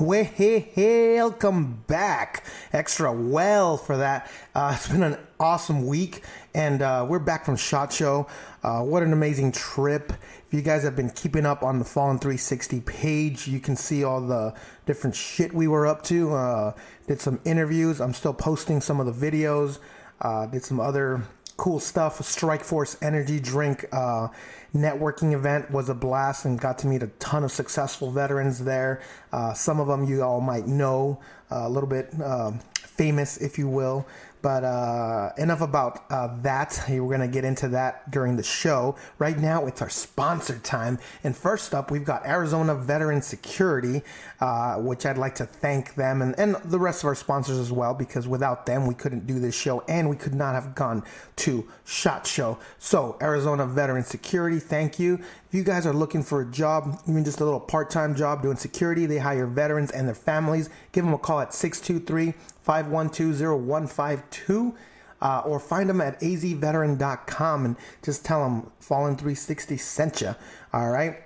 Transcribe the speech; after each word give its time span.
Welcome 0.00 1.84
back. 1.86 2.44
Extra 2.72 3.12
well 3.12 3.76
for 3.76 3.96
that. 3.98 4.28
Uh, 4.52 4.72
it's 4.74 4.88
been 4.88 5.04
an 5.04 5.18
awesome 5.38 5.86
week, 5.86 6.24
and 6.52 6.82
uh, 6.82 7.06
we're 7.08 7.20
back 7.20 7.44
from 7.44 7.56
SHOT 7.56 7.92
Show. 7.92 8.26
Uh, 8.64 8.80
what 8.80 9.04
an 9.04 9.12
amazing 9.12 9.52
trip. 9.52 10.12
If 10.48 10.52
you 10.52 10.62
guys 10.62 10.82
have 10.82 10.96
been 10.96 11.10
keeping 11.10 11.46
up 11.46 11.62
on 11.62 11.78
the 11.78 11.84
Fallen 11.84 12.18
360 12.18 12.80
page, 12.80 13.46
you 13.46 13.60
can 13.60 13.76
see 13.76 14.02
all 14.02 14.20
the 14.20 14.54
different 14.84 15.14
shit 15.14 15.54
we 15.54 15.68
were 15.68 15.86
up 15.86 16.02
to. 16.04 16.34
Uh, 16.34 16.72
did 17.06 17.20
some 17.20 17.40
interviews. 17.44 18.00
I'm 18.00 18.14
still 18.14 18.34
posting 18.34 18.80
some 18.80 18.98
of 18.98 19.06
the 19.06 19.30
videos. 19.30 19.78
Uh, 20.20 20.46
did 20.46 20.64
some 20.64 20.80
other 20.80 21.22
cool 21.56 21.80
stuff. 21.80 22.24
Strike 22.24 22.64
Force 22.64 22.96
Energy 23.00 23.40
Drink 23.40 23.86
uh, 23.92 24.28
networking 24.74 25.32
event 25.32 25.70
was 25.70 25.88
a 25.88 25.94
blast 25.94 26.44
and 26.44 26.60
got 26.60 26.78
to 26.80 26.86
meet 26.86 27.02
a 27.02 27.08
ton 27.18 27.44
of 27.44 27.52
successful 27.52 28.10
veterans 28.10 28.64
there. 28.64 29.02
Uh, 29.32 29.52
some 29.52 29.80
of 29.80 29.86
them 29.86 30.04
you 30.04 30.22
all 30.22 30.40
might 30.40 30.66
know, 30.66 31.20
uh, 31.50 31.66
a 31.66 31.68
little 31.68 31.88
bit 31.88 32.08
um, 32.22 32.58
famous, 32.74 33.36
if 33.36 33.58
you 33.58 33.68
will. 33.68 34.06
But 34.44 34.62
uh, 34.62 35.32
enough 35.38 35.62
about 35.62 36.04
uh, 36.10 36.28
that. 36.42 36.84
We're 36.86 36.98
going 36.98 37.20
to 37.20 37.28
get 37.28 37.46
into 37.46 37.68
that 37.68 38.10
during 38.10 38.36
the 38.36 38.42
show. 38.42 38.94
Right 39.18 39.38
now, 39.38 39.64
it's 39.64 39.80
our 39.80 39.88
sponsor 39.88 40.58
time. 40.58 40.98
And 41.24 41.34
first 41.34 41.74
up, 41.74 41.90
we've 41.90 42.04
got 42.04 42.26
Arizona 42.26 42.74
Veteran 42.74 43.22
Security, 43.22 44.02
uh, 44.42 44.74
which 44.74 45.06
I'd 45.06 45.16
like 45.16 45.34
to 45.36 45.46
thank 45.46 45.94
them 45.94 46.20
and, 46.20 46.38
and 46.38 46.56
the 46.66 46.78
rest 46.78 47.02
of 47.02 47.06
our 47.06 47.14
sponsors 47.14 47.56
as 47.56 47.72
well, 47.72 47.94
because 47.94 48.28
without 48.28 48.66
them, 48.66 48.86
we 48.86 48.94
couldn't 48.94 49.26
do 49.26 49.40
this 49.40 49.58
show 49.58 49.80
and 49.88 50.10
we 50.10 50.16
could 50.16 50.34
not 50.34 50.54
have 50.54 50.74
gone 50.74 51.04
to 51.36 51.66
SHOT 51.86 52.26
Show. 52.26 52.58
So, 52.78 53.16
Arizona 53.22 53.64
Veteran 53.64 54.04
Security, 54.04 54.60
thank 54.60 54.98
you. 54.98 55.14
If 55.48 55.54
you 55.54 55.64
guys 55.64 55.86
are 55.86 55.94
looking 55.94 56.22
for 56.22 56.42
a 56.42 56.46
job, 56.46 57.00
even 57.08 57.24
just 57.24 57.40
a 57.40 57.44
little 57.44 57.60
part 57.60 57.88
time 57.88 58.14
job 58.14 58.42
doing 58.42 58.56
security, 58.58 59.06
they 59.06 59.18
hire 59.18 59.46
veterans 59.46 59.90
and 59.90 60.06
their 60.06 60.14
families. 60.14 60.68
Give 60.92 61.02
them 61.02 61.14
a 61.14 61.18
call 61.18 61.40
at 61.40 61.54
623 61.54 62.34
512 62.64 63.40
0152. 63.40 64.74
Uh, 65.22 65.42
or 65.46 65.58
find 65.58 65.88
them 65.88 66.02
at 66.02 66.20
azveteran.com 66.20 67.64
and 67.64 67.76
just 68.02 68.26
tell 68.26 68.42
them 68.42 68.70
Fallen 68.78 69.16
360 69.16 69.78
sent 69.78 70.20
you. 70.20 70.34
All 70.70 70.90
right. 70.90 71.24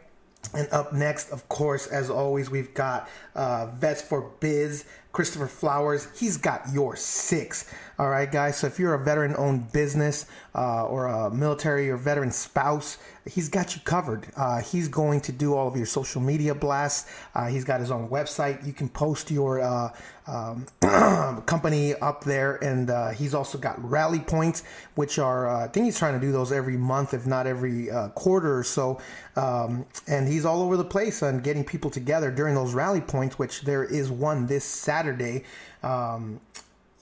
And 0.54 0.68
up 0.70 0.92
next, 0.92 1.30
of 1.30 1.48
course, 1.48 1.86
as 1.88 2.08
always, 2.08 2.48
we've 2.48 2.72
got 2.72 3.08
uh, 3.34 3.66
Vets 3.66 4.00
for 4.00 4.30
Biz, 4.40 4.84
Christopher 5.12 5.46
Flowers. 5.46 6.08
He's 6.18 6.38
got 6.38 6.62
your 6.72 6.96
six. 6.96 7.70
All 7.98 8.08
right, 8.08 8.30
guys. 8.30 8.56
So 8.56 8.66
if 8.66 8.78
you're 8.78 8.94
a 8.94 9.04
veteran 9.04 9.34
owned 9.36 9.72
business 9.72 10.26
uh, 10.54 10.86
or 10.86 11.06
a 11.06 11.30
military 11.30 11.90
or 11.90 11.96
veteran 11.96 12.30
spouse, 12.30 12.98
he's 13.26 13.48
got 13.48 13.74
you 13.74 13.82
covered. 13.84 14.28
Uh, 14.36 14.62
he's 14.62 14.88
going 14.88 15.20
to 15.22 15.32
do 15.32 15.54
all 15.54 15.68
of 15.68 15.76
your 15.76 15.86
social 15.86 16.22
media 16.22 16.54
blasts. 16.54 17.10
Uh, 17.34 17.48
he's 17.48 17.64
got 17.64 17.80
his 17.80 17.90
own 17.90 18.08
website. 18.08 18.64
You 18.66 18.72
can 18.72 18.88
post 18.88 19.30
your 19.30 19.60
uh, 19.60 19.90
um, 20.28 20.66
company 21.46 21.94
up 21.96 22.22
there, 22.22 22.56
and 22.62 22.90
uh, 22.90 23.08
he's 23.10 23.34
also 23.34 23.58
got 23.58 23.82
rally 23.82 24.20
points, 24.20 24.62
which 24.94 25.18
are 25.18 25.48
uh, 25.48 25.64
I 25.64 25.68
think 25.68 25.86
he's 25.86 25.98
trying 25.98 26.14
to 26.14 26.20
do 26.20 26.30
those 26.30 26.52
every 26.52 26.76
month, 26.76 27.14
if 27.14 27.26
not 27.26 27.46
every 27.46 27.90
uh, 27.90 28.08
quarter 28.10 28.56
or 28.56 28.62
so. 28.62 29.00
Um, 29.36 29.86
and 30.06 30.28
he's 30.28 30.44
all 30.44 30.62
over 30.62 30.76
the 30.76 30.84
place 30.84 31.22
on 31.22 31.40
getting 31.40 31.64
people 31.64 31.90
together 31.90 32.30
during 32.30 32.54
those 32.54 32.74
rally 32.74 33.00
points, 33.00 33.38
which 33.38 33.62
there 33.62 33.84
is 33.84 34.10
one 34.10 34.46
this 34.46 34.64
Saturday. 34.64 35.44
Um, 35.82 36.40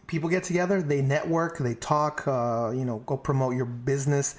people 0.06 0.30
get 0.30 0.44
together, 0.44 0.80
they 0.80 1.02
network, 1.02 1.58
they 1.58 1.74
talk, 1.74 2.22
you 2.26 2.84
know, 2.84 3.02
go 3.06 3.16
promote 3.16 3.56
your 3.56 3.64
business 3.66 4.36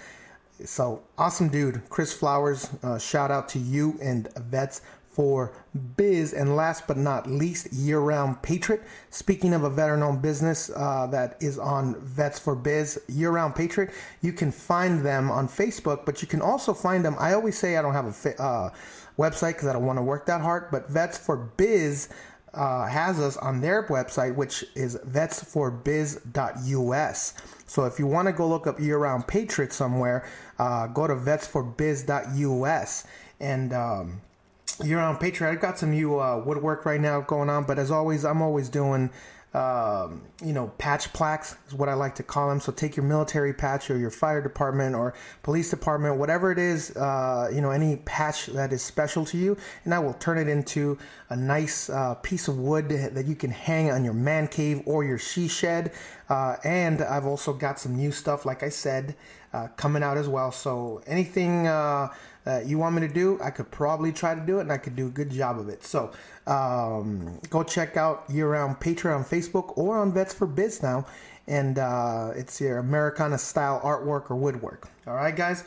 so 0.65 1.03
awesome 1.17 1.49
dude, 1.49 1.87
Chris 1.89 2.13
Flowers. 2.13 2.69
Uh, 2.81 2.97
shout 2.97 3.31
out 3.31 3.49
to 3.49 3.59
you 3.59 3.97
and 4.01 4.27
Vets 4.35 4.81
for 5.17 5.51
Biz. 5.97 6.33
And 6.33 6.55
last 6.55 6.85
but 6.85 6.95
not 6.95 7.27
least, 7.27 7.73
Year 7.73 7.99
Round 7.99 8.39
Patriot. 8.43 8.83
Speaking 9.09 9.55
of 9.55 9.63
a 9.63 9.69
veteran 9.69 10.03
owned 10.03 10.21
business 10.21 10.69
uh, 10.75 11.07
that 11.07 11.37
is 11.41 11.57
on 11.57 11.99
Vets 12.01 12.37
for 12.37 12.55
Biz, 12.55 13.01
Year 13.07 13.31
Round 13.31 13.55
Patriot, 13.55 13.89
you 14.21 14.31
can 14.31 14.51
find 14.51 15.03
them 15.03 15.31
on 15.31 15.47
Facebook, 15.47 16.05
but 16.05 16.21
you 16.21 16.27
can 16.27 16.39
also 16.39 16.71
find 16.71 17.03
them. 17.03 17.15
I 17.17 17.33
always 17.33 17.57
say 17.57 17.77
I 17.77 17.81
don't 17.81 17.93
have 17.93 18.05
a 18.05 18.13
fi- 18.13 18.35
uh, 18.37 18.69
website 19.17 19.53
because 19.53 19.67
I 19.67 19.73
don't 19.73 19.87
want 19.87 19.97
to 19.97 20.03
work 20.03 20.27
that 20.27 20.41
hard, 20.41 20.65
but 20.71 20.87
Vets 20.87 21.17
for 21.17 21.35
Biz. 21.35 22.09
Uh, 22.53 22.87
has 22.87 23.19
us 23.19 23.35
on 23.37 23.61
their 23.61 23.83
website, 23.83 24.33
which 24.33 24.65
is 24.73 24.97
vetsforbiz.us. 25.05 27.33
So 27.67 27.85
if 27.85 27.99
you 27.99 28.07
want 28.07 28.27
to 28.27 28.31
go 28.31 28.47
look 28.47 28.65
up 28.65 28.79
year 28.79 28.97
round 28.97 29.27
Patriot 29.27 29.73
somewhere, 29.73 30.25
uh, 30.57 30.87
go 30.87 31.05
to 31.05 31.13
vetsforbiz.us 31.13 33.03
and 33.39 33.73
um, 33.73 34.21
year 34.83 34.97
round 34.97 35.19
Patriot. 35.19 35.51
I've 35.51 35.61
got 35.61 35.79
some 35.79 35.91
new 35.91 36.19
uh, 36.19 36.41
woodwork 36.45 36.85
right 36.85 37.01
now 37.01 37.21
going 37.21 37.49
on, 37.49 37.63
but 37.65 37.79
as 37.79 37.91
always, 37.91 38.25
I'm 38.25 38.41
always 38.41 38.69
doing 38.69 39.09
um, 39.53 40.23
you 40.43 40.53
know, 40.53 40.67
patch 40.77 41.11
plaques 41.13 41.55
is 41.67 41.73
what 41.73 41.89
I 41.89 41.93
like 41.93 42.15
to 42.15 42.23
call 42.23 42.49
them. 42.49 42.59
So 42.59 42.71
take 42.71 42.95
your 42.95 43.05
military 43.05 43.53
patch 43.53 43.89
or 43.89 43.97
your 43.97 44.11
fire 44.11 44.41
department 44.41 44.93
or 44.93 45.15
police 45.41 45.69
department, 45.69 46.17
whatever 46.17 46.51
it 46.51 46.59
is, 46.59 46.95
uh, 46.95 47.49
you 47.51 47.61
know, 47.61 47.71
any 47.71 47.95
patch 47.95 48.47
that 48.47 48.71
is 48.71 48.83
special 48.83 49.25
to 49.25 49.37
you, 49.37 49.57
and 49.85 49.95
I 49.95 49.99
will 49.99 50.13
turn 50.13 50.37
it 50.37 50.47
into 50.47 50.99
a 51.29 51.35
nice 51.35 51.89
uh, 51.89 52.15
piece 52.15 52.47
of 52.47 52.59
wood 52.59 52.89
that 52.89 53.25
you 53.25 53.35
can 53.35 53.49
hang 53.49 53.89
on 53.89 54.03
your 54.03 54.13
man 54.13 54.47
cave 54.47 54.83
or 54.85 55.03
your 55.03 55.17
she 55.17 55.47
shed. 55.47 55.91
Uh, 56.29 56.57
and 56.63 57.01
I've 57.01 57.25
also 57.25 57.53
got 57.53 57.79
some 57.79 57.95
new 57.95 58.11
stuff, 58.11 58.45
like 58.45 58.61
I 58.61 58.69
said, 58.69 59.15
uh, 59.53 59.69
coming 59.77 60.03
out 60.03 60.17
as 60.17 60.27
well. 60.27 60.51
So 60.51 61.01
anything 61.07 61.67
uh, 62.47 62.61
you 62.65 62.77
want 62.77 62.95
me 62.95 63.01
to 63.01 63.13
do, 63.13 63.37
I 63.43 63.49
could 63.49 63.69
probably 63.71 64.13
try 64.13 64.33
to 64.33 64.41
do 64.41 64.59
it, 64.59 64.61
and 64.61 64.71
I 64.71 64.77
could 64.77 64.95
do 64.95 65.07
a 65.07 65.09
good 65.09 65.29
job 65.29 65.59
of 65.59 65.67
it. 65.67 65.83
So 65.83 66.11
um, 66.47 67.39
go 67.49 67.61
check 67.63 67.97
out 67.97 68.23
Year 68.29 68.49
Round 68.51 68.79
Patriot, 68.79 69.19
Facebook 69.19 69.77
or 69.77 69.97
on 69.97 70.13
Vets 70.13 70.33
for 70.33 70.47
Biz 70.47 70.81
now, 70.81 71.05
and 71.47 71.77
uh, 71.77 72.31
it's 72.35 72.61
your 72.61 72.77
Americana 72.77 73.37
style 73.37 73.81
artwork 73.83 74.31
or 74.31 74.35
woodwork. 74.35 74.89
All 75.05 75.15
right, 75.15 75.35
guys. 75.35 75.65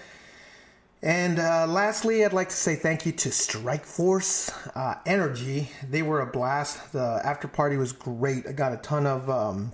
And 1.02 1.38
uh, 1.38 1.66
lastly, 1.66 2.24
I'd 2.24 2.34
like 2.34 2.50
to 2.50 2.56
say 2.56 2.76
thank 2.76 3.06
you 3.06 3.12
to 3.12 3.32
Strike 3.32 3.86
Force 3.86 4.50
uh, 4.74 4.96
Energy. 5.06 5.70
They 5.88 6.02
were 6.02 6.20
a 6.20 6.26
blast. 6.26 6.92
The 6.92 7.20
after 7.24 7.48
party 7.48 7.76
was 7.76 7.92
great. 7.92 8.46
I 8.46 8.52
got 8.52 8.72
a 8.72 8.76
ton 8.78 9.06
of 9.06 9.28
um, 9.30 9.72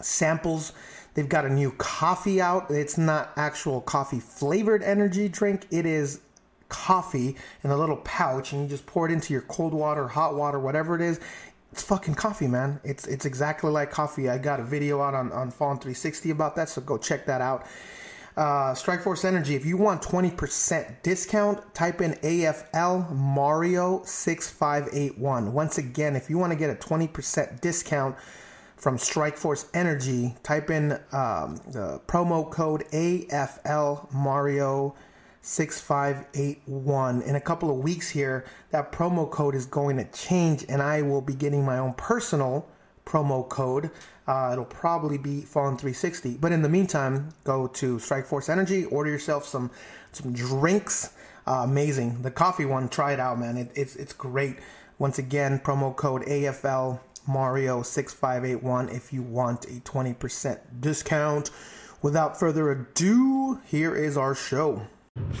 samples. 0.00 0.72
They've 1.14 1.28
got 1.28 1.44
a 1.44 1.48
new 1.48 1.70
coffee 1.72 2.40
out. 2.40 2.70
It's 2.70 2.98
not 2.98 3.30
actual 3.36 3.80
coffee 3.80 4.18
flavored 4.18 4.82
energy 4.82 5.28
drink. 5.28 5.66
It 5.70 5.86
is 5.86 6.20
coffee 6.68 7.36
in 7.62 7.70
a 7.70 7.76
little 7.76 7.96
pouch, 7.98 8.52
and 8.52 8.62
you 8.62 8.68
just 8.68 8.86
pour 8.86 9.08
it 9.08 9.12
into 9.12 9.32
your 9.32 9.42
cold 9.42 9.74
water, 9.74 10.08
hot 10.08 10.34
water, 10.34 10.58
whatever 10.58 10.94
it 10.94 11.00
is. 11.00 11.20
It's 11.72 11.82
fucking 11.82 12.14
coffee, 12.14 12.46
man. 12.46 12.80
It's 12.84 13.06
it's 13.06 13.24
exactly 13.24 13.70
like 13.70 13.90
coffee. 13.90 14.28
I 14.28 14.38
got 14.38 14.60
a 14.60 14.64
video 14.64 15.00
out 15.00 15.14
on 15.14 15.32
on 15.32 15.50
Fallen 15.50 15.78
360 15.78 16.30
about 16.30 16.56
that, 16.56 16.68
so 16.68 16.80
go 16.80 16.98
check 16.98 17.26
that 17.26 17.40
out. 17.40 17.66
Uh, 18.36 18.74
Strike 18.74 19.00
Force 19.00 19.24
Energy. 19.24 19.54
If 19.54 19.64
you 19.64 19.76
want 19.76 20.02
20% 20.02 21.02
discount, 21.02 21.72
type 21.72 22.00
in 22.00 22.14
AFL 22.14 23.14
Mario 23.14 24.02
6581. 24.04 25.52
Once 25.52 25.78
again, 25.78 26.16
if 26.16 26.28
you 26.28 26.36
want 26.36 26.52
to 26.52 26.58
get 26.58 26.68
a 26.68 26.74
20% 26.74 27.60
discount 27.60 28.16
from 28.76 28.98
Strike 28.98 29.36
Force 29.36 29.68
Energy, 29.72 30.34
type 30.42 30.68
in 30.68 30.92
um, 31.12 31.60
the 31.68 32.00
promo 32.08 32.50
code 32.50 32.84
AFL 32.92 34.12
Mario 34.12 34.94
6581. 34.94 35.13
In 37.20 37.36
a 37.36 37.40
couple 37.40 37.68
of 37.68 37.76
weeks 37.76 38.08
here, 38.08 38.46
that 38.70 38.90
promo 38.90 39.30
code 39.30 39.54
is 39.54 39.66
going 39.66 39.98
to 39.98 40.04
change, 40.04 40.64
and 40.70 40.80
I 40.80 41.02
will 41.02 41.20
be 41.20 41.34
getting 41.34 41.66
my 41.66 41.78
own 41.78 41.92
personal 41.92 42.66
promo 43.04 43.46
code. 43.46 43.90
Uh, 44.26 44.50
it'll 44.52 44.64
probably 44.64 45.18
be 45.18 45.42
Fallen 45.42 45.76
360. 45.76 46.38
But 46.38 46.52
in 46.52 46.62
the 46.62 46.70
meantime, 46.70 47.28
go 47.44 47.66
to 47.66 47.98
Strike 47.98 48.24
Force 48.24 48.48
Energy, 48.48 48.86
order 48.86 49.10
yourself 49.10 49.44
some 49.44 49.70
some 50.12 50.32
drinks. 50.32 51.12
Uh, 51.46 51.60
amazing. 51.64 52.22
The 52.22 52.30
coffee 52.30 52.64
one, 52.64 52.88
try 52.88 53.12
it 53.12 53.20
out, 53.20 53.38
man. 53.38 53.58
It, 53.58 53.70
it's 53.74 53.96
it's 53.96 54.14
great. 54.14 54.56
Once 54.98 55.18
again, 55.18 55.58
promo 55.58 55.94
code 55.94 56.22
AFL 56.22 57.00
Mario 57.28 57.82
6581 57.82 58.88
if 58.88 59.12
you 59.12 59.20
want 59.20 59.66
a 59.66 59.80
20% 59.80 60.58
discount. 60.80 61.50
Without 62.00 62.40
further 62.40 62.70
ado, 62.70 63.60
here 63.66 63.94
is 63.94 64.16
our 64.16 64.34
show. 64.34 64.86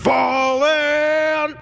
Fallen! 0.04 1.54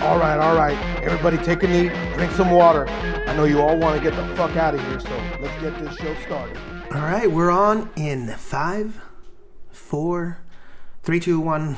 All 0.00 0.18
right, 0.18 0.38
all 0.38 0.56
right. 0.56 0.76
Everybody 1.02 1.36
take 1.36 1.62
a 1.64 1.68
knee, 1.68 1.90
drink 2.14 2.32
some 2.32 2.50
water. 2.50 2.88
I 2.88 3.36
know 3.36 3.44
you 3.44 3.60
all 3.60 3.76
want 3.76 3.96
to 3.96 4.02
get 4.02 4.16
the 4.16 4.26
fuck 4.36 4.56
out 4.56 4.74
of 4.74 4.80
here, 4.80 5.00
so 5.00 5.10
let's 5.42 5.60
get 5.60 5.78
this 5.78 5.94
show 5.98 6.14
started. 6.24 6.56
All 6.94 7.02
right, 7.02 7.30
we're 7.30 7.50
on 7.50 7.90
in 7.94 8.28
five, 8.28 8.98
four, 9.70 10.38
three, 11.02 11.20
two, 11.20 11.38
one. 11.38 11.76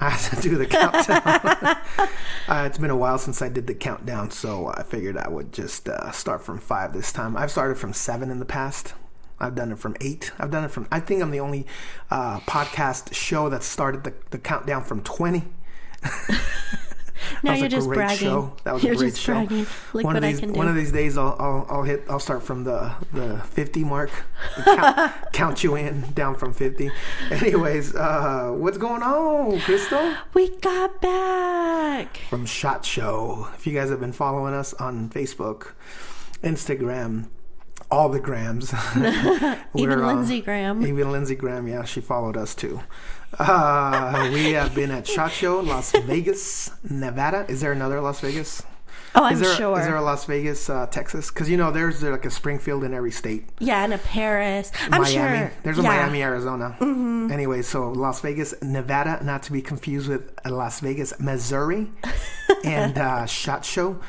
I 0.02 0.10
have 0.10 0.40
to 0.40 0.48
do 0.48 0.56
the 0.56 0.64
countdown. 0.64 1.76
uh, 2.48 2.64
it's 2.66 2.78
been 2.78 2.88
a 2.88 2.96
while 2.96 3.18
since 3.18 3.42
I 3.42 3.50
did 3.50 3.66
the 3.66 3.74
countdown, 3.74 4.30
so 4.30 4.68
I 4.68 4.82
figured 4.82 5.18
I 5.18 5.28
would 5.28 5.52
just 5.52 5.90
uh, 5.90 6.10
start 6.10 6.42
from 6.42 6.58
five 6.58 6.94
this 6.94 7.12
time. 7.12 7.36
I've 7.36 7.50
started 7.50 7.76
from 7.76 7.92
seven 7.92 8.30
in 8.30 8.38
the 8.38 8.46
past. 8.46 8.94
I've 9.38 9.54
done 9.54 9.72
it 9.72 9.78
from 9.78 9.96
eight. 10.00 10.32
I've 10.38 10.50
done 10.50 10.64
it 10.64 10.70
from. 10.70 10.88
I 10.90 11.00
think 11.00 11.20
I'm 11.20 11.30
the 11.30 11.40
only 11.40 11.66
uh, 12.10 12.40
podcast 12.40 13.12
show 13.12 13.50
that 13.50 13.62
started 13.62 14.04
the, 14.04 14.14
the 14.30 14.38
countdown 14.38 14.84
from 14.84 15.02
twenty. 15.02 15.44
Now 17.42 17.54
you're 17.54 17.68
just 17.68 17.88
bragging. 17.88 18.16
show. 18.18 18.52
That 18.64 18.74
was 18.74 18.82
you're 18.84 18.94
a 18.94 18.96
great 18.96 19.10
just 19.10 19.20
show. 19.22 19.32
bragging. 19.34 19.66
Look 19.92 20.04
one 20.04 20.14
what 20.14 20.16
of 20.16 20.22
these 20.22 20.38
I 20.38 20.40
can 20.40 20.52
do. 20.52 20.58
one 20.58 20.68
of 20.68 20.74
these 20.74 20.92
days, 20.92 21.16
I'll, 21.18 21.36
I'll 21.38 21.66
I'll 21.70 21.82
hit. 21.82 22.04
I'll 22.08 22.18
start 22.20 22.42
from 22.42 22.64
the 22.64 22.92
the 23.12 23.38
fifty 23.50 23.84
mark. 23.84 24.10
Count, 24.64 25.12
count 25.32 25.64
you 25.64 25.74
in 25.76 26.12
down 26.12 26.34
from 26.34 26.52
fifty. 26.52 26.90
Anyways, 27.30 27.94
uh, 27.94 28.50
what's 28.56 28.78
going 28.78 29.02
on, 29.02 29.60
Crystal? 29.60 30.14
we 30.34 30.48
got 30.58 31.00
back. 31.00 32.18
From 32.28 32.46
Shot 32.46 32.84
Show. 32.84 33.48
If 33.56 33.66
you 33.66 33.72
guys 33.74 33.90
have 33.90 34.00
been 34.00 34.12
following 34.12 34.54
us 34.54 34.72
on 34.74 35.08
Facebook, 35.10 35.72
Instagram, 36.42 37.28
all 37.90 38.08
the 38.08 38.20
grams, 38.20 38.72
Even 39.74 40.00
uh, 40.00 40.06
Lindsey 40.06 40.40
Graham. 40.40 40.86
even 40.86 41.10
Lindsey 41.12 41.34
Graham, 41.34 41.66
yeah, 41.68 41.84
she 41.84 42.00
followed 42.00 42.36
us 42.36 42.54
too. 42.54 42.80
Uh, 43.38 44.28
we 44.32 44.52
have 44.52 44.74
been 44.74 44.90
at 44.90 45.06
Shot 45.06 45.32
Show, 45.32 45.60
Las 45.60 45.92
Vegas, 45.92 46.70
Nevada. 46.88 47.46
Is 47.48 47.60
there 47.60 47.72
another 47.72 48.00
Las 48.00 48.20
Vegas? 48.20 48.62
oh, 49.14 49.24
I'm 49.24 49.34
is 49.34 49.40
there, 49.40 49.54
sure. 49.54 49.78
Is 49.78 49.86
there 49.86 49.96
a 49.96 50.02
Las 50.02 50.24
Vegas, 50.24 50.68
uh, 50.70 50.86
Texas? 50.86 51.30
Because 51.30 51.48
you 51.48 51.56
know, 51.56 51.70
there's 51.70 52.02
like 52.02 52.24
a 52.24 52.30
Springfield 52.30 52.84
in 52.84 52.94
every 52.94 53.10
state. 53.10 53.48
yeah, 53.58 53.84
and 53.84 53.92
a 53.92 53.98
Paris. 53.98 54.70
I'm 54.90 55.02
Miami. 55.02 55.38
sure. 55.38 55.52
There's 55.62 55.78
a 55.78 55.82
yeah. 55.82 55.88
Mm-hmm. 55.88 56.00
Miami, 56.00 56.22
Arizona. 56.22 56.76
Anyway, 57.32 57.62
so 57.62 57.90
Las 57.90 58.20
Vegas, 58.20 58.54
Nevada, 58.62 59.20
not 59.22 59.42
to 59.44 59.52
be 59.52 59.62
confused 59.62 60.08
with 60.08 60.32
Las 60.44 60.80
Vegas, 60.80 61.18
Missouri, 61.20 61.90
and 62.64 62.98
uh, 62.98 63.26
Shot 63.26 63.64
Show. 63.64 64.00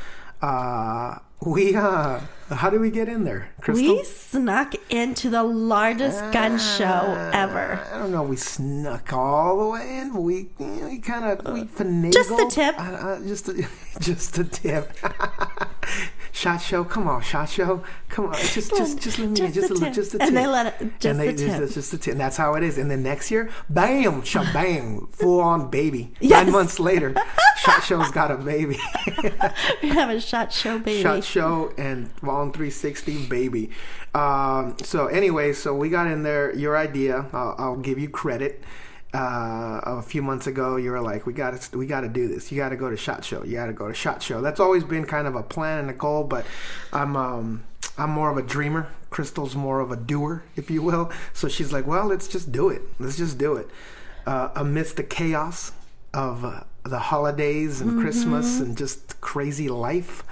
Uh, 0.42 1.20
we 1.44 1.76
uh, 1.76 2.20
how 2.50 2.70
did 2.70 2.82
we 2.82 2.92
get 2.92 3.08
in 3.08 3.24
there, 3.24 3.50
Crystal? 3.62 3.96
We 3.96 4.04
snuck 4.04 4.74
into 4.90 5.30
the 5.30 5.44
largest 5.44 6.20
gun 6.32 6.60
show 6.60 7.32
ever. 7.34 7.80
I 7.92 7.98
don't 7.98 8.12
know. 8.12 8.24
We 8.24 8.36
snuck 8.36 9.14
all 9.14 9.58
the 9.58 9.70
way 9.70 9.98
in. 9.98 10.14
We 10.14 10.50
we 10.60 11.00
kind 11.00 11.26
of 11.26 11.54
we 11.54 11.64
finagled. 11.64 12.14
Just 12.14 12.30
the 12.30 12.50
tip. 12.50 12.80
Uh, 12.80 12.84
uh, 12.84 13.20
just 13.22 13.50
a, 13.50 13.68
just 14.00 14.38
a 14.38 14.44
tip. 14.44 14.92
shot 16.32 16.62
show. 16.62 16.84
Come 16.84 17.08
on, 17.08 17.22
shot 17.22 17.50
show. 17.50 17.84
Come 18.10 18.28
on. 18.28 18.34
Just 18.36 18.70
just 18.76 19.00
just 19.00 19.20
let 19.20 19.30
me 19.30 19.36
Just 19.36 19.54
just 19.56 19.68
the 19.70 19.74
a 19.74 19.76
little 19.76 19.86
tip. 19.88 19.94
just 19.94 20.14
a 20.16 20.18
tip. 20.20 20.28
And 20.28 20.38
they 20.38 20.48
let 20.48 20.82
it- 20.82 20.92
just 21.00 21.06
and 21.06 21.20
they, 21.20 21.28
the 21.32 21.34
tip. 21.48 21.60
Just, 21.60 21.74
just 21.76 21.92
the 21.92 21.98
tip. 21.98 22.12
And 22.14 22.22
that's 22.22 22.38
how 22.38 22.56
it 22.56 22.64
is. 22.64 22.78
And 22.78 22.90
then 22.90 23.04
next 23.04 23.32
year, 23.32 23.50
bam, 23.70 24.22
shabang, 24.24 25.10
full 25.16 25.40
on 25.42 25.70
baby. 25.70 26.14
Yes. 26.20 26.44
Nine 26.44 26.52
months 26.54 26.80
later, 26.80 27.16
shot 27.58 27.84
show's 27.84 28.12
got 28.12 28.32
a 28.32 28.36
baby. 28.38 28.78
We 29.82 29.90
have 29.90 30.10
a 30.10 30.20
shot 30.22 30.54
show, 30.54 30.80
baby. 30.80 31.02
Shot 31.02 31.24
Show 31.24 31.74
and 31.78 32.12
Fallen 32.20 32.52
360 32.52 33.26
Baby. 33.28 33.72
Um, 34.14 34.76
so 34.84 35.08
anyway, 35.08 35.54
so 35.54 35.76
we 35.76 35.90
got 35.90 36.08
in 36.08 36.24
there. 36.24 36.56
Your 36.56 36.78
idea, 36.78 37.28
I'll, 37.34 37.56
I'll 37.58 37.76
give 37.78 37.98
you 38.00 38.10
credit. 38.10 38.64
Uh, 39.14 39.82
a 39.84 40.02
few 40.02 40.22
months 40.22 40.48
ago, 40.48 40.78
you 40.78 40.90
were 40.90 41.02
like, 41.02 41.26
"We 41.26 41.34
got 41.34 41.60
to, 41.60 41.78
we 41.78 41.86
got 41.86 42.02
to 42.02 42.08
do 42.08 42.30
this. 42.30 42.50
You 42.50 42.58
got 42.58 42.70
to 42.70 42.78
go 42.78 42.90
to 42.90 42.96
Shot 42.96 43.26
Show. 43.26 43.44
You 43.44 43.56
got 43.56 43.66
to 43.66 43.74
go 43.74 43.90
to 43.90 43.94
Shot 43.94 44.24
Show." 44.24 44.40
That's 44.40 44.60
always 44.60 44.86
been 44.86 45.06
kind 45.06 45.28
of 45.28 45.36
a 45.36 45.44
plan 45.44 45.80
and 45.80 45.90
a 45.90 45.94
goal, 45.94 46.24
but 46.24 46.46
I'm, 46.94 47.18
um, 47.18 47.64
I'm 47.98 48.10
more 48.10 48.32
of 48.32 48.38
a 48.38 48.42
dreamer. 48.42 48.88
Crystal's 49.10 49.54
more 49.54 49.82
of 49.82 49.92
a 49.92 49.98
doer, 49.98 50.44
if 50.56 50.72
you 50.72 50.82
will. 50.82 51.12
So 51.34 51.50
she's 51.50 51.74
like, 51.74 51.86
"Well, 51.86 52.06
let's 52.06 52.30
just 52.30 52.54
do 52.54 52.70
it. 52.70 52.84
Let's 53.00 53.18
just 53.18 53.38
do 53.38 53.58
it." 53.58 53.68
Uh, 54.26 54.50
amidst 54.56 54.96
the 54.96 55.04
chaos 55.04 55.74
of 56.14 56.46
uh, 56.46 56.62
the 56.84 57.00
holidays 57.00 57.82
and 57.82 58.00
Christmas 58.00 58.60
and 58.60 58.78
just 58.78 59.20
crazy 59.20 59.68
life. 59.68 60.24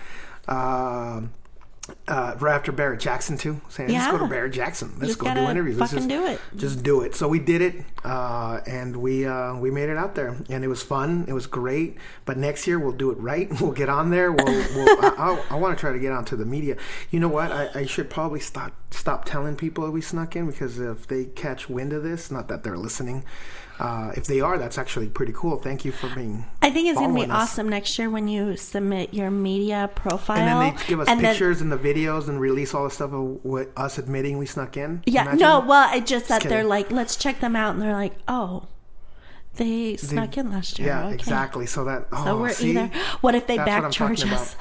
Uh, 2.08 2.36
right 2.40 2.56
after 2.56 2.72
Barrett 2.72 3.00
Jackson 3.00 3.38
too, 3.38 3.62
saying 3.70 3.92
let's 3.92 4.08
go 4.12 4.18
to 4.18 4.24
Yeah. 4.24 4.30
Barrett 4.30 4.54
Jackson. 4.54 4.92
Let's 4.98 5.08
Just 5.16 5.20
go 5.20 5.34
do 5.34 5.42
interviews. 5.42 5.78
Let's 5.78 5.94
just 5.94 6.08
do 6.10 6.26
it. 6.26 6.40
Just 6.56 6.84
do 6.84 7.02
it. 7.02 7.16
So 7.16 7.28
we 7.28 7.40
did 7.40 7.62
it, 7.62 7.76
uh, 8.04 8.62
and 8.66 8.96
we 8.98 9.26
uh, 9.26 9.56
we 9.56 9.70
made 9.72 9.90
it 9.90 9.98
out 9.98 10.16
there, 10.16 10.36
and 10.50 10.64
it 10.64 10.68
was 10.68 10.82
fun. 10.82 11.26
It 11.28 11.34
was 11.34 11.48
great. 11.48 11.98
But 12.26 12.38
next 12.38 12.66
year 12.68 12.80
we'll 12.80 12.94
do 12.94 13.12
it 13.12 13.18
right. 13.20 13.50
We'll 13.62 13.72
get 13.74 13.90
on 13.90 14.10
there. 14.10 14.32
We'll, 14.32 14.46
we'll 14.46 15.06
I, 15.06 15.14
I, 15.18 15.44
I 15.52 15.56
want 15.56 15.78
to 15.78 15.80
try 15.80 15.92
to 15.92 16.00
get 16.00 16.12
onto 16.12 16.36
the 16.36 16.46
media. 16.46 16.78
You 17.12 17.20
know 17.20 17.28
what? 17.28 17.52
I, 17.52 17.70
I 17.76 17.86
should 17.86 18.10
probably 18.10 18.40
stop 18.40 18.72
stop 18.92 19.26
telling 19.26 19.56
people 19.56 19.86
that 19.86 19.92
we 19.92 20.02
snuck 20.02 20.36
in 20.36 20.48
because 20.48 20.80
if 20.80 21.08
they 21.08 21.26
catch 21.26 21.70
wind 21.70 21.94
of 21.94 22.04
this, 22.04 22.32
not 22.32 22.48
that 22.48 22.64
they're 22.64 22.78
listening. 22.78 23.24
Uh, 23.80 24.12
if 24.16 24.26
they 24.26 24.42
are, 24.42 24.58
that's 24.58 24.78
actually 24.78 25.08
pretty 25.08 25.32
cool. 25.34 25.58
Thank 25.58 25.86
you 25.86 25.92
for 25.92 26.10
being. 26.14 26.46
I 26.62 26.70
think 26.70 26.90
it's 26.90 27.00
going 27.00 27.16
to 27.16 27.16
be 27.16 27.32
us. 27.32 27.52
awesome 27.52 27.70
next 27.70 27.98
year 27.98 28.10
when 28.10 28.28
you 28.28 28.58
submit 28.58 29.14
your 29.14 29.32
media 29.32 29.90
profile. 29.96 30.38
And 30.38 30.48
then 30.48 30.76
they 30.76 30.86
give 30.88 31.00
us 31.00 31.08
and 31.08 31.20
then- 31.22 31.34
pictures 31.34 31.62
and 31.62 31.72
the 31.72 31.78
videos 31.78 32.28
and 32.28 32.42
release 32.42 32.74
all 32.74 32.84
the 32.84 32.92
stuff 32.92 33.14
of 33.14 33.44
what 33.46 33.70
us 33.78 33.98
admitting 33.98 34.38
we 34.38 34.46
snuck 34.46 34.76
in. 34.76 35.02
yeah, 35.06 35.22
Imagine. 35.22 35.40
no, 35.40 35.60
well, 35.62 35.96
it 35.96 36.06
just 36.06 36.28
that 36.28 36.44
they're 36.44 36.64
like, 36.66 36.92
let's 36.92 37.16
check 37.16 37.40
them 37.40 37.56
out, 37.56 37.74
and 37.74 37.82
they're 37.82 37.94
like, 37.94 38.14
oh, 38.28 38.68
they 39.56 39.96
snuck 39.98 40.38
in 40.38 40.52
last 40.52 40.78
year. 40.80 40.90
Yeah, 40.90 41.06
okay. 41.06 41.16
exactly. 41.16 41.66
So 41.66 41.84
that 41.86 42.08
oh, 42.12 42.26
So 42.26 42.40
we're 42.40 42.50
see? 42.52 42.72
either. 42.72 42.88
What 43.22 43.36
if 43.36 43.48
they 43.48 43.58
That's 43.58 43.68
what 43.70 43.76
I'm 43.76 43.84
back 43.84 43.92
charge 43.92 44.24
us? 44.26 44.56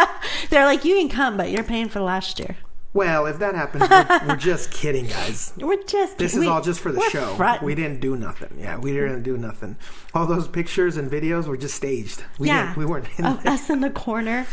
they're 0.50 0.64
like, 0.64 0.84
you 0.84 0.96
can 0.96 1.08
come, 1.08 1.36
but 1.36 1.50
you're 1.50 1.64
paying 1.64 1.88
for 1.88 2.00
last 2.00 2.38
year. 2.38 2.56
Well, 2.94 3.26
if 3.26 3.38
that 3.40 3.54
happens, 3.56 3.90
we're, 3.90 4.28
we're 4.28 4.36
just 4.36 4.70
kidding, 4.70 5.06
guys. 5.08 5.52
We're 5.58 5.82
just. 5.82 6.16
This 6.16 6.32
is 6.34 6.38
we- 6.40 6.46
all 6.46 6.62
just 6.62 6.78
for 6.80 6.92
the 6.92 7.02
show. 7.10 7.34
front- 7.34 7.62
We 7.62 7.74
didn't 7.74 8.00
do 8.00 8.14
nothing. 8.16 8.56
Yeah, 8.58 8.78
we 8.78 8.92
didn't 8.92 9.24
do 9.24 9.36
nothing. 9.36 9.76
All 10.14 10.26
those 10.26 10.46
pictures 10.46 10.96
and 10.96 11.10
videos 11.10 11.46
were 11.46 11.56
just 11.56 11.74
staged. 11.74 12.24
We 12.38 12.46
yeah, 12.48 12.66
didn't, 12.66 12.76
we 12.78 12.86
weren't 12.86 13.08
in 13.18 13.24
of 13.26 13.44
us 13.44 13.68
in 13.68 13.80
the 13.80 13.90
corner, 13.90 14.46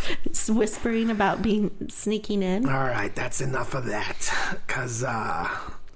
whispering 0.49 1.11
about 1.11 1.43
being 1.43 1.69
sneaking 1.89 2.41
in. 2.41 2.65
All 2.67 2.71
right, 2.85 3.13
that's 3.13 3.41
enough 3.41 3.75
of 3.75 3.85
that, 3.85 4.33
because 4.65 5.03
uh, 5.03 5.47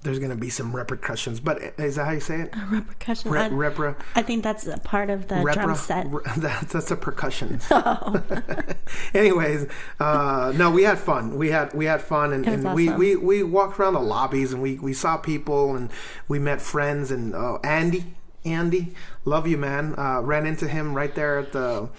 there's 0.06 0.20
going 0.20 0.32
to 0.32 0.38
be 0.38 0.50
some 0.50 0.74
repercussions. 0.76 1.40
But 1.42 1.62
is 1.78 1.98
that 1.98 2.06
how 2.06 2.12
you 2.12 2.20
say 2.22 2.42
it? 2.42 2.56
A 2.56 2.66
Repercussion. 2.72 3.30
Re- 3.32 3.42
I, 3.42 3.50
repra, 3.50 3.96
I 4.16 4.22
think 4.22 4.44
that's 4.44 4.66
a 4.66 4.78
part 4.78 5.10
of 5.10 5.28
the 5.28 5.42
drum 5.54 5.76
set. 5.76 6.08
re- 6.10 6.22
that's, 6.38 6.72
that's 6.72 6.92
a 6.92 6.96
percussion. 6.96 7.60
Anyways, 9.14 9.68
uh, 10.00 10.54
no, 10.56 10.72
we 10.72 10.84
had 10.84 11.00
fun. 11.00 11.38
We 11.38 11.50
had 11.52 11.74
we 11.74 11.86
had 11.86 12.02
fun, 12.02 12.34
and, 12.34 12.46
and 12.48 12.74
we, 12.74 12.88
awesome. 12.90 13.00
we 13.00 13.16
we 13.16 13.44
walked 13.44 13.80
around 13.80 13.94
the 13.94 14.00
lobbies, 14.02 14.54
and 14.54 14.62
we 14.62 14.76
we 14.80 14.94
saw 14.94 15.18
people, 15.18 15.76
and 15.76 15.90
we 16.28 16.40
met 16.40 16.62
friends, 16.62 17.12
and 17.12 17.36
uh, 17.36 17.58
Andy, 17.64 18.16
Andy, 18.44 18.94
love 19.26 19.48
you, 19.48 19.58
man. 19.58 19.96
Uh, 19.98 20.22
ran 20.22 20.46
into 20.46 20.68
him 20.68 20.94
right 20.94 21.14
there 21.16 21.40
at 21.40 21.52
the, 21.52 21.90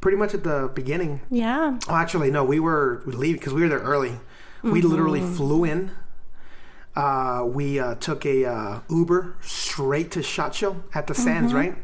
pretty 0.00 0.16
much 0.18 0.34
at 0.34 0.44
the 0.44 0.70
beginning. 0.74 1.20
Yeah. 1.30 1.78
Oh, 1.88 1.94
actually, 1.94 2.30
no, 2.30 2.44
we 2.44 2.60
were 2.60 3.02
leaving 3.06 3.38
because 3.38 3.54
we 3.54 3.62
were 3.62 3.68
there 3.68 3.78
early. 3.80 4.18
We 4.62 4.82
literally 4.82 5.20
Mm-hmm. 5.20 5.34
flew 5.34 5.64
in. 5.64 5.90
Uh, 6.96 7.44
we 7.46 7.78
uh, 7.78 7.94
took 7.96 8.24
a 8.24 8.44
uh, 8.46 8.80
Uber 8.88 9.36
straight 9.42 10.10
to 10.12 10.22
Shot 10.22 10.54
Show 10.54 10.82
at 10.94 11.06
the 11.06 11.14
Sands, 11.14 11.52
Mm-hmm. 11.52 11.60
right? 11.60 11.76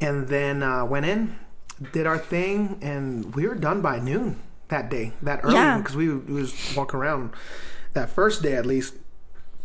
And 0.00 0.26
then 0.26 0.62
uh, 0.64 0.84
went 0.84 1.06
in, 1.06 1.38
did 1.92 2.06
our 2.06 2.18
thing, 2.18 2.78
and 2.82 3.32
we 3.36 3.46
were 3.46 3.54
done 3.54 3.80
by 3.80 4.00
noon 4.00 4.40
that 4.68 4.90
day, 4.90 5.12
that 5.22 5.40
early, 5.44 5.54
Yeah. 5.54 5.78
because 5.78 5.94
we, 5.94 6.12
we 6.12 6.32
was 6.42 6.74
walking 6.76 6.98
around 6.98 7.30
that 7.92 8.10
first 8.10 8.42
day 8.42 8.54
at 8.54 8.66
least, 8.66 8.94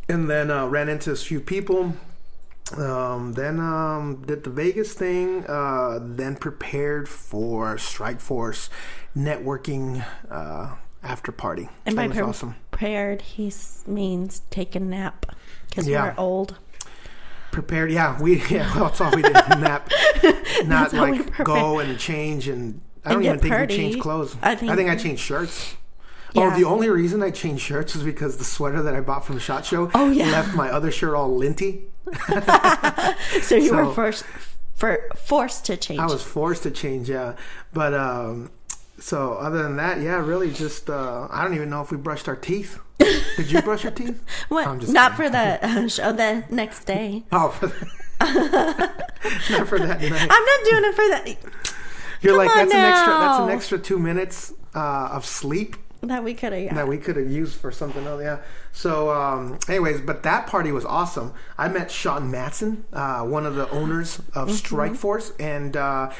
and 0.07 0.29
then 0.29 0.51
uh, 0.51 0.67
ran 0.67 0.89
into 0.89 1.11
a 1.11 1.15
few 1.15 1.39
people. 1.39 1.95
Um, 2.77 3.33
then 3.33 3.59
um, 3.59 4.21
did 4.27 4.43
the 4.43 4.49
Vegas 4.51 4.93
thing. 4.93 5.45
Uh, 5.47 5.99
then 6.01 6.35
prepared 6.35 7.07
for 7.09 7.77
Strike 7.77 8.19
Force 8.19 8.69
networking 9.15 10.05
uh, 10.29 10.75
after 11.03 11.31
party. 11.31 11.69
And 11.85 11.97
that 11.97 12.01
by 12.01 12.07
was 12.07 12.17
pre- 12.17 12.25
awesome. 12.25 12.55
prepared, 12.71 13.21
he 13.21 13.51
means 13.85 14.41
take 14.49 14.75
a 14.75 14.79
nap 14.79 15.25
because 15.69 15.87
Yeah. 15.87 16.03
we're 16.03 16.15
old. 16.17 16.57
Prepared, 17.51 17.91
yeah. 17.91 18.19
We 18.21 18.41
yeah, 18.49 18.73
well, 18.75 18.85
that's 18.85 19.01
all 19.01 19.11
we 19.15 19.21
did. 19.21 19.33
Nap, 19.49 19.89
not 20.65 20.91
That's 20.91 20.93
all 20.93 21.05
we 21.09 21.19
like 21.19 21.43
go 21.43 21.79
and 21.79 21.97
change. 21.97 22.47
And 22.47 22.81
I 23.05 23.13
don't 23.13 23.23
even 23.23 23.39
think 23.39 23.53
pretty. 23.53 23.75
we 23.77 23.83
changed 23.83 23.99
clothes. 24.01 24.35
I 24.43 24.51
I 24.51 24.55
think- 24.55 24.75
think 24.75 24.89
I, 24.89 24.95
changed 24.95 25.21
shirts. 25.23 25.75
Yeah. 26.33 26.51
Oh, 26.53 26.57
the 26.59 26.65
only 26.65 26.89
reason 26.89 27.23
I 27.23 27.31
changed 27.31 27.63
shirts 27.63 27.95
is 27.95 28.03
because 28.03 28.37
the 28.37 28.43
sweater 28.43 28.83
that 28.83 28.93
I 28.93 28.99
bought 28.99 29.25
from 29.25 29.35
the 29.35 29.41
Shot 29.41 29.65
Show 29.65 29.89
Oh, 29.95 30.11
yeah. 30.11 30.25
left 30.25 30.55
my 30.55 30.69
other 30.69 30.91
shirt 30.91 31.15
all 31.15 31.33
linty. 31.35 31.83
So 33.41 33.55
you 33.55 33.69
So- 33.69 33.75
were 33.85 33.93
forced 33.93 34.25
for 34.75 35.09
forced 35.15 35.65
to 35.65 35.77
change. 35.77 35.99
I 35.99 36.05
was 36.05 36.21
forced 36.21 36.63
to 36.63 36.71
change, 36.71 37.09
yeah. 37.09 37.35
But 37.73 37.93
um, 37.93 38.51
so 38.99 39.33
other 39.33 39.63
than 39.63 39.77
that, 39.77 40.01
yeah, 40.01 40.15
really 40.23 40.51
just 40.51 40.89
uh, 40.89 41.27
I 41.29 41.43
don't 41.43 41.53
even 41.53 41.69
know 41.69 41.81
if 41.81 41.91
we 41.91 41.97
brushed 41.97 42.27
our 42.27 42.35
teeth. 42.35 42.79
Did 43.37 43.51
you 43.51 43.61
brush 43.61 43.83
your 43.83 43.91
teeth? 43.91 44.23
what? 44.49 44.87
Not 44.89 45.15
for 45.15 45.29
the 45.29 45.59
uh, 45.65 45.87
show 45.87 46.11
the 46.11 46.43
next 46.49 46.85
day. 46.85 47.23
Oh, 47.31 47.49
for 47.49 47.67
not 48.19 49.67
for 49.67 49.77
that 49.79 50.01
night. 50.01 50.27
I'm 50.29 50.45
not 50.45 50.59
doing 50.69 50.83
it 50.85 50.95
for 50.95 51.07
that. 51.09 51.37
You're 52.21 52.33
come 52.33 52.37
like 52.37 52.49
that's 52.49 52.73
an 52.73 52.79
extra. 52.79 53.13
That's 53.13 53.39
an 53.43 53.49
extra 53.49 53.77
two 53.77 53.99
minutes 53.99 54.53
uh, 54.73 55.09
of 55.11 55.23
sleep 55.25 55.75
That 56.01 56.23
we 56.23 56.33
could 56.33 56.51
have. 56.53 56.61
Yeah. 56.63 56.73
that 56.73 56.87
we 56.87 56.97
could 56.97 57.15
have 57.17 57.29
used 57.29 57.59
for 57.59 57.71
something 57.71 58.05
else. 58.07 58.21
Yeah. 58.23 58.39
So, 58.71 59.11
um, 59.11 59.59
anyways, 59.69 60.01
but 60.01 60.23
that 60.23 60.47
party 60.47 60.71
was 60.71 60.83
awesome. 60.85 61.33
I 61.57 61.67
met 61.67 61.91
Sean 61.91 62.31
Matson, 62.31 62.85
uh, 62.91 63.21
one 63.23 63.45
of 63.45 63.53
the 63.55 63.69
owners 63.69 64.19
of 64.33 64.51
Strike 64.51 64.95
Force, 64.95 65.31
and 65.39 65.77
uh, 65.77 66.11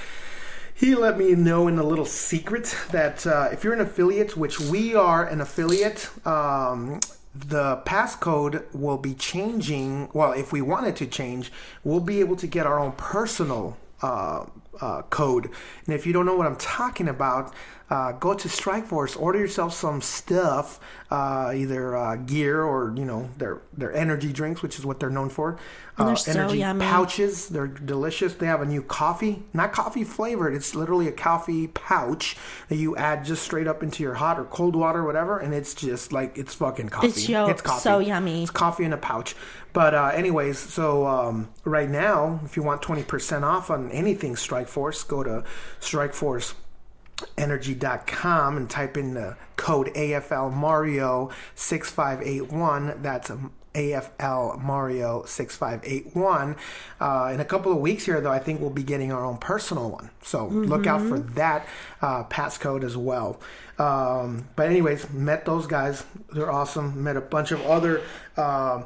he 0.77 0.93
let 0.93 1.17
me 1.17 1.33
know 1.33 1.67
in 1.67 1.79
a 1.79 1.83
little 1.83 2.05
secret 2.05 2.75
that 2.91 3.25
uh, 3.25 3.49
if 3.51 3.63
you're 3.63 3.73
an 3.73 3.81
affiliate, 3.81 4.37
which 4.37 4.59
we 4.59 4.93
are 4.93 5.25
an 5.25 5.41
affiliate, 5.41 6.07
um, 6.25 6.99
the 7.33 7.77
passcode 7.77 8.63
will 8.75 8.99
be 8.99 9.15
changing. 9.15 10.09
Well, 10.13 10.33
if 10.33 10.53
we 10.53 10.61
wanted 10.61 10.95
to 10.97 11.07
change, 11.07 11.51
we'll 11.83 11.99
be 11.99 12.19
able 12.19 12.35
to 12.35 12.45
get 12.45 12.67
our 12.67 12.79
own 12.79 12.91
personal 12.91 13.75
uh, 14.03 14.45
uh, 14.79 15.01
code. 15.03 15.49
And 15.87 15.95
if 15.95 16.05
you 16.05 16.13
don't 16.13 16.27
know 16.27 16.35
what 16.35 16.45
I'm 16.45 16.57
talking 16.57 17.07
about, 17.07 17.55
uh, 17.89 18.11
go 18.13 18.33
to 18.33 18.47
Strikeforce, 18.49 19.19
order 19.19 19.39
yourself 19.39 19.73
some 19.73 20.01
stuff, 20.01 20.79
uh, 21.09 21.53
either 21.55 21.95
uh, 21.95 22.15
gear 22.17 22.61
or 22.63 22.93
you 22.97 23.05
know 23.05 23.29
their 23.37 23.61
their 23.77 23.93
energy 23.93 24.33
drinks, 24.33 24.61
which 24.61 24.77
is 24.77 24.85
what 24.85 24.99
they're 24.99 25.09
known 25.09 25.29
for. 25.29 25.57
And 25.97 26.07
they're 26.07 26.13
Uh, 26.13 26.17
so 26.17 26.31
energy 26.31 26.57
yummy. 26.59 26.85
pouches, 26.85 27.47
they're 27.47 27.65
delicious. 27.67 28.35
They 28.35 28.45
have 28.47 28.61
a 28.61 28.65
new 28.65 28.81
coffee, 28.83 29.43
not 29.53 29.71
coffee 29.71 30.03
flavored. 30.03 30.53
It's 30.53 30.75
literally 30.75 31.07
a 31.07 31.11
coffee 31.13 31.67
pouch 31.67 32.35
that 32.69 32.75
you 32.75 32.95
add 32.97 33.23
just 33.25 33.41
straight 33.41 33.67
up 33.67 33.81
into 33.81 34.03
your 34.03 34.15
hot 34.15 34.37
or 34.37 34.43
cold 34.43 34.75
water, 34.75 35.03
whatever, 35.03 35.39
and 35.39 35.53
it's 35.53 35.73
just 35.73 36.11
like 36.11 36.37
it's 36.37 36.53
fucking 36.53 36.89
coffee. 36.89 37.07
It's 37.07 37.29
yo- 37.29 37.51
coffee. 37.53 37.79
so 37.81 37.99
yummy. 37.99 38.41
It's 38.43 38.51
coffee 38.51 38.83
in 38.83 38.91
a 38.93 38.97
pouch. 38.97 39.35
But 39.73 39.93
uh, 39.95 40.11
anyways, 40.13 40.59
so 40.59 41.07
um, 41.07 41.49
right 41.63 41.89
now, 41.89 42.41
if 42.43 42.57
you 42.57 42.63
want 42.63 42.81
twenty 42.81 43.03
percent 43.03 43.45
off 43.45 43.71
on 43.71 43.89
anything 43.91 44.35
Strikeforce, 44.35 45.07
go 45.07 45.23
to 45.23 45.43
Strikeforce 45.79 46.53
energy.com 47.37 48.57
and 48.57 48.69
type 48.69 48.97
in 48.97 49.13
the 49.13 49.37
code 49.55 49.87
AFL 49.95 50.53
Mario 50.53 51.31
6581. 51.55 53.01
That's 53.01 53.31
AFL 53.77 54.59
Mario 54.61 55.23
6581. 55.25 56.55
Uh, 56.99 57.31
in 57.33 57.39
a 57.39 57.45
couple 57.45 57.71
of 57.71 57.77
weeks 57.79 58.05
here, 58.05 58.19
though, 58.19 58.31
I 58.31 58.39
think 58.39 58.59
we'll 58.59 58.69
be 58.69 58.83
getting 58.83 59.11
our 59.11 59.23
own 59.23 59.37
personal 59.37 59.89
one. 59.91 60.09
So 60.23 60.47
look 60.47 60.87
out 60.87 61.01
for 61.01 61.19
that 61.19 61.67
uh, 62.01 62.23
passcode 62.25 62.83
as 62.83 62.97
well. 62.97 63.39
Um, 63.77 64.47
but, 64.55 64.69
anyways, 64.69 65.11
met 65.11 65.45
those 65.45 65.67
guys. 65.67 66.03
They're 66.33 66.51
awesome. 66.51 67.03
Met 67.03 67.17
a 67.17 67.21
bunch 67.21 67.51
of 67.51 67.63
other. 67.65 68.01
Uh, 68.35 68.83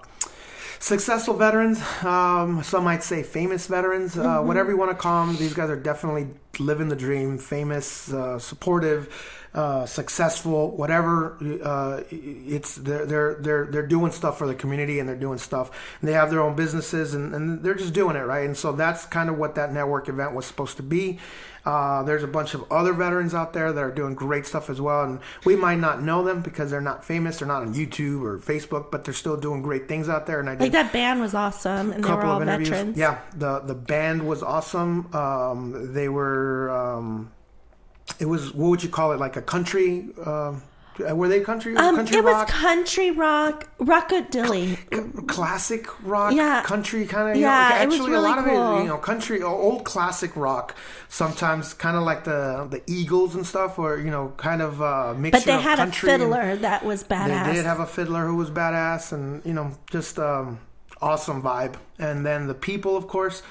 successful 0.81 1.35
veterans. 1.35 1.79
Um, 2.03 2.63
some 2.63 2.83
might 2.83 3.03
say 3.03 3.23
famous 3.23 3.67
veterans. 3.67 4.17
Uh, 4.17 4.41
Whatever 4.41 4.71
you 4.71 4.77
want 4.77 4.91
to 4.91 4.97
call 4.97 5.25
them, 5.25 5.37
these 5.37 5.53
guys 5.53 5.69
are 5.69 5.75
definitely 5.75 6.27
living 6.59 6.89
the 6.89 6.95
dream. 6.95 7.37
Famous, 7.37 8.11
uh, 8.11 8.37
supportive, 8.39 9.07
uh, 9.53 9.85
successful, 9.85 10.71
whatever. 10.77 11.37
Uh, 11.63 12.01
it's 12.09 12.75
they're 12.75 13.05
they're 13.05 13.35
they're 13.35 13.65
they're 13.65 13.87
doing 13.87 14.11
stuff 14.11 14.37
for 14.37 14.47
the 14.47 14.55
community 14.55 14.99
and 14.99 15.09
they're 15.09 15.15
doing 15.15 15.37
stuff. 15.37 15.71
And 15.99 16.07
they 16.07 16.13
have 16.13 16.29
their 16.29 16.41
own 16.41 16.55
businesses 16.55 17.13
and, 17.13 17.33
and 17.35 17.63
they're 17.63 17.75
just 17.75 17.93
doing 17.93 18.15
it 18.15 18.21
right. 18.21 18.45
And 18.45 18.55
so 18.55 18.71
that's 18.71 19.05
kind 19.05 19.29
of 19.29 19.37
what 19.37 19.55
that 19.55 19.73
network 19.73 20.07
event 20.07 20.33
was 20.33 20.45
supposed 20.45 20.77
to 20.77 20.83
be. 20.83 21.19
Uh, 21.63 22.01
there's 22.03 22.23
a 22.23 22.27
bunch 22.27 22.55
of 22.55 22.63
other 22.71 22.91
veterans 22.91 23.35
out 23.35 23.53
there 23.53 23.71
that 23.71 23.83
are 23.83 23.91
doing 23.91 24.15
great 24.15 24.47
stuff 24.47 24.67
as 24.67 24.81
well, 24.81 25.03
and 25.03 25.19
we 25.45 25.55
might 25.55 25.77
not 25.77 26.01
know 26.01 26.23
them 26.23 26.41
because 26.41 26.71
they're 26.71 26.81
not 26.81 27.05
famous, 27.05 27.37
they're 27.37 27.47
not 27.47 27.61
on 27.61 27.71
YouTube 27.75 28.23
or 28.23 28.39
Facebook, 28.39 28.89
but 28.89 29.03
they're 29.03 29.13
still 29.13 29.37
doing 29.37 29.61
great 29.61 29.87
things 29.87 30.09
out 30.09 30.25
there. 30.25 30.39
And 30.39 30.49
I 30.49 30.53
did 30.53 30.61
Like 30.61 30.71
that 30.71 30.91
band 30.91 31.21
was 31.21 31.35
awesome, 31.35 31.91
and 31.91 32.03
they 32.03 32.09
were 32.09 32.25
all 32.25 32.39
veterans. 32.39 32.97
yeah, 32.97 33.19
the 33.35 33.59
the 33.59 33.75
band 33.75 34.27
was 34.27 34.41
awesome. 34.41 35.13
Um, 35.13 35.93
they 35.93 36.09
were. 36.09 36.71
Um, 36.71 37.31
it 38.19 38.25
was 38.25 38.53
what 38.53 38.69
would 38.69 38.83
you 38.83 38.89
call 38.89 39.11
it? 39.13 39.19
Like 39.19 39.35
a 39.37 39.41
country. 39.41 40.07
Um, 40.25 40.63
were 40.99 41.29
they 41.29 41.39
country? 41.39 41.75
Um, 41.75 41.95
country 41.95 42.17
it 42.17 42.23
was 42.23 42.33
rock, 42.33 42.47
country 42.49 43.11
rock, 43.11 43.67
rockabilly. 43.79 45.27
classic 45.27 45.87
rock, 46.05 46.33
Yeah. 46.33 46.61
country 46.63 47.05
kind 47.05 47.29
of. 47.31 47.37
Yeah, 47.37 47.69
know, 47.69 47.75
it 47.81 47.85
was 47.87 47.95
actually 47.95 48.11
really 48.11 48.25
a 48.25 48.27
lot 48.29 48.39
of 48.39 48.47
it, 48.47 48.83
you 48.83 48.87
know, 48.89 48.97
country, 48.97 49.41
old 49.41 49.83
classic 49.85 50.35
rock. 50.35 50.75
Sometimes 51.09 51.73
kind 51.73 51.95
of 51.97 52.03
like 52.03 52.23
the 52.25 52.67
the 52.69 52.81
Eagles 52.87 53.35
and 53.35 53.45
stuff, 53.47 53.79
or 53.79 53.97
you 53.97 54.11
know, 54.11 54.33
kind 54.37 54.61
of 54.61 54.81
uh, 54.81 55.13
mixture 55.17 55.39
But 55.39 55.45
they 55.45 55.55
of 55.55 55.61
had 55.61 55.79
a 55.79 55.83
country 55.83 56.09
fiddler 56.09 56.55
that 56.57 56.83
was 56.85 57.03
badass. 57.03 57.45
they 57.45 57.53
did 57.53 57.65
have 57.65 57.79
a 57.79 57.87
fiddler 57.87 58.25
who 58.27 58.35
was 58.35 58.51
badass, 58.51 59.11
and 59.13 59.43
you 59.45 59.53
know, 59.53 59.71
just 59.89 60.19
um, 60.19 60.59
awesome 61.01 61.41
vibe. 61.41 61.75
And 61.99 62.25
then 62.25 62.47
the 62.47 62.53
people, 62.53 62.95
of 62.97 63.07
course. 63.07 63.41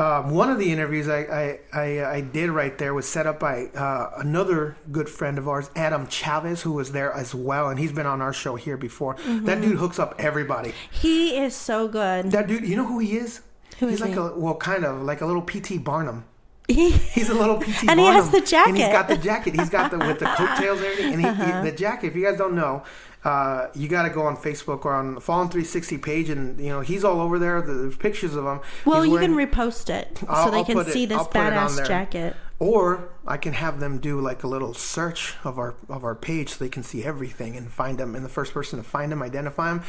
Um, 0.00 0.30
one 0.30 0.48
of 0.50 0.58
the 0.58 0.72
interviews 0.72 1.08
I, 1.08 1.18
I, 1.20 1.58
I, 1.72 2.04
I 2.16 2.20
did 2.22 2.48
right 2.50 2.76
there 2.78 2.94
was 2.94 3.06
set 3.06 3.26
up 3.26 3.38
by 3.38 3.66
uh, 3.66 4.10
another 4.16 4.76
good 4.90 5.08
friend 5.10 5.36
of 5.36 5.46
ours, 5.46 5.70
Adam 5.76 6.08
Chavez, 6.08 6.62
who 6.62 6.72
was 6.72 6.92
there 6.92 7.12
as 7.12 7.34
well, 7.34 7.68
and 7.68 7.78
he's 7.78 7.92
been 7.92 8.06
on 8.06 8.22
our 8.22 8.32
show 8.32 8.54
here 8.56 8.78
before. 8.78 9.16
Mm-hmm. 9.16 9.44
That 9.44 9.60
dude 9.60 9.76
hooks 9.76 9.98
up 9.98 10.14
everybody. 10.18 10.72
he 10.90 11.36
is 11.36 11.54
so 11.54 11.86
good. 11.86 12.30
That 12.30 12.46
dude, 12.46 12.66
you 12.66 12.76
know 12.76 12.86
who 12.86 12.98
he 12.98 13.16
is? 13.18 13.42
Who 13.78 13.88
he's 13.88 13.96
is 13.96 14.00
like 14.00 14.12
he? 14.12 14.16
a 14.16 14.32
well, 14.34 14.54
kind 14.54 14.84
of 14.84 15.02
like 15.02 15.20
a 15.20 15.26
little 15.26 15.42
PT 15.42 15.82
Barnum. 15.84 16.24
He, 16.70 16.92
He's 16.92 17.28
a 17.28 17.34
little 17.34 17.58
PT 17.58 17.88
And 17.88 17.98
he 17.98 18.06
has 18.06 18.30
the 18.30 18.40
jacket. 18.40 18.68
And 18.70 18.78
he's 18.78 18.88
got 18.88 19.08
the 19.08 19.16
jacket. 19.16 19.54
He's 19.58 19.68
got 19.68 19.90
the 19.90 19.98
with 19.98 20.20
the 20.20 20.26
coattails 20.26 20.78
and 20.78 20.86
everything. 20.86 21.12
And 21.14 21.20
he, 21.22 21.26
Uh-huh. 21.28 21.62
he, 21.64 21.70
the 21.70 21.76
jacket. 21.84 22.06
If 22.06 22.14
you 22.16 22.22
guys 22.22 22.38
don't 22.38 22.54
know, 22.54 22.84
uh, 23.24 23.66
you 23.74 23.88
got 23.88 24.04
to 24.04 24.10
go 24.10 24.22
on 24.22 24.36
Facebook 24.36 24.84
or 24.84 24.94
on 24.94 25.14
the 25.16 25.20
Fallen 25.20 25.48
360 25.48 25.98
page, 25.98 26.30
and 26.30 26.58
you 26.58 26.68
know 26.70 26.80
he's 26.80 27.04
all 27.04 27.20
over 27.20 27.38
there. 27.38 27.60
There's 27.60 27.96
pictures 27.96 28.34
of 28.34 28.44
him. 28.44 28.60
well, 28.84 29.02
He's 29.02 29.08
you 29.08 29.14
wearing- 29.18 29.36
can 29.36 29.48
repost 29.48 29.90
it 29.90 30.20
I'll- 30.28 30.44
so 30.46 30.50
they 30.50 30.58
I'll 30.58 30.64
can 30.64 30.78
it- 30.78 30.86
see 30.88 31.06
this 31.06 31.18
I'll 31.18 31.24
it 31.26 31.36
on 31.36 31.52
badass 31.52 31.86
jacket. 31.86 32.36
Or 32.58 33.08
I 33.26 33.38
can 33.38 33.54
have 33.54 33.80
them 33.80 33.98
do 34.00 34.20
like 34.20 34.42
a 34.42 34.46
little 34.46 34.74
search 34.74 35.34
of 35.44 35.58
our 35.58 35.74
of 35.88 36.04
our 36.04 36.14
page 36.14 36.50
so 36.50 36.56
they 36.64 36.68
can 36.68 36.82
see 36.82 37.02
everything 37.02 37.56
and 37.56 37.70
find 37.72 37.96
them. 37.96 38.14
And 38.14 38.22
the 38.24 38.28
first 38.28 38.52
person 38.52 38.78
to 38.78 38.82
find 38.82 39.10
them, 39.10 39.22
identify 39.22 39.68
them, 39.70 39.82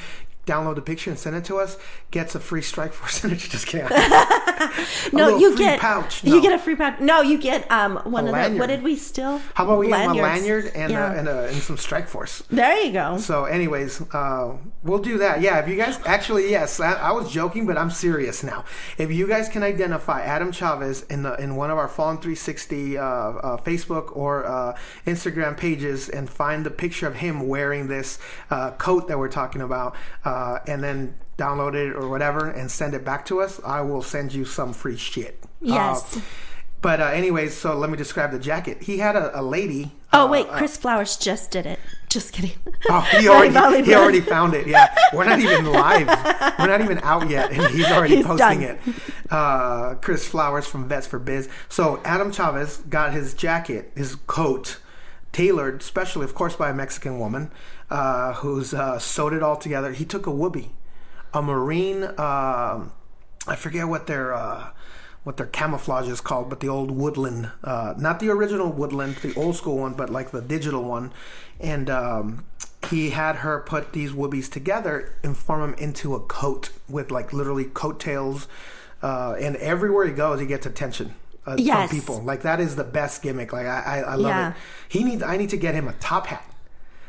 download 0.51 0.75
the 0.75 0.81
picture 0.81 1.09
and 1.09 1.19
send 1.19 1.35
it 1.35 1.45
to 1.45 1.57
us, 1.57 1.77
gets 2.11 2.35
a 2.35 2.39
free 2.39 2.61
Strike 2.61 2.93
Force 2.93 3.23
energy. 3.25 3.47
Just 3.49 3.67
kidding. 3.67 3.87
No, 5.11 5.37
you 5.37 5.55
free 5.55 5.65
get 5.65 5.79
pouch. 5.79 6.23
You 6.23 6.39
get 6.41 6.53
a 6.53 6.59
free 6.59 6.75
pouch. 6.75 6.99
No, 6.99 7.21
you 7.21 7.37
get 7.39 7.69
um 7.71 7.97
one 8.05 8.27
A 8.27 8.31
of 8.45 8.51
the. 8.53 8.59
What 8.59 8.67
did 8.67 8.83
we 8.83 8.95
steal? 8.95 9.41
How 9.55 9.63
about 9.65 9.79
we 9.79 9.87
get 9.87 10.07
a 10.09 10.13
lanyard 10.13 10.71
and, 10.75 10.91
Yeah. 10.91 11.07
uh, 11.07 11.13
and, 11.13 11.27
uh, 11.27 11.31
and 11.51 11.55
some 11.61 11.77
Strike 11.77 12.07
Force? 12.07 12.43
there 12.49 12.77
you 12.85 12.91
go. 12.91 13.17
So, 13.17 13.45
anyways, 13.45 14.01
uh, 14.13 14.55
we'll 14.83 14.99
do 14.99 15.17
that. 15.17 15.41
Yeah, 15.41 15.59
if 15.59 15.67
you 15.67 15.75
guys 15.77 15.99
actually, 16.05 16.51
yes, 16.51 16.79
I, 16.79 16.93
I 16.93 17.11
was 17.11 17.31
joking, 17.31 17.65
but 17.65 17.77
I'm 17.77 17.89
serious 17.89 18.43
now. 18.43 18.63
If 18.97 19.11
you 19.11 19.27
guys 19.27 19.49
can 19.49 19.63
identify 19.63 20.21
Adam 20.21 20.51
Chavez 20.51 21.03
in 21.03 21.23
the 21.23 21.33
in 21.41 21.55
one 21.55 21.71
of 21.71 21.77
our 21.77 21.87
Fallen 21.87 22.17
360 22.17 22.97
uh, 22.97 23.03
uh, 23.03 23.57
Facebook 23.57 24.15
or 24.15 24.45
uh, 24.45 24.77
Instagram 25.07 25.57
pages 25.57 26.07
and 26.09 26.29
find 26.29 26.65
the 26.65 26.71
picture 26.71 27.07
of 27.07 27.15
him 27.15 27.47
wearing 27.47 27.87
this 27.87 28.19
uh, 28.51 28.71
coat 28.71 29.07
that 29.07 29.17
we're 29.17 29.27
talking 29.29 29.61
about, 29.61 29.95
uh, 30.41 30.59
and 30.67 30.83
then 30.83 31.13
download 31.37 31.75
it 31.75 31.95
or 31.95 32.07
whatever 32.09 32.49
and 32.49 32.69
send 32.69 32.93
it 32.93 33.05
back 33.05 33.25
to 33.25 33.41
us, 33.41 33.59
I 33.63 33.81
will 33.81 34.01
send 34.01 34.33
you 34.33 34.45
some 34.45 34.73
free 34.73 34.97
shit. 34.97 35.43
Yes. 35.61 36.17
Uh, 36.17 36.21
but 36.81 36.99
uh, 36.99 37.05
anyways, 37.05 37.55
so 37.55 37.77
let 37.77 37.91
me 37.91 37.97
describe 37.97 38.31
the 38.31 38.39
jacket. 38.39 38.81
He 38.81 38.97
had 38.97 39.15
a, 39.15 39.39
a 39.39 39.43
lady. 39.43 39.91
Oh 40.13 40.25
uh, 40.25 40.29
wait, 40.29 40.47
uh, 40.47 40.57
Chris 40.57 40.77
Flowers 40.77 41.15
just 41.15 41.51
did 41.51 41.67
it. 41.67 41.79
Just 42.09 42.33
kidding. 42.33 42.53
Oh, 42.89 43.01
he 43.01 43.27
already 43.29 43.85
he 43.85 43.93
already 43.93 44.19
found 44.19 44.55
it. 44.55 44.65
Yeah, 44.65 44.93
we're 45.13 45.25
not 45.25 45.39
even 45.39 45.65
live. 45.65 46.07
We're 46.57 46.67
not 46.67 46.81
even 46.81 46.97
out 47.03 47.29
yet, 47.29 47.51
and 47.51 47.67
he's 47.67 47.85
already 47.91 48.15
He's 48.15 48.25
posting 48.25 48.61
done. 48.61 48.79
it. 48.85 48.95
Uh, 49.29 49.93
Chris 49.95 50.27
Flowers 50.27 50.65
from 50.65 50.87
Vets 50.89 51.05
for 51.05 51.19
Biz. 51.19 51.49
So 51.69 52.01
Adam 52.03 52.31
Chavez 52.31 52.77
got 52.89 53.13
his 53.13 53.35
jacket, 53.35 53.91
his 53.95 54.15
coat, 54.15 54.79
tailored 55.31 55.83
specially, 55.83 56.23
of 56.25 56.33
course, 56.33 56.55
by 56.55 56.71
a 56.71 56.73
Mexican 56.73 57.19
woman 57.19 57.51
uh, 57.91 58.33
who's 58.41 58.73
uh, 58.73 58.97
sewed 58.97 59.33
it 59.33 59.43
all 59.43 59.57
together. 59.57 59.91
He 59.91 60.05
took 60.05 60.25
a 60.25 60.31
woobie, 60.31 60.69
a 61.33 61.41
marine. 61.41 62.03
um 62.17 62.93
I 63.47 63.55
forget 63.55 63.87
what 63.87 64.07
their. 64.07 64.33
Uh, 64.33 64.71
what 65.23 65.37
their 65.37 65.45
camouflage 65.45 66.07
is 66.07 66.19
called, 66.19 66.49
but 66.49 66.61
the 66.61 66.67
old 66.67 66.89
woodland, 66.89 67.51
uh, 67.63 67.93
not 67.95 68.19
the 68.19 68.27
original 68.27 68.71
woodland, 68.71 69.15
the 69.17 69.31
old 69.35 69.55
school 69.55 69.77
one, 69.77 69.93
but 69.93 70.09
like 70.09 70.31
the 70.31 70.41
digital 70.41 70.83
one. 70.83 71.13
And 71.59 71.91
um, 71.91 72.45
he 72.89 73.11
had 73.11 73.35
her 73.45 73.59
put 73.59 73.93
these 73.93 74.13
woobies 74.13 74.49
together 74.51 75.13
and 75.23 75.37
form 75.37 75.61
them 75.61 75.75
into 75.79 76.15
a 76.15 76.19
coat 76.21 76.71
with 76.89 77.11
like 77.11 77.33
literally 77.33 77.65
coattails. 77.65 78.47
Uh, 79.03 79.35
and 79.39 79.55
everywhere 79.57 80.07
he 80.07 80.11
goes, 80.13 80.39
he 80.39 80.47
gets 80.47 80.65
attention. 80.65 81.13
Uh, 81.45 81.55
Yes. 81.59 81.89
from 81.91 81.99
people 81.99 82.21
like 82.23 82.41
that 82.41 82.59
is 82.59 82.75
the 82.75 82.83
best 82.83 83.21
gimmick. 83.21 83.53
Like 83.53 83.67
I, 83.67 83.79
I, 83.79 83.97
I 83.99 84.15
love 84.15 84.31
Yeah. 84.35 84.49
it. 84.49 84.55
He 84.89 85.03
needs. 85.03 85.21
I 85.21 85.37
need 85.37 85.51
to 85.51 85.57
get 85.57 85.75
him 85.75 85.87
a 85.87 85.93
top 85.93 86.25
hat 86.27 86.43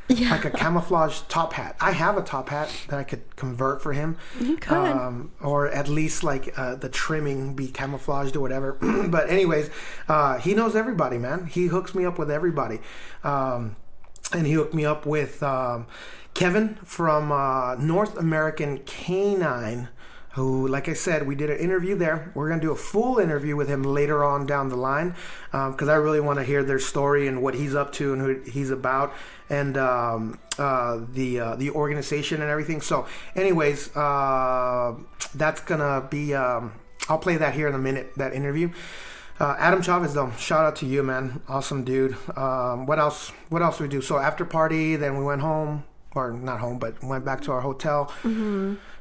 Yeah. 0.09 0.30
like 0.30 0.44
a 0.44 0.50
camouflage 0.50 1.21
top 1.28 1.54
hat. 1.54 1.76
I 1.80 1.92
have 1.92 2.16
a 2.18 2.23
top 2.23 2.49
hat 2.50 2.71
that 2.88 2.99
I 2.99 3.04
could 3.04 3.37
convert 3.37 3.82
for 3.82 3.92
him. 3.92 4.16
You 4.40 4.56
could. 4.56 4.76
Um, 4.76 5.32
or 5.40 5.68
at 5.68 5.88
least 5.88 6.23
like 6.23 6.52
uh, 6.59 6.75
the 6.75 6.88
trimming 6.88 7.54
be 7.54 7.68
camouflaged 7.68 8.37
or 8.37 8.40
whatever. 8.40 8.73
but 9.09 9.30
anyways, 9.30 9.71
uh, 10.09 10.38
he 10.38 10.54
knows 10.54 10.76
everybody, 10.76 11.18
man. 11.18 11.47
He 11.47 11.66
hooks 11.66 11.94
me 11.94 12.04
up 12.04 12.18
with 12.18 12.30
everybody. 12.30 12.80
Um, 13.25 13.76
and 14.32 14.47
he 14.47 14.52
hooked 14.52 14.75
me 14.75 14.85
up 14.85 15.06
with 15.06 15.42
um, 15.42 15.87
Kevin 16.35 16.76
from 16.85 17.30
uh, 17.32 17.76
North 17.76 18.16
American 18.18 18.78
Canine. 18.78 19.88
Who, 20.34 20.66
like 20.66 20.88
I 20.88 20.94
said, 20.94 21.26
we 21.26 21.34
did 21.34 21.50
an 21.50 21.58
interview 21.58 21.94
there. 21.94 22.32
We're 22.34 22.48
going 22.48 22.60
to 22.60 22.66
do 22.66 22.72
a 22.72 22.76
full 22.76 23.18
interview 23.18 23.54
with 23.54 23.68
him 23.68 23.82
later 23.82 24.24
on 24.24 24.46
down 24.46 24.70
the 24.70 24.76
line 24.76 25.14
because 25.50 25.88
I 25.88 25.96
really 25.96 26.20
want 26.20 26.38
to 26.38 26.44
hear 26.44 26.62
their 26.64 26.78
story 26.78 27.28
and 27.28 27.42
what 27.42 27.54
he's 27.54 27.74
up 27.74 27.92
to 27.92 28.14
and 28.14 28.22
who 28.22 28.40
he's 28.50 28.70
about 28.70 29.12
and 29.50 29.76
um, 29.76 30.38
uh, 30.58 31.00
the 31.12 31.38
uh, 31.38 31.56
the 31.56 31.70
organization 31.70 32.40
and 32.40 32.50
everything. 32.50 32.80
So, 32.80 33.06
anyways, 33.36 33.94
uh, 33.94 34.94
that's 35.34 35.60
gonna 35.60 36.06
be. 36.08 36.34
Um, 36.34 36.72
I'll 37.10 37.18
play 37.18 37.36
that 37.36 37.54
here 37.54 37.68
in 37.68 37.74
a 37.74 37.78
minute. 37.78 38.12
That 38.16 38.32
interview. 38.32 38.72
Uh, 39.38 39.56
Adam 39.58 39.82
Chavez, 39.82 40.14
though, 40.14 40.30
shout 40.38 40.64
out 40.64 40.76
to 40.76 40.86
you, 40.86 41.02
man. 41.02 41.42
Awesome 41.48 41.84
dude. 41.84 42.16
Um, 42.38 42.86
what 42.86 42.98
else? 42.98 43.32
What 43.50 43.60
else 43.60 43.80
we 43.80 43.88
do? 43.88 44.00
So 44.00 44.16
after 44.16 44.44
party, 44.46 44.96
then 44.96 45.18
we 45.18 45.24
went 45.24 45.42
home. 45.42 45.84
or 46.14 46.30
not 46.32 46.60
home, 46.60 46.78
but 46.78 47.02
went 47.02 47.24
back 47.24 47.40
to 47.42 47.52
our 47.52 47.60
hotel. 47.62 48.12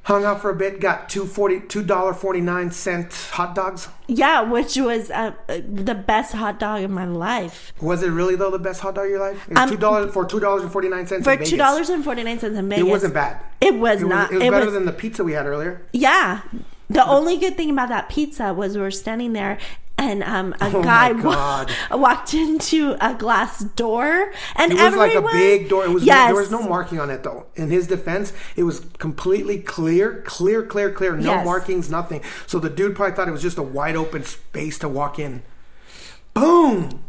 Hung 0.04 0.26
out 0.26 0.42
for 0.42 0.50
a 0.50 0.56
bit. 0.56 0.80
Got 0.80 1.10
two 1.10 1.26
forty 1.28 1.60
two 1.60 1.84
dollar 1.84 2.14
forty 2.16 2.42
nine 2.42 2.72
cent 2.72 3.14
hot 3.32 3.54
dogs. 3.54 3.88
Yeah, 4.08 4.42
which 4.42 4.76
was 4.76 5.12
uh, 5.12 5.34
the 5.48 5.94
best 5.94 6.34
hot 6.34 6.60
dog 6.60 6.82
in 6.82 6.92
my 6.92 7.06
life. 7.06 7.72
Was 7.80 8.02
it 8.02 8.10
really 8.10 8.36
though 8.36 8.50
the 8.50 8.58
best 8.60 8.82
hot 8.82 8.96
dog 8.96 9.06
of 9.06 9.12
your 9.12 9.20
life? 9.20 9.44
It 9.48 9.50
was 9.54 9.60
Um, 9.60 9.70
two 9.70 9.78
dollars 9.78 10.12
for 10.12 10.26
two 10.26 10.40
dollars 10.40 10.64
and 10.64 10.72
forty 10.72 10.90
nine 10.90 11.06
cents. 11.06 11.24
For 11.24 11.38
two 11.38 11.56
dollars 11.56 11.90
and 11.90 12.04
forty 12.04 12.24
nine 12.24 12.40
cents 12.40 12.58
in 12.58 12.68
Vegas. 12.68 12.88
It 12.88 12.90
wasn't 12.90 13.14
bad. 13.14 13.42
It 13.62 13.76
was 13.76 14.02
It 14.02 14.06
was, 14.06 14.10
not. 14.10 14.32
it 14.32 14.36
was 14.38 14.44
it 14.44 14.52
better 14.52 14.66
was 14.66 14.74
than 14.74 14.86
the 14.86 14.92
pizza 14.94 15.24
we 15.24 15.34
had 15.34 15.46
earlier. 15.46 15.84
yeah. 15.94 16.42
The 16.90 17.08
only 17.08 17.38
good 17.38 17.56
thing 17.56 17.70
about 17.70 17.88
that 17.88 18.10
pizza 18.10 18.54
was 18.54 18.76
we 18.76 18.82
were 18.82 18.92
standing 18.92 19.32
there 19.32 19.60
and 20.02 20.24
um, 20.24 20.54
a 20.60 20.72
Oh 20.74 20.82
guy 20.84 21.12
wa- 21.12 21.66
walked 21.98 22.34
into 22.34 22.96
a 23.00 23.14
glass 23.14 23.60
door 23.64 24.34
and 24.56 24.72
It 24.72 24.76
was 24.82 24.96
like 24.96 25.14
a 25.14 25.22
big 25.22 25.70
door. 25.70 25.86
It 25.86 25.92
was 25.92 26.04
yes. 26.04 26.28
there 26.32 26.42
was 26.42 26.50
no 26.52 26.64
marking 26.68 27.00
on 27.00 27.10
it 27.12 27.22
though. 27.24 27.46
In 27.56 27.70
his 27.70 27.86
defense, 27.88 28.34
it 28.56 28.64
was 28.64 28.80
completely 28.98 29.60
clear, 29.60 30.24
clear, 30.26 30.64
clear, 30.64 30.92
clear. 30.92 31.16
No 31.16 31.32
Yes. 31.36 31.46
markings, 31.46 31.90
nothing. 31.90 32.22
So 32.48 32.58
the 32.60 32.70
dude 32.70 32.96
probably 32.96 33.16
thought 33.16 33.28
it 33.28 33.32
was 33.32 33.44
just 33.44 33.58
a 33.60 33.64
wide 33.64 33.96
open 33.96 34.24
space 34.24 34.80
to 34.80 34.90
walk 34.90 35.20
in. 35.20 35.44
Boom! 36.34 37.04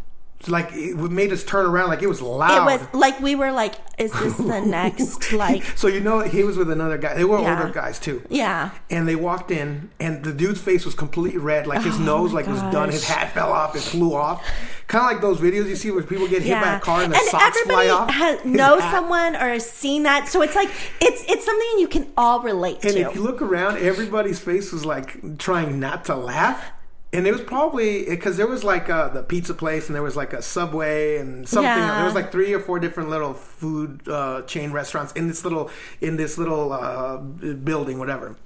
Like 0.49 0.71
it 0.73 0.97
made 0.97 1.33
us 1.33 1.45
turn 1.45 1.67
around. 1.67 1.89
Like 1.89 2.03
it 2.03 2.09
was 2.09 2.21
loud. 2.23 2.73
It 2.73 2.79
was 2.81 2.95
like 2.95 3.21
we 3.21 3.35
were 3.35 3.53
like, 3.53 3.75
is 3.99 4.13
this 4.13 4.37
the 4.37 4.61
next 4.67 5.33
like? 5.33 5.63
so 5.77 5.87
you 5.89 6.01
know 6.01 6.21
he 6.21 6.43
was 6.43 6.57
with 6.57 6.71
another 6.71 6.99
guy. 6.99 7.15
They 7.15 7.25
were 7.25 7.39
Yeah. 7.41 7.61
older 7.61 7.73
guys 7.73 7.99
too. 7.99 8.23
Yeah. 8.29 8.71
And 8.91 9.07
they 9.09 9.17
walked 9.17 9.51
in, 9.51 9.91
and 10.01 10.25
the 10.25 10.33
dude's 10.33 10.61
face 10.61 10.85
was 10.85 10.95
completely 10.95 11.39
red, 11.39 11.67
like 11.67 11.83
his 11.83 11.97
Oh 11.99 12.03
nose, 12.03 12.33
like 12.33 12.47
was 12.47 12.61
done. 12.73 12.91
His 12.91 13.05
hat 13.05 13.33
fell 13.33 13.53
off, 13.53 13.77
it 13.77 13.81
flew 13.83 14.15
off. 14.15 14.45
Kind 14.89 15.05
of 15.07 15.11
like 15.13 15.21
those 15.23 15.39
videos 15.39 15.69
you 15.69 15.77
see 15.77 15.91
where 15.91 16.03
people 16.03 16.29
get 16.29 16.43
hit 16.43 16.61
by 16.61 16.75
a 16.77 16.81
car 16.81 17.03
and 17.03 17.13
the 17.13 17.19
socks 17.31 17.57
everybody 17.63 17.89
fly 17.89 17.97
off. 17.97 18.11
has, 18.11 18.45
knows 18.45 18.81
hat- 18.83 18.91
someone 18.93 19.35
or 19.37 19.49
has 19.49 19.69
seen 19.71 20.03
that, 20.03 20.29
so 20.29 20.43
it's 20.43 20.55
like 20.55 20.69
it's 21.01 21.23
it's 21.29 21.45
something 21.47 21.79
you 21.79 21.89
can 21.89 22.13
all 22.17 22.41
relate 22.41 22.83
to. 22.83 22.89
And 22.89 22.99
if 22.99 23.15
you 23.15 23.23
look 23.23 23.41
around, 23.41 23.79
everybody's 23.79 24.39
face 24.41 24.71
was 24.73 24.85
like 24.85 25.39
trying 25.39 25.81
not 25.81 26.05
to 26.07 26.15
laugh. 26.17 26.73
And 27.15 27.27
it 27.27 27.33
was 27.33 27.43
probably 27.43 28.07
because 28.07 28.39
there 28.39 28.47
was 28.47 28.65
like 28.65 28.89
uh, 28.89 29.09
the 29.09 29.23
pizza 29.23 29.53
place 29.53 29.89
and 29.89 29.95
there 29.95 30.03
was 30.03 30.17
like 30.17 30.33
a 30.33 30.41
Subway 30.41 31.19
and 31.19 31.47
something. 31.47 31.65
Yeah. 31.65 31.97
There 31.97 32.07
was 32.07 32.15
like 32.15 32.33
three 32.33 32.55
or 32.55 32.61
four 32.61 32.79
different 32.79 33.11
little 33.11 33.35
food 33.35 34.09
uh, 34.09 34.43
chain 34.43 34.73
restaurants 34.73 35.13
in 35.13 35.29
this 35.29 35.45
little 35.45 35.71
in 36.01 36.17
this 36.17 36.39
little 36.39 36.73
uh, 36.73 37.19
building, 37.19 37.99
whatever. 37.99 38.37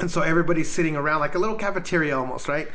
And 0.00 0.10
so 0.10 0.22
everybody's 0.22 0.70
sitting 0.70 0.96
around 0.96 1.20
like 1.20 1.34
a 1.34 1.38
little 1.38 1.56
cafeteria 1.56 2.18
almost, 2.18 2.48
right? 2.48 2.68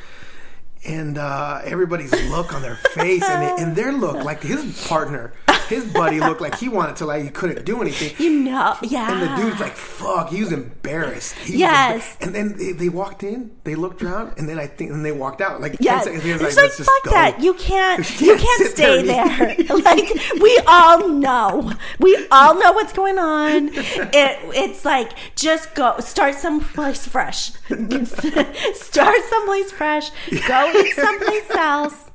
And 0.87 1.17
uh, 1.17 1.61
everybody's 1.63 2.11
look 2.29 2.53
on 2.53 2.61
their 2.61 2.75
face 2.75 3.23
and, 3.23 3.59
and 3.59 3.75
their 3.75 3.91
look, 3.91 4.23
like 4.23 4.41
his 4.43 4.85
partner, 4.87 5.33
his 5.67 5.83
buddy 5.91 6.19
looked 6.19 6.41
like 6.41 6.55
he 6.59 6.69
wanted 6.69 6.95
to, 6.97 7.05
like 7.07 7.23
he 7.23 7.29
couldn't 7.29 7.65
do 7.65 7.81
anything. 7.81 8.13
you 8.23 8.41
know, 8.43 8.75
yeah. 8.83 9.11
And 9.11 9.21
the 9.23 9.35
dude's 9.41 9.59
like, 9.59 9.73
"Fuck!" 9.75 10.29
He 10.29 10.41
was 10.41 10.51
embarrassed. 10.51 11.33
He 11.39 11.53
was 11.53 11.59
Yes. 11.61 12.03
embar- 12.19 12.25
and 12.27 12.35
then 12.35 12.57
they, 12.57 12.71
they 12.73 12.89
walked 12.89 13.23
in, 13.23 13.49
they 13.63 13.73
looked 13.73 14.03
around, 14.03 14.33
and 14.37 14.47
then 14.47 14.59
I 14.59 14.67
think, 14.67 14.91
and 14.91 15.03
they 15.03 15.11
walked 15.11 15.41
out. 15.41 15.59
Like, 15.61 15.71
10 15.71 15.77
Yes. 15.81 16.03
seconds, 16.03 16.23
he 16.23 16.33
was 16.33 16.41
It's 16.43 16.55
like, 16.55 16.63
like, 16.63 16.63
"Let's 16.65 16.77
just 16.77 16.89
fuck 16.91 17.03
go." 17.05 17.11
that. 17.11 17.41
You 17.41 17.53
can't. 17.55 18.21
You 18.21 18.27
You 18.35 18.37
can't 18.37 18.57
can't, 18.59 18.71
stay 18.71 19.01
there 19.01 19.25
there. 19.55 19.77
like 19.89 20.11
we 20.39 20.59
all 20.67 21.07
know. 21.09 21.73
We 21.99 22.27
all 22.29 22.53
know 22.59 22.73
what's 22.73 22.93
going 22.93 23.17
on. 23.17 23.69
It, 23.73 24.37
it's 24.53 24.85
like 24.85 25.13
just 25.35 25.73
go 25.73 25.97
start 25.99 26.35
someplace 26.35 27.07
fresh. 27.07 27.53
start 28.73 29.17
someplace 29.29 29.71
fresh. 29.71 30.11
Go 30.47 30.74
someplace 30.93 31.49
else. 31.51 32.11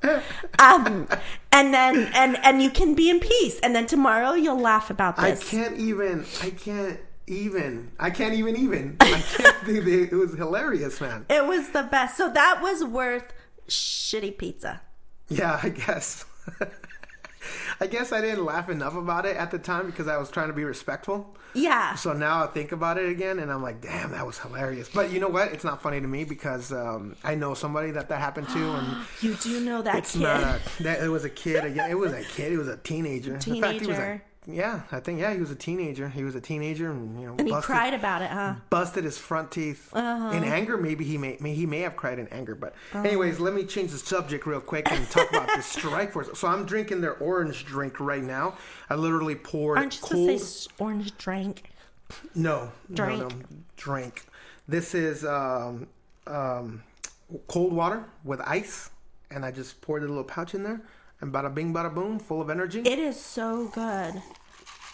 Um, 0.59 1.09
and 1.52 1.73
then 1.75 2.11
and 2.14 2.37
and 2.45 2.62
you 2.62 2.71
can 2.71 2.95
be 2.95 3.11
in 3.11 3.21
peace. 3.21 3.59
And 3.61 3.75
then 3.75 3.87
tomorrow 3.87 4.33
you'll 4.33 4.61
laugh 4.61 4.90
about 4.90 5.17
this. 5.17 5.40
I 5.47 5.57
can't 5.57 5.76
even. 5.79 6.25
I 6.43 6.50
can't 6.50 6.99
even. 7.26 7.93
I 7.99 8.11
can't 8.11 8.35
even. 8.35 8.57
Even. 8.57 8.97
I 9.00 9.21
can't. 9.21 9.57
do 9.67 9.81
the- 9.83 10.02
it 10.05 10.12
was 10.12 10.35
hilarious, 10.35 11.00
man. 11.00 11.26
It 11.29 11.47
was 11.47 11.71
the 11.71 11.83
best. 11.85 12.17
So 12.17 12.31
that 12.31 12.61
was 12.62 12.85
worth 12.85 13.33
shitty 13.69 14.37
pizza. 14.38 14.81
Yeah, 15.29 15.61
I 15.62 15.69
guess. 15.71 16.25
I 17.83 17.87
guess 17.87 18.12
I 18.12 18.21
didn't 18.21 18.45
laugh 18.45 18.69
enough 18.69 18.95
about 18.95 19.25
it 19.25 19.37
at 19.37 19.51
the 19.51 19.59
time 19.59 19.87
because 19.87 20.07
I 20.07 20.19
was 20.19 20.31
trying 20.31 20.49
to 20.49 20.53
be 20.53 20.64
respectful. 20.64 21.35
Yeah. 21.55 21.95
So 21.95 22.12
now 22.12 22.45
I 22.45 22.47
think 22.47 22.73
about 22.73 22.99
it 22.99 23.09
again, 23.09 23.38
and 23.38 23.51
I'm 23.51 23.62
like, 23.62 23.81
damn, 23.81 24.12
that 24.12 24.27
was 24.27 24.38
hilarious. 24.38 24.88
But 24.88 25.11
you 25.11 25.19
know 25.19 25.29
what? 25.29 25.53
It's 25.53 25.64
not 25.64 25.83
funny 25.83 26.01
to 26.01 26.07
me 26.07 26.25
because 26.25 26.73
um, 26.73 27.16
I 27.25 27.35
know 27.35 27.55
somebody 27.55 27.90
that 27.93 28.09
that 28.11 28.21
happened 28.21 28.49
to, 28.51 28.73
and 28.73 29.07
You 29.23 29.35
do 29.35 29.61
know 29.61 29.83
that 29.83 29.97
it's 29.97 30.12
kid. 30.12 30.23
not 30.23 30.43
a. 30.43 30.83
That, 30.83 31.03
it 31.03 31.09
was 31.09 31.25
a 31.25 31.31
kid. 31.31 31.64
It 31.77 31.95
was 31.99 32.12
a 32.12 32.23
kid. 32.23 32.53
He 32.53 32.59
was 32.59 32.69
a 32.69 32.77
teenager. 32.77 33.35
In 33.35 33.40
fact, 33.40 33.81
he 33.81 33.87
was 33.87 33.88
a, 33.88 34.01
Teenager. 34.01 34.23
Yeah, 34.46 34.83
I 34.90 35.00
think 35.00 35.20
yeah, 35.20 35.35
he 35.35 35.40
was 35.40 35.50
a 35.50 35.55
teenager. 35.55 36.09
He 36.09 36.24
was 36.24 36.35
a 36.35 36.40
teenager, 36.40 36.90
and 36.90 37.20
you 37.20 37.26
know, 37.26 37.35
and 37.38 37.46
he 37.46 37.55
cried 37.61 37.92
about 37.94 38.22
it, 38.22 38.31
huh? 38.31 38.55
busted 38.70 39.05
his 39.05 39.18
front 39.18 39.50
teeth 39.50 39.90
Uh-huh. 39.92 40.31
in 40.37 40.44
anger. 40.44 40.76
Maybe 40.79 41.05
he 41.05 41.18
may, 41.18 41.37
may 41.40 41.55
he 41.55 41.66
may 41.66 41.81
have 41.81 41.94
cried 41.94 42.18
in 42.18 42.26
anger. 42.29 42.55
But 42.55 42.74
Uh-huh. 42.92 43.03
anyways, 43.07 43.38
let 43.38 43.53
me 43.55 43.64
change 43.64 43.90
the 43.92 43.98
subject 43.98 44.46
real 44.46 44.61
quick 44.61 44.90
and 44.90 45.09
talk 45.11 45.29
about 45.31 45.48
this 45.55 45.66
strike 45.66 46.12
force. 46.12 46.29
So 46.38 46.48
I'm 46.48 46.64
drinking 46.64 47.00
their 47.03 47.14
orange 47.18 47.66
drink 47.66 48.00
right 48.00 48.22
now. 48.22 48.55
I 48.88 48.94
literally 48.94 49.35
poured 49.37 49.79
Aren't 49.79 49.96
you 49.96 50.00
cold. 50.09 50.40
supposed 50.40 50.55
to 50.55 50.62
say 50.62 50.74
orange 50.79 51.16
drink? 51.18 51.70
No, 52.35 52.72
Drink. 52.92 53.20
no, 53.20 53.29
no, 53.29 53.37
drink. 53.76 54.24
This 54.66 54.94
is 54.94 55.24
um, 55.24 55.87
um, 56.26 56.83
cold 57.46 57.72
water 57.72 58.05
with 58.24 58.40
ice, 58.40 58.90
and 59.31 59.44
I 59.44 59.50
just 59.53 59.81
poured 59.81 60.03
a 60.03 60.09
little 60.09 60.24
pouch 60.24 60.55
in 60.55 60.62
there, 60.64 60.81
and 61.20 61.33
bada 61.33 61.52
bing, 61.54 61.72
bada 61.72 61.92
boom, 61.94 62.18
full 62.18 62.40
of 62.40 62.50
energy. 62.50 62.80
It 62.80 62.98
is 62.98 63.18
so 63.20 63.68
good. 63.68 64.22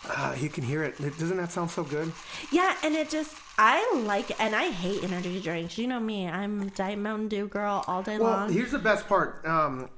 Ah, 0.08 0.34
you 0.34 0.48
can 0.48 0.62
hear 0.62 0.82
it. 0.84 0.96
Doesn't 1.18 1.36
that 1.36 1.50
sound 1.50 1.70
so 1.70 1.82
good? 1.82 2.12
Yeah, 2.52 2.76
and 2.84 2.94
it 2.94 3.10
just 3.10 3.34
I 3.58 4.02
like 4.04 4.38
and 4.40 4.54
I 4.54 4.70
hate 4.70 5.02
energy 5.02 5.40
drinks. 5.40 5.78
You 5.78 5.86
know 5.88 5.98
me, 6.00 6.28
I'm 6.28 6.68
Diet 6.70 6.98
Mountain 6.98 7.28
Dew 7.28 7.48
girl 7.48 7.84
all 7.86 8.02
day 8.02 8.18
Well, 8.18 8.30
long. 8.30 8.52
here's 8.52 8.70
the 8.70 8.78
best 8.78 9.08
part. 9.08 9.44
Um, 9.46 9.88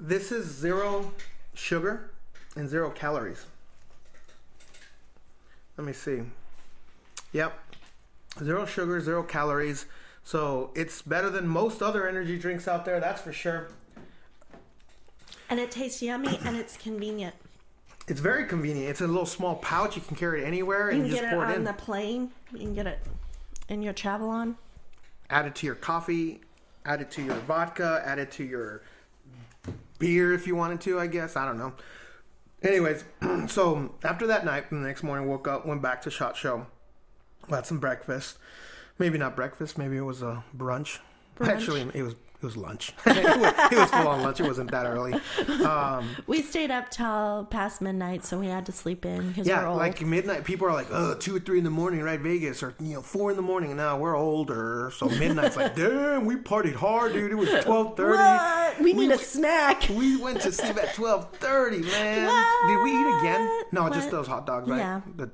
this 0.00 0.32
is 0.32 0.46
zero 0.46 1.12
sugar 1.54 2.10
and 2.56 2.68
zero 2.68 2.90
calories. 2.90 3.44
Let 5.76 5.86
me 5.86 5.92
see. 5.92 6.22
Yep, 7.32 7.58
zero 8.42 8.64
sugar, 8.66 9.00
zero 9.00 9.22
calories. 9.22 9.86
So 10.24 10.70
it's 10.74 11.02
better 11.02 11.28
than 11.30 11.46
most 11.46 11.82
other 11.82 12.08
energy 12.08 12.38
drinks 12.38 12.66
out 12.66 12.84
there. 12.84 12.98
That's 12.98 13.20
for 13.20 13.32
sure. 13.32 13.68
And 15.50 15.60
it 15.60 15.70
tastes 15.70 16.02
yummy 16.02 16.38
and 16.44 16.56
it's 16.56 16.76
convenient. 16.76 17.34
It's 18.06 18.20
very 18.20 18.46
convenient. 18.46 18.90
It's 18.90 19.00
a 19.00 19.06
little 19.06 19.26
small 19.26 19.56
pouch. 19.56 19.96
You 19.96 20.02
can 20.02 20.16
carry 20.16 20.42
it 20.42 20.46
anywhere 20.46 20.90
You 20.90 20.96
and 20.96 21.02
can 21.02 21.06
you 21.06 21.10
just 21.12 21.22
get 21.22 21.32
it 21.32 21.34
pour 21.36 21.44
on 21.46 21.52
it 21.52 21.56
in. 21.56 21.64
the 21.64 21.72
plane. 21.72 22.30
You 22.52 22.58
can 22.58 22.74
get 22.74 22.86
it 22.86 22.98
in 23.68 23.82
your 23.82 23.92
travel 23.92 24.28
on. 24.28 24.56
Add 25.30 25.46
it 25.46 25.54
to 25.56 25.66
your 25.66 25.74
coffee. 25.74 26.40
Add 26.84 27.00
it 27.00 27.10
to 27.12 27.22
your 27.22 27.36
vodka. 27.36 28.02
Add 28.04 28.18
it 28.18 28.30
to 28.32 28.44
your 28.44 28.82
beer 29.98 30.32
if 30.34 30.46
you 30.46 30.54
wanted 30.54 30.80
to. 30.82 30.98
I 31.00 31.06
guess 31.06 31.36
I 31.36 31.46
don't 31.46 31.56
know. 31.58 31.72
Anyways, 32.62 33.04
so 33.46 33.94
after 34.02 34.26
that 34.26 34.44
night, 34.44 34.70
the 34.70 34.76
next 34.76 35.02
morning, 35.02 35.28
woke 35.28 35.48
up, 35.48 35.66
went 35.66 35.80
back 35.82 36.02
to 36.02 36.10
Shot 36.10 36.36
Show, 36.36 36.66
had 37.48 37.66
some 37.66 37.78
breakfast. 37.78 38.38
Maybe 38.98 39.18
not 39.18 39.34
breakfast. 39.36 39.76
Maybe 39.78 39.96
it 39.96 40.02
was 40.02 40.22
a 40.22 40.44
brunch. 40.56 40.98
Brunch. 41.36 41.48
Actually, 41.48 41.90
it 41.94 42.02
was 42.02 42.14
it 42.36 42.44
was 42.44 42.56
lunch. 42.56 42.92
it, 43.06 43.24
was, 43.40 43.54
it 43.72 43.78
was 43.78 43.90
full 43.90 44.08
on 44.08 44.22
lunch. 44.22 44.38
It 44.40 44.46
wasn't 44.46 44.70
that 44.72 44.84
early. 44.86 45.14
Um, 45.64 46.08
We 46.26 46.42
stayed 46.42 46.70
up 46.70 46.90
till 46.90 47.46
past 47.50 47.80
midnight, 47.80 48.24
so 48.24 48.38
we 48.38 48.48
had 48.48 48.66
to 48.66 48.72
sleep 48.72 49.06
in 49.06 49.28
because 49.28 49.46
Yeah, 49.46 49.62
we're 49.62 49.68
old. 49.68 49.78
like 49.78 50.00
midnight. 50.04 50.44
People 50.44 50.66
are 50.66 50.72
like, 50.72 50.88
oh, 50.90 51.14
two 51.14 51.36
or 51.36 51.40
three 51.40 51.58
in 51.58 51.64
the 51.64 51.70
morning, 51.70 52.02
right? 52.02 52.20
Vegas, 52.20 52.62
or 52.62 52.74
you 52.80 52.94
know, 52.94 53.02
four 53.02 53.30
in 53.30 53.36
the 53.36 53.42
morning. 53.42 53.74
Now 53.76 53.98
we're 53.98 54.16
older, 54.16 54.90
so 54.94 55.06
midnight's 55.08 55.56
like, 55.56 55.74
damn, 55.74 56.26
we 56.26 56.36
partied 56.36 56.74
hard, 56.74 57.12
dude. 57.14 57.32
It 57.32 57.36
was 57.36 57.48
twelve 57.64 57.96
thirty. 57.96 58.18
what? 58.18 58.80
We 58.80 58.92
need 58.92 59.10
a 59.10 59.18
snack. 59.18 59.88
We 59.88 60.16
went 60.16 60.40
to 60.42 60.52
sleep 60.52 60.76
at 60.76 60.94
twelve 60.94 61.30
thirty, 61.36 61.80
man. 61.80 62.26
What? 62.26 62.68
Did 62.68 62.82
we 62.82 62.90
eat 62.90 63.18
again? 63.20 63.62
No, 63.72 63.88
just 63.88 64.10
those 64.10 64.26
hot 64.26 64.44
dogs, 64.46 64.68
right? 64.68 64.78
Yeah. 64.78 65.00
The 65.16 65.30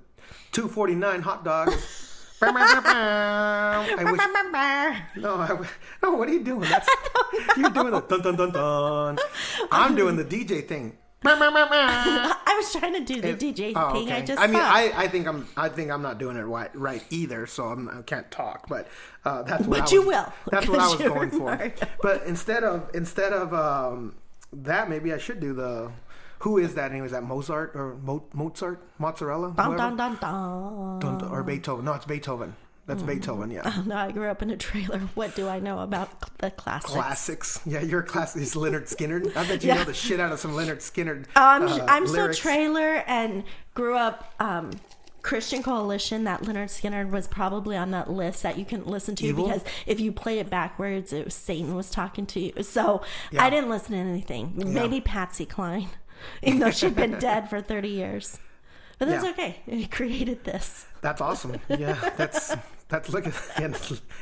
two 0.52 0.68
forty 0.68 0.94
nine 0.94 1.22
hot 1.22 1.44
dogs. 1.44 1.99
I 2.42 4.05
wish. 4.12 5.22
No, 5.22 5.35
I, 5.35 5.66
no. 6.03 6.14
What 6.14 6.29
are 6.29 6.33
you 6.33 6.42
doing? 6.44 6.68
That's 6.68 6.88
you're 7.57 7.70
doing 7.70 7.90
the 7.92 8.00
dun 8.00 8.22
dun 8.22 8.37
dun 8.37 8.50
dun. 8.53 9.18
I'm 9.70 9.94
doing 9.94 10.16
the 10.16 10.24
DJ 10.24 10.66
thing. 10.66 10.96
I 11.22 12.55
was 12.57 12.72
trying 12.72 12.94
to 12.94 13.00
do 13.00 13.20
the 13.20 13.31
It- 13.31 13.38
DJ 13.38 13.72
oh, 13.76 13.92
thing. 13.92 14.11
I 14.11 14.22
just 14.22 14.40
I 14.40 14.46
mean, 14.46 14.57
suck. 14.57 14.72
I, 14.72 14.92
I 15.05 15.09
think 15.09 15.26
I'm 15.26 15.46
I 15.55 15.68
think 15.68 15.90
I'm 15.90 16.00
not 16.00 16.18
doing 16.18 16.37
it 16.38 16.42
right, 16.42 16.74
right 16.74 17.05
either, 17.11 17.46
so 17.46 17.64
I'm, 17.64 17.88
I 17.90 18.00
can't 18.03 18.31
talk. 18.31 18.68
But 18.68 18.88
uh, 19.26 19.42
that's 19.42 19.66
what 19.66 19.81
But 19.81 19.92
I 19.92 19.94
you 19.94 20.00
was, 20.00 20.16
will, 20.16 20.33
That's 20.50 20.66
what 20.68 20.79
I 20.81 20.88
was 20.88 20.98
you're 21.00 21.11
going 21.11 21.31
for. 21.31 21.57
Mario. 21.57 21.72
But 22.00 22.22
instead 22.24 22.64
of 22.64 22.88
instead 22.94 23.35
of 23.35 23.53
um, 23.53 24.14
that, 24.53 24.88
maybe 24.88 25.12
I 25.12 25.18
should 25.18 25.40
do 25.40 25.53
the. 25.53 25.92
Who 26.40 26.59
is 26.59 26.74
that? 26.74 26.90
Anyway, 26.90 27.07
is 27.07 27.12
that 27.12 27.22
Mozart 27.22 27.72
or 27.74 27.96
Mo, 28.03 28.24
Mozart? 28.33 28.83
Mozzarella? 28.98 29.53
Dun, 29.57 29.76
dun, 29.76 29.96
dun, 29.96 30.16
dun. 30.20 31.29
Or 31.31 31.42
Beethoven? 31.42 31.85
No, 31.85 31.92
it's 31.94 32.07
Beethoven. 32.07 32.55
That's 32.87 33.03
Beethoven. 33.03 33.50
Yeah. 33.50 33.62
Oh, 33.64 33.83
no, 33.87 33.94
I 33.96 34.11
grew 34.11 34.26
up 34.29 34.42
in 34.42 34.50
a 34.50 34.57
trailer. 34.57 34.98
What 35.14 35.37
do 35.37 35.46
I 35.48 35.61
know 35.61 35.79
about 35.81 36.38
the 36.38 36.50
classics? 36.50 36.92
Classics. 36.92 37.61
Yeah, 37.64 37.83
you're 37.83 38.00
a 38.00 38.05
classic. 38.05 38.40
He's 38.40 38.55
Lynyrd 38.55 38.92
Skynyrd. 38.92 39.37
I 39.37 39.46
bet 39.46 39.62
you 39.62 39.68
Yeah. 39.68 39.74
know 39.76 39.85
the 39.85 39.94
shit 39.94 40.18
out 40.18 40.33
of 40.33 40.40
some 40.40 40.53
Lynyrd 40.53 40.79
Skynyrd. 40.79 41.26
Oh, 41.37 41.40
I'm 41.40 41.62
uh, 41.68 41.85
I'm 41.88 42.07
so 42.07 42.14
lyrics. 42.14 42.38
trailer 42.38 43.05
and 43.07 43.44
grew 43.74 43.96
up 43.96 44.33
um, 44.40 44.72
Christian 45.22 45.62
Coalition. 45.62 46.24
That 46.24 46.42
Lynyrd 46.42 46.64
Skynyrd 46.68 47.11
was 47.11 47.29
probably 47.29 47.76
on 47.76 47.92
that 47.92 48.11
list 48.11 48.42
that 48.42 48.59
you 48.59 48.64
can 48.64 48.85
listen 48.87 49.14
to 49.16 49.26
Evil? 49.26 49.46
because 49.46 49.62
if 49.87 50.00
you 50.00 50.11
play 50.11 50.40
it 50.40 50.50
backwards, 50.50 51.12
it 51.12 51.26
was 51.26 51.35
Satan 51.35 51.76
was 51.76 51.90
talking 51.90 52.26
to 52.26 52.40
you. 52.40 52.62
So 52.62 53.03
Yeah. 53.31 53.44
I 53.44 53.50
didn't 53.50 53.70
listen 53.70 53.92
to 53.92 53.98
anything. 53.98 54.55
Maybe 54.57 55.00
Patsy 55.00 55.46
Cline, 55.46 55.90
even 56.42 56.59
though 56.61 56.70
she'd 56.70 56.96
been 56.96 57.18
dead 57.18 57.48
for 57.50 57.61
30 57.61 57.88
years. 57.88 58.38
But 58.98 59.09
that's 59.09 59.24
Yeah. 59.24 59.30
okay. 59.30 59.56
He 59.66 59.87
created 59.87 60.44
this. 60.44 60.87
That's 61.00 61.20
awesome. 61.22 61.59
Yeah, 61.70 61.96
that's 62.16 62.54
that's 62.88 63.09
look 63.09 63.26
at 63.26 63.35
and, 63.56 63.74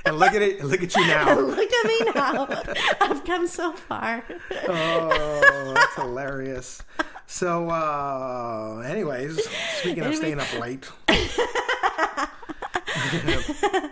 and 0.05 0.19
look 0.19 0.33
at 0.35 0.43
it. 0.43 0.63
Look 0.65 0.83
at 0.83 0.95
you 0.95 1.05
now. 1.07 1.37
Look 1.41 1.73
at 1.73 1.87
me 1.87 2.01
now. 2.15 2.47
I've 3.01 3.25
come 3.25 3.47
so 3.49 3.73
far. 3.73 4.23
Oh, 4.69 5.73
that's 5.75 5.95
hilarious. 5.97 6.83
So, 7.27 7.69
uh, 7.71 8.83
anyways, 8.87 9.45
speaking 9.81 10.05
of 10.05 10.15
staying 10.15 10.39
up 10.39 10.59
late, 10.61 10.89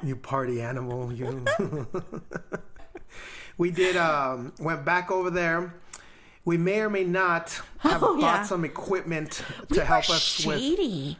you 0.02 0.16
party 0.16 0.60
animal, 0.62 1.12
you. 1.12 1.44
we 3.58 3.70
did. 3.70 3.96
Um, 3.96 4.52
went 4.60 4.84
back 4.84 5.10
over 5.10 5.30
there. 5.30 5.74
We 6.46 6.56
may 6.56 6.80
or 6.80 6.88
may 6.88 7.04
not 7.04 7.60
oh, 7.84 7.88
have 7.90 8.02
Oh, 8.02 8.14
bought 8.14 8.20
yeah. 8.20 8.42
some 8.44 8.64
equipment 8.64 9.42
We 9.68 9.76
to 9.78 9.84
help 9.84 10.08
were 10.08 10.14
us 10.14 10.46
with. 10.46 10.60
shady. 10.60 11.18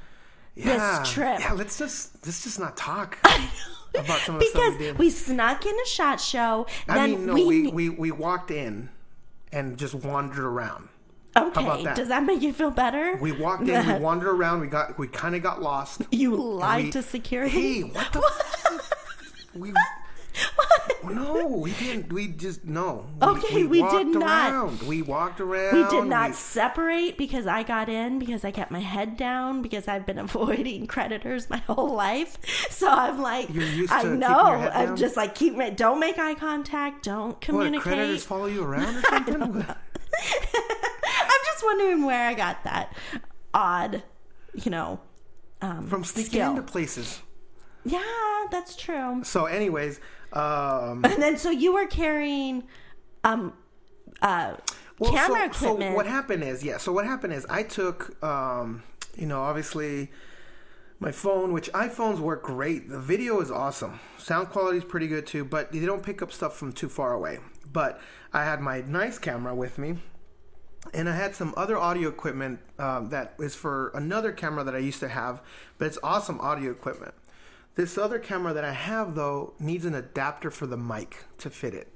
Yeah, 0.55 1.03
trip. 1.05 1.41
Yeah, 1.41 1.53
let's 1.53 1.79
just 1.79 2.25
let's 2.25 2.43
just 2.45 2.59
not 2.59 2.77
talk 2.79 3.19
about 3.95 4.21
some 4.21 4.37
of 4.37 4.41
the 4.41 4.47
because 4.51 4.79
we 4.79 4.93
we 4.93 5.11
snuck 5.11 5.67
in 5.67 5.75
a 5.79 5.87
shot 5.87 6.19
show. 6.21 6.67
I 6.89 6.95
then 6.95 7.11
mean, 7.11 7.27
no, 7.27 7.35
we, 7.35 7.45
we, 7.45 7.69
we, 7.69 7.91
we 7.91 8.11
walked 8.13 8.51
in 8.51 8.89
and 9.53 9.77
just 9.77 9.95
wandered 9.95 10.45
around. 10.47 10.89
okay. 11.37 11.63
about 11.63 11.85
that? 11.85 11.97
Does 11.97 12.09
that 12.09 12.25
make 12.25 12.41
you 12.41 12.53
feel 12.55 12.71
better? 12.71 13.17
We 13.21 13.33
walked 13.33 13.69
in, 13.69 13.87
we 13.87 13.95
wandered 14.01 14.31
around, 14.31 14.61
we 14.61 14.69
got 14.69 14.97
we 14.99 15.09
kind 15.09 15.35
of 15.35 15.43
got 15.43 15.61
lost. 15.61 16.03
you 16.11 16.37
lied 16.37 16.85
we- 16.85 16.91
to 16.93 17.03
security. 17.03 17.51
Hey, 17.51 17.83
what 17.83 18.13
the? 18.13 18.83
we 19.59 19.73
no, 21.05 21.47
we 21.47 21.73
didn't. 21.73 22.13
We 22.13 22.29
just 22.29 22.65
no. 22.65 23.07
Okay, 23.23 23.65
we 23.65 23.83
did 23.83 24.09
not. 24.09 24.51
Around. 24.53 24.83
We 24.83 25.03
walked 25.03 25.41
around. 25.41 25.75
We 25.77 25.89
did 25.89 26.07
not 26.09 26.31
we- 26.31 26.35
separate 26.37 27.17
because 27.17 27.47
I 27.47 27.63
got 27.63 27.89
in 27.89 28.19
because 28.19 28.45
I 28.45 28.51
kept 28.51 28.71
my 28.71 28.81
head 28.81 29.17
down 29.17 29.63
because 29.63 29.87
I've 29.89 30.05
been 30.07 30.19
avoiding 30.29 30.87
creditors 30.87 31.49
my 31.49 31.59
whole 31.59 31.95
life. 31.95 32.39
So 32.71 32.89
I'm 32.89 33.21
like, 33.21 33.49
You're 33.53 33.65
used 33.65 33.93
I 33.93 34.03
know. 34.03 34.29
I'm 34.73 34.97
just 34.97 35.17
like 35.17 35.35
keep 35.35 35.55
my 35.57 35.71
don't 35.71 36.01
make 36.01 36.19
eye 36.19 36.35
contact, 36.35 37.05
don't 37.05 37.29
what, 37.29 37.41
communicate. 37.41 37.83
creditors 37.83 38.25
follow 38.25 38.47
you 38.47 38.63
around 38.65 38.97
or 38.97 39.03
something? 39.09 39.43
I'm 40.19 41.41
just 41.45 41.65
wondering 41.65 42.05
where 42.05 42.27
I 42.29 42.35
got 42.35 42.65
that 42.65 42.95
odd, 43.55 44.03
you 44.55 44.71
know, 44.71 45.01
um, 45.63 45.87
From 45.87 46.05
sneaking 46.05 46.31
skill. 46.33 46.51
into 46.51 46.63
places. 46.63 47.21
Yeah, 47.85 48.03
that's 48.51 48.75
true. 48.77 49.23
So, 49.25 49.47
anyways, 49.47 50.01
um, 50.39 51.05
And 51.05 51.23
then 51.23 51.37
so 51.37 51.51
you 51.51 51.73
were 51.73 51.87
carrying 51.87 52.65
um 53.25 53.53
uh 54.23 54.57
Well, 54.99 55.13
camera 55.13 55.41
so, 55.53 55.67
equipment. 55.67 55.93
So 55.93 55.97
what 55.97 56.07
happened 56.07 56.43
is, 56.45 56.65
yeah. 56.65 56.79
So 56.79 56.93
what 56.93 57.05
happened 57.05 57.33
is, 57.33 57.47
I 57.51 57.63
took, 57.63 58.23
um, 58.25 58.83
you 59.17 59.27
know, 59.27 59.41
obviously 59.43 60.11
my 60.99 61.13
phone, 61.13 61.53
which 61.53 61.71
iPhones 61.73 62.19
work 62.19 62.43
great. 62.43 62.89
The 62.89 62.99
video 62.99 63.41
is 63.41 63.51
awesome. 63.51 64.01
Sound 64.19 64.49
quality 64.49 64.79
is 64.79 64.85
pretty 64.85 65.09
good 65.09 65.27
too, 65.27 65.45
but 65.45 65.71
they 65.73 65.85
don't 65.85 66.03
pick 66.03 66.23
up 66.23 66.33
stuff 66.33 66.57
from 66.57 66.73
too 66.73 66.89
far 66.89 67.13
away. 67.13 67.39
But 67.71 68.01
I 68.33 68.45
had 68.45 68.61
my 68.61 68.81
nice 68.81 69.19
camera 69.19 69.55
with 69.55 69.77
me, 69.77 69.99
and 70.95 71.09
I 71.09 71.15
had 71.15 71.35
some 71.35 71.53
other 71.57 71.77
audio 71.77 72.09
equipment 72.09 72.61
um, 72.79 73.11
that 73.11 73.35
is 73.39 73.55
for 73.55 73.91
another 73.95 74.33
camera 74.33 74.65
that 74.65 74.75
I 74.75 74.79
used 74.79 75.01
to 75.01 75.09
have, 75.09 75.43
but 75.77 75.87
it's 75.87 75.99
awesome 76.03 76.41
audio 76.41 76.71
equipment. 76.71 77.15
This 77.77 77.97
other 77.99 78.19
camera 78.19 78.53
that 78.55 78.65
I 78.65 78.73
have 78.73 79.15
though 79.15 79.53
needs 79.61 79.85
an 79.85 79.95
adapter 79.95 80.51
for 80.51 80.67
the 80.67 80.77
mic 80.77 81.25
to 81.39 81.51
fit 81.51 81.75
it. 81.75 81.93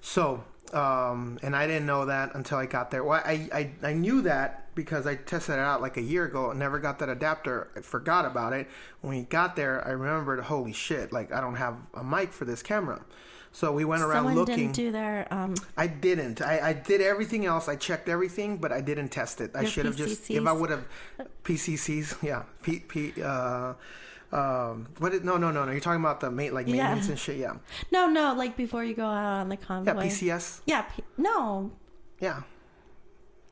So, 0.00 0.44
um, 0.72 1.38
and 1.42 1.54
I 1.56 1.66
didn't 1.66 1.86
know 1.86 2.06
that 2.06 2.34
until 2.34 2.58
I 2.58 2.66
got 2.66 2.90
there. 2.90 3.02
Well, 3.04 3.20
I, 3.24 3.48
I, 3.52 3.70
I 3.82 3.92
knew 3.94 4.22
that 4.22 4.74
because 4.74 5.06
I 5.06 5.16
tested 5.16 5.54
it 5.54 5.58
out 5.60 5.80
like 5.80 5.96
a 5.96 6.02
year 6.02 6.24
ago 6.24 6.50
and 6.50 6.58
never 6.58 6.78
got 6.78 6.98
that 7.00 7.08
adapter. 7.08 7.68
I 7.76 7.80
forgot 7.80 8.24
about 8.26 8.52
it. 8.52 8.68
When 9.00 9.16
we 9.16 9.22
got 9.22 9.56
there, 9.56 9.86
I 9.86 9.90
remembered, 9.90 10.40
holy 10.44 10.72
shit, 10.72 11.12
like 11.12 11.32
I 11.32 11.40
don't 11.40 11.56
have 11.56 11.76
a 11.94 12.04
mic 12.04 12.32
for 12.32 12.44
this 12.44 12.62
camera. 12.62 13.04
So 13.50 13.70
we 13.72 13.84
went 13.84 14.02
around 14.02 14.16
Someone 14.16 14.34
looking. 14.34 14.56
didn't 14.56 14.72
do 14.74 14.90
their 14.90 15.32
um 15.32 15.54
I 15.76 15.86
didn't. 15.86 16.42
I, 16.42 16.70
I 16.70 16.72
did 16.72 17.00
everything 17.00 17.46
else. 17.46 17.68
I 17.68 17.76
checked 17.76 18.08
everything, 18.08 18.56
but 18.56 18.72
I 18.72 18.80
didn't 18.80 19.08
test 19.10 19.40
it. 19.40 19.52
I 19.54 19.64
should 19.64 19.84
have 19.86 19.96
just 19.96 20.28
if 20.28 20.46
I 20.46 20.52
would 20.52 20.70
have 20.70 20.84
PCCs. 21.44 22.20
Yeah, 22.22 22.42
P 22.62 22.80
P. 22.80 23.12
Uh, 23.22 23.74
um, 24.34 24.88
what? 24.98 25.14
Is, 25.14 25.22
no, 25.22 25.36
no, 25.36 25.50
no, 25.50 25.64
no. 25.64 25.70
You're 25.72 25.80
talking 25.80 26.00
about 26.00 26.20
the 26.20 26.30
mate 26.30 26.52
like 26.52 26.66
Yeah. 26.66 26.74
maintenance 26.88 27.08
and 27.08 27.18
shit. 27.18 27.36
Yeah, 27.38 27.54
no 27.90 28.06
no 28.08 28.34
like 28.34 28.56
before 28.56 28.84
you 28.84 28.94
go 28.94 29.04
out 29.06 29.40
on 29.40 29.48
the 29.48 29.56
convoy 29.56 29.92
yeah. 29.92 30.02
PCS. 30.02 30.60
Yeah, 30.66 30.82
P- 30.82 31.04
no. 31.16 31.70
Yeah. 32.20 32.42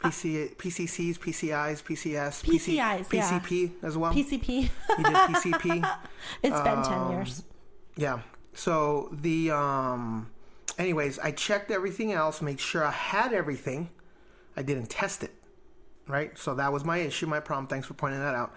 PC, 0.00 0.56
PCCs, 0.56 1.16
PCIs, 1.18 1.82
PCS, 1.84 2.42
PCIs, 2.42 2.42
PC, 2.42 2.74
yeah. 2.74 2.98
PCP 2.98 3.72
as 3.84 3.96
well. 3.96 4.12
PCP. 4.12 4.46
He 4.48 5.02
did 5.02 5.14
PCP. 5.14 5.88
it's 6.42 6.60
been 6.60 6.78
Um, 6.78 6.82
10 6.84 7.10
years. 7.10 7.42
Yeah. 7.96 8.18
So 8.52 9.08
the 9.12 9.52
um 9.52 10.30
anyways, 10.76 11.18
I 11.20 11.30
checked 11.30 11.70
everything 11.70 12.12
else, 12.12 12.42
made 12.42 12.58
sure 12.58 12.84
I 12.84 12.90
had 12.90 13.32
everything. 13.32 13.90
I 14.56 14.62
didn't 14.62 14.86
test 14.90 15.22
it. 15.22 15.30
Right? 16.08 16.36
So 16.36 16.54
that 16.56 16.72
was 16.72 16.84
my 16.84 16.98
issue, 16.98 17.26
my 17.28 17.38
problem. 17.38 17.68
Thanks 17.68 17.86
for 17.86 17.94
pointing 17.94 18.20
that 18.20 18.34
out. 18.34 18.52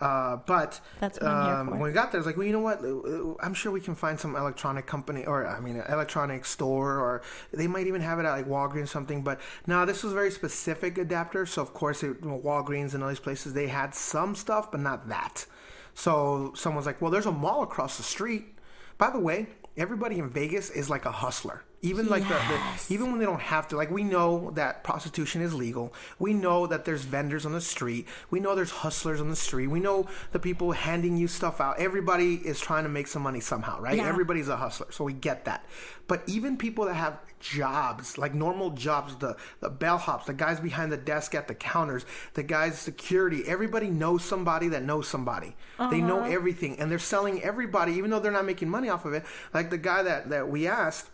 Uh, 0.00 0.36
but 0.46 0.80
um, 1.20 1.70
when 1.70 1.80
we 1.80 1.92
got 1.92 2.10
there, 2.10 2.18
I 2.18 2.20
was 2.20 2.26
like, 2.26 2.36
well, 2.36 2.46
you 2.46 2.52
know 2.52 2.60
what? 2.60 2.82
Uh, 2.82 3.34
I'm 3.44 3.54
sure 3.54 3.70
we 3.70 3.80
can 3.80 3.94
find 3.94 4.18
some 4.18 4.34
electronic 4.34 4.86
company, 4.86 5.26
or 5.26 5.46
I 5.46 5.60
mean, 5.60 5.76
an 5.76 5.92
electronic 5.92 6.44
store, 6.44 6.98
or 6.98 7.22
they 7.52 7.66
might 7.66 7.86
even 7.86 8.00
have 8.00 8.18
it 8.18 8.24
at 8.24 8.32
like 8.32 8.46
Walgreens 8.46 8.84
or 8.84 8.86
something. 8.86 9.22
But 9.22 9.40
no, 9.66 9.84
this 9.84 10.02
was 10.02 10.12
a 10.12 10.14
very 10.14 10.30
specific 10.30 10.96
adapter. 10.96 11.44
So 11.44 11.60
of 11.60 11.74
course, 11.74 12.02
it, 12.02 12.22
Walgreens 12.22 12.94
and 12.94 13.02
all 13.02 13.08
these 13.08 13.20
places 13.20 13.52
they 13.52 13.68
had 13.68 13.94
some 13.94 14.34
stuff, 14.34 14.70
but 14.70 14.80
not 14.80 15.08
that. 15.08 15.46
So 15.94 16.52
someone's 16.56 16.86
like, 16.86 17.02
well, 17.02 17.10
there's 17.10 17.26
a 17.26 17.32
mall 17.32 17.62
across 17.62 17.96
the 17.96 18.02
street. 18.02 18.56
By 18.96 19.10
the 19.10 19.18
way, 19.18 19.48
everybody 19.76 20.18
in 20.18 20.30
Vegas 20.30 20.70
is 20.70 20.88
like 20.88 21.04
a 21.04 21.12
hustler. 21.12 21.64
Even 21.82 22.08
like 22.08 22.28
the, 22.28 22.34
Yes. 22.34 22.88
the 22.88 22.94
even 22.94 23.10
when 23.10 23.20
they 23.20 23.24
don't 23.24 23.40
have 23.40 23.68
to. 23.68 23.76
Like 23.76 23.90
we 23.90 24.04
know 24.04 24.50
that 24.54 24.84
prostitution 24.84 25.40
is 25.40 25.54
legal. 25.54 25.94
We 26.18 26.34
know 26.34 26.66
that 26.66 26.84
there's 26.84 27.02
vendors 27.04 27.46
on 27.46 27.52
the 27.52 27.60
street. 27.60 28.06
We 28.30 28.38
know 28.38 28.54
there's 28.54 28.70
hustlers 28.70 29.20
on 29.20 29.30
the 29.30 29.36
street. 29.36 29.68
We 29.68 29.80
know 29.80 30.06
the 30.32 30.38
people 30.38 30.72
handing 30.72 31.16
you 31.16 31.26
stuff 31.26 31.60
out. 31.60 31.78
Everybody 31.78 32.34
is 32.34 32.60
trying 32.60 32.82
to 32.82 32.90
make 32.90 33.06
some 33.06 33.22
money 33.22 33.40
somehow, 33.40 33.80
right? 33.80 33.96
Yeah. 33.96 34.08
Everybody's 34.08 34.48
a 34.48 34.56
hustler, 34.56 34.88
so 34.90 35.04
we 35.04 35.14
get 35.14 35.46
that. 35.46 35.64
But 36.06 36.22
even 36.26 36.58
people 36.58 36.84
that 36.84 36.94
have 36.94 37.18
jobs, 37.38 38.18
like 38.18 38.34
normal 38.34 38.70
jobs, 38.70 39.16
the 39.16 39.36
the 39.60 39.70
bellhops, 39.70 40.26
the 40.26 40.34
guys 40.34 40.60
behind 40.60 40.92
the 40.92 40.98
desk 40.98 41.34
at 41.34 41.48
the 41.48 41.54
counters, 41.54 42.04
the 42.34 42.42
guys 42.42 42.78
security, 42.78 43.42
everybody 43.46 43.88
knows 43.88 44.22
somebody 44.22 44.68
that 44.68 44.82
knows 44.82 45.08
somebody. 45.08 45.56
They 45.90 46.02
know 46.02 46.20
uh-huh. 46.20 46.30
everything, 46.30 46.78
and 46.78 46.90
they're 46.90 46.98
selling 46.98 47.42
everybody, 47.42 47.92
even 47.92 48.10
though 48.10 48.20
they're 48.20 48.30
not 48.30 48.44
making 48.44 48.68
money 48.68 48.90
off 48.90 49.06
of 49.06 49.14
it. 49.14 49.24
Like 49.54 49.70
the 49.70 49.78
guy 49.78 50.02
that 50.02 50.28
that 50.28 50.48
we 50.50 50.66
asked 50.66 51.08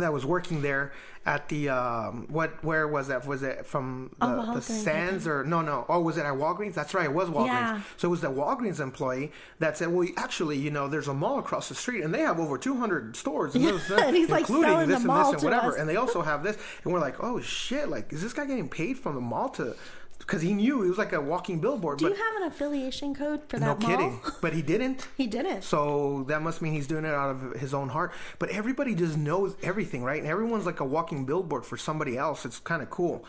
that 0.00 0.12
was 0.12 0.24
working 0.26 0.62
there 0.62 0.92
at 1.26 1.48
the 1.50 1.68
um 1.68 2.26
what 2.30 2.64
where 2.64 2.88
was 2.88 3.08
that? 3.08 3.26
Was 3.26 3.42
it 3.42 3.66
from 3.66 4.10
the, 4.20 4.26
Oh, 4.26 4.54
the 4.54 4.62
sands 4.62 5.26
or 5.26 5.44
no 5.44 5.60
no. 5.60 5.84
Oh 5.88 6.00
was 6.00 6.16
it 6.16 6.24
at 6.24 6.32
walgreens? 6.34 6.72
That's 6.74 6.94
right 6.94 7.04
it 7.04 7.12
was 7.12 7.28
walgreens. 7.28 7.46
Yeah. 7.46 7.80
so 7.98 8.08
it 8.08 8.10
was 8.10 8.22
the 8.22 8.30
walgreens 8.30 8.80
employee 8.80 9.30
that 9.58 9.76
said 9.76 9.88
well 9.88 10.08
actually 10.16 10.56
you 10.56 10.70
know 10.70 10.88
there's 10.88 11.08
a 11.08 11.14
mall 11.14 11.38
across 11.38 11.68
the 11.68 11.74
street 11.74 12.02
and 12.02 12.14
they 12.14 12.20
have 12.20 12.40
over 12.40 12.56
200 12.56 13.16
stores 13.16 13.54
and, 13.54 13.64
this, 13.64 13.90
and 13.90 14.16
he's, 14.16 14.30
like, 14.30 14.40
including 14.40 14.70
selling 14.70 14.88
the 14.88 14.94
this 14.94 15.04
and 15.04 15.10
this 15.10 15.32
and 15.34 15.42
whatever. 15.42 15.72
us. 15.72 15.76
and 15.78 15.88
they 15.88 15.96
also 15.96 16.22
have 16.30 16.42
this. 16.42 16.56
And 16.84 16.92
we're 16.92 17.00
like 17.00 17.22
oh 17.22 17.40
shit 17.40 17.88
like 17.90 18.12
is 18.12 18.22
this 18.22 18.32
guy 18.32 18.46
getting 18.46 18.68
paid 18.68 18.98
from 18.98 19.14
the 19.14 19.20
mall 19.20 19.50
to 19.50 19.76
because 20.20 20.42
he 20.42 20.52
knew 20.54 20.82
he 20.82 20.88
was 20.88 20.98
like 20.98 21.12
a 21.12 21.20
walking 21.20 21.60
billboard 21.60 21.98
Do 21.98 22.08
but 22.08 22.16
you 22.16 22.22
have 22.22 22.36
an 22.42 22.48
affiliation 22.48 23.14
code 23.14 23.40
for 23.48 23.58
no 23.58 23.66
that 23.74 23.80
mall? 23.80 23.90
No 23.90 23.96
kidding 23.96 24.20
but 24.40 24.52
he 24.52 24.62
didn't 24.62 25.08
He 25.16 25.26
didn't. 25.26 25.64
so 25.64 26.24
that 26.28 26.40
must 26.42 26.62
mean 26.62 26.72
he's 26.72 26.86
doing 26.86 27.04
it 27.04 27.12
out 27.12 27.30
of 27.30 27.60
his 27.60 27.74
own 27.74 27.88
heart. 27.88 28.12
But 28.38 28.50
everybody 28.50 28.94
just 28.94 29.16
knows 29.18 29.56
everything, 29.62 30.02
right? 30.04 30.20
And 30.22 30.30
everyone's 30.30 30.66
like 30.66 30.80
a 30.80 30.84
walking 30.84 31.24
billboard 31.26 31.64
for 31.66 31.76
somebody 31.76 32.16
else. 32.16 32.44
It's 32.44 32.58
kind 32.60 32.82
of 32.82 32.90
cool. 32.90 33.24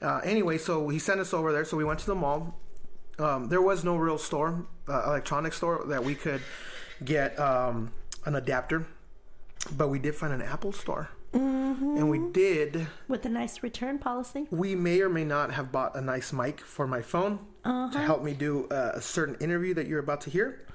Uh, 0.00 0.20
anyway, 0.24 0.58
so 0.58 0.88
he 0.88 0.98
sent 0.98 1.20
us 1.20 1.32
over 1.34 1.52
there. 1.52 1.64
So 1.64 1.76
we 1.76 1.84
went 1.84 1.98
to 2.00 2.06
the 2.06 2.14
mall. 2.14 2.58
Um, 3.18 3.48
there 3.48 3.62
was 3.62 3.84
no 3.84 3.96
real 3.96 4.18
store, 4.18 4.66
uh, 4.88 5.04
electronic 5.06 5.52
store 5.52 5.84
that 5.86 6.02
we 6.04 6.14
could 6.14 6.42
get 7.04 7.38
um, 7.38 7.92
an 8.24 8.34
adapter, 8.34 8.86
but 9.76 9.88
we 9.88 9.98
did 10.00 10.14
find 10.16 10.32
an 10.32 10.42
Apple 10.42 10.72
store, 10.72 11.10
Mm-hmm. 11.34 11.96
and 11.96 12.08
we 12.10 12.18
did. 12.32 12.86
With 13.08 13.24
a 13.26 13.28
nice 13.28 13.62
return 13.62 13.98
policy. 13.98 14.46
We 14.50 14.74
may 14.76 15.00
or 15.00 15.08
may 15.08 15.24
not 15.24 15.50
have 15.52 15.72
bought 15.72 15.96
a 15.96 16.00
nice 16.00 16.32
mic 16.32 16.60
for 16.60 16.86
my 16.86 17.02
phone 17.02 17.38
Uh-huh. 17.64 17.92
to 17.92 17.98
help 17.98 18.22
me 18.22 18.32
do 18.34 18.66
uh, 18.70 18.92
a 18.94 19.00
certain 19.00 19.34
interview 19.40 19.74
that 19.74 19.86
you're 19.88 19.98
about 20.00 20.20
to 20.22 20.30
hear. 20.30 20.66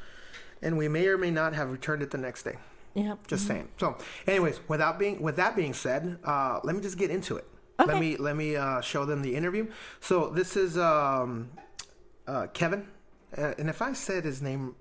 and 0.61 0.77
we 0.77 0.87
may 0.89 1.07
or 1.07 1.17
may 1.17 1.31
not 1.31 1.53
have 1.53 1.71
returned 1.71 2.01
it 2.03 2.11
the 2.11 2.17
next 2.17 2.43
day. 2.43 2.57
Yep. 2.95 3.27
Just 3.27 3.47
saying. 3.47 3.69
So, 3.79 3.95
anyways, 4.27 4.59
without 4.67 4.99
being 4.99 5.21
with 5.21 5.37
that 5.37 5.55
being 5.55 5.73
said, 5.73 6.17
uh, 6.25 6.59
let 6.65 6.75
me 6.75 6.81
just 6.81 6.97
get 6.97 7.09
into 7.11 7.37
it. 7.37 7.45
Let 7.77 7.97
me 7.99 8.17
let 8.17 8.35
me 8.35 8.57
uh, 8.57 8.81
show 8.81 9.05
them 9.05 9.21
the 9.21 9.33
interview. 9.35 9.67
So 10.01 10.29
this 10.29 10.57
is 10.57 10.77
um, 10.77 11.51
uh, 12.27 12.47
Kevin, 12.47 12.87
uh, 13.37 13.53
and 13.57 13.69
if 13.69 13.81
I 13.81 13.93
said 13.93 14.25
his 14.25 14.41
name. 14.41 14.75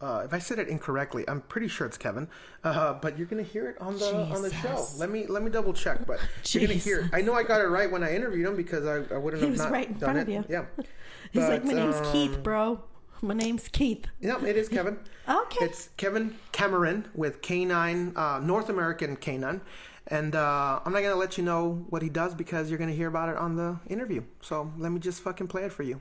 Uh, 0.00 0.22
if 0.26 0.34
I 0.34 0.38
said 0.38 0.58
it 0.58 0.68
incorrectly, 0.68 1.24
I'm 1.26 1.40
pretty 1.40 1.68
sure 1.68 1.86
it's 1.86 1.96
Kevin. 1.96 2.28
Uh, 2.62 2.94
but 2.94 3.16
you're 3.16 3.26
gonna 3.26 3.42
hear 3.42 3.70
it 3.70 3.80
on 3.80 3.98
the 3.98 4.14
on 4.14 4.42
the 4.42 4.52
show. 4.52 4.86
Let 4.98 5.10
me 5.10 5.26
let 5.26 5.42
me 5.42 5.50
double 5.50 5.72
check. 5.72 6.06
But 6.06 6.20
you're 6.46 6.66
gonna 6.66 6.74
hear. 6.78 7.00
It. 7.00 7.10
I 7.12 7.22
know 7.22 7.32
I 7.34 7.42
got 7.42 7.60
it 7.62 7.68
right 7.68 7.90
when 7.90 8.02
I 8.04 8.14
interviewed 8.14 8.46
him 8.46 8.56
because 8.56 8.84
I, 8.86 9.14
I 9.14 9.18
wouldn't 9.18 9.40
He 9.42 9.46
have 9.48 9.52
was 9.52 9.60
not 9.62 9.72
right 9.72 9.88
in 9.88 9.94
done 9.94 10.00
front 10.14 10.18
it. 10.18 10.22
of 10.22 10.28
you. 10.28 10.44
Yeah. 10.48 10.64
He's 11.32 11.42
like, 11.48 11.64
my 11.64 11.72
name's 11.72 11.96
um, 11.96 12.12
Keith, 12.12 12.42
bro. 12.42 12.82
My 13.22 13.34
name's 13.34 13.68
Keith. 13.68 14.06
Yeah, 14.20 14.44
it 14.44 14.56
is 14.56 14.68
Kevin. 14.68 14.98
Okay. 15.28 15.64
It's 15.64 15.88
Kevin 15.96 16.36
Cameron 16.52 17.08
with 17.12 17.42
K9, 17.42 18.16
uh, 18.16 18.38
North 18.38 18.68
American 18.68 19.16
K9. 19.16 19.60
And 20.06 20.36
uh, 20.36 20.78
I'm 20.84 20.92
not 20.92 21.00
going 21.00 21.12
to 21.12 21.18
let 21.18 21.36
you 21.36 21.42
know 21.42 21.84
what 21.90 22.00
he 22.00 22.08
does 22.08 22.32
because 22.32 22.70
you're 22.70 22.78
going 22.78 22.90
to 22.90 22.94
hear 22.94 23.08
about 23.08 23.28
it 23.28 23.36
on 23.36 23.56
the 23.56 23.80
interview. 23.88 24.22
So 24.40 24.72
let 24.78 24.92
me 24.92 25.00
just 25.00 25.20
fucking 25.22 25.48
play 25.48 25.64
it 25.64 25.72
for 25.72 25.82
you. 25.82 26.00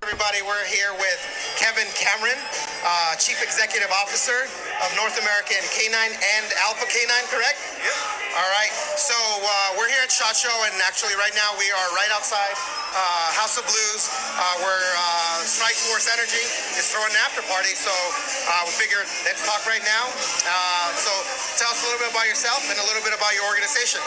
Everybody, 0.00 0.40
we're 0.40 0.64
here 0.64 0.96
with 0.96 1.20
Kevin 1.60 1.84
Cameron, 1.92 2.40
uh, 2.88 3.20
Chief 3.20 3.36
Executive 3.44 3.92
Officer 4.00 4.48
of 4.80 4.88
North 4.96 5.20
American 5.20 5.60
K9 5.76 5.92
and 5.92 6.46
Alpha 6.64 6.88
K9, 6.88 7.12
correct? 7.28 7.60
Yep. 7.84 7.92
All 8.32 8.48
right. 8.48 8.72
So 8.96 9.12
uh, 9.12 9.76
we're 9.76 9.92
here 9.92 10.00
at 10.00 10.08
SHOT 10.08 10.32
Show, 10.32 10.56
and 10.64 10.72
actually, 10.88 11.12
right 11.20 11.36
now 11.36 11.52
we 11.60 11.68
are 11.68 11.88
right 11.92 12.08
outside 12.16 12.56
uh, 12.96 13.28
House 13.36 13.60
of 13.60 13.68
Blues, 13.68 14.08
uh, 14.40 14.64
where 14.64 14.88
uh, 14.96 15.44
Strike 15.44 15.76
Force 15.92 16.08
Energy 16.08 16.48
is 16.80 16.88
throwing 16.88 17.12
an 17.12 17.20
after 17.20 17.44
party. 17.44 17.76
So 17.76 17.92
uh, 17.92 18.64
we 18.64 18.72
figured 18.80 19.04
let's 19.28 19.44
talk 19.44 19.68
right 19.68 19.84
now. 19.84 20.08
Uh, 20.48 20.96
so 20.96 21.12
tell 21.60 21.76
us 21.76 21.84
a 21.84 21.92
little 21.92 22.00
bit 22.00 22.08
about 22.08 22.24
yourself 22.24 22.64
and 22.72 22.80
a 22.80 22.86
little 22.88 23.04
bit 23.04 23.12
about 23.12 23.36
your 23.36 23.44
organization. 23.44 24.00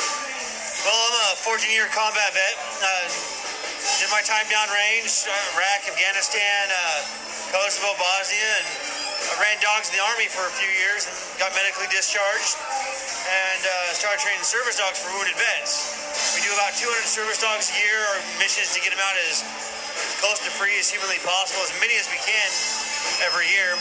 Well, 0.89 0.97
I'm 0.97 1.37
a 1.37 1.45
14 1.45 1.69
year 1.69 1.85
combat 1.93 2.33
vet. 2.33 3.42
Did 3.83 4.07
my 4.15 4.23
time 4.23 4.47
downrange, 4.47 5.27
uh, 5.27 5.55
Iraq, 5.59 5.91
Afghanistan, 5.91 6.63
uh, 6.71 7.03
Kosovo, 7.51 7.91
Bosnia, 7.99 8.39
and 8.63 8.67
I 9.27 9.35
ran 9.43 9.59
dogs 9.59 9.91
in 9.91 9.99
the 9.99 10.03
Army 10.07 10.31
for 10.31 10.47
a 10.47 10.53
few 10.55 10.71
years 10.71 11.03
and 11.03 11.15
got 11.35 11.51
medically 11.51 11.91
discharged 11.91 12.55
and 13.27 13.61
uh, 13.67 13.91
started 13.91 14.23
training 14.23 14.47
service 14.47 14.79
dogs 14.79 15.03
for 15.03 15.11
wounded 15.11 15.35
vets. 15.35 15.99
We 16.31 16.47
do 16.47 16.55
about 16.55 16.79
200 16.79 16.95
service 17.03 17.43
dogs 17.43 17.71
a 17.71 17.77
year. 17.83 17.99
Our 18.15 18.19
mission 18.39 18.63
is 18.63 18.71
to 18.71 18.79
get 18.79 18.95
them 18.95 19.03
out 19.03 19.19
as 19.27 19.43
close 20.23 20.39
to 20.47 20.51
free 20.55 20.79
as 20.79 20.87
humanly 20.87 21.19
possible, 21.19 21.67
as 21.67 21.75
many 21.83 21.99
as 21.99 22.07
we 22.07 22.19
can 22.23 22.49
every 23.27 23.51
year. 23.51 23.75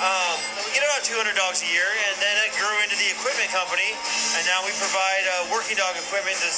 Um, 0.00 0.36
we 0.64 0.72
get 0.72 0.88
about 0.88 1.04
200 1.04 1.36
dogs 1.36 1.60
a 1.60 1.68
year, 1.68 1.84
and 1.84 2.16
then 2.16 2.32
it 2.48 2.56
grew 2.56 2.80
into 2.80 2.96
the 2.96 3.12
equipment 3.12 3.52
company, 3.52 3.92
and 4.40 4.42
now 4.48 4.64
we 4.64 4.72
provide 4.80 5.24
uh, 5.36 5.52
working 5.52 5.76
dog 5.76 6.00
equipment 6.00 6.34
to 6.40 6.48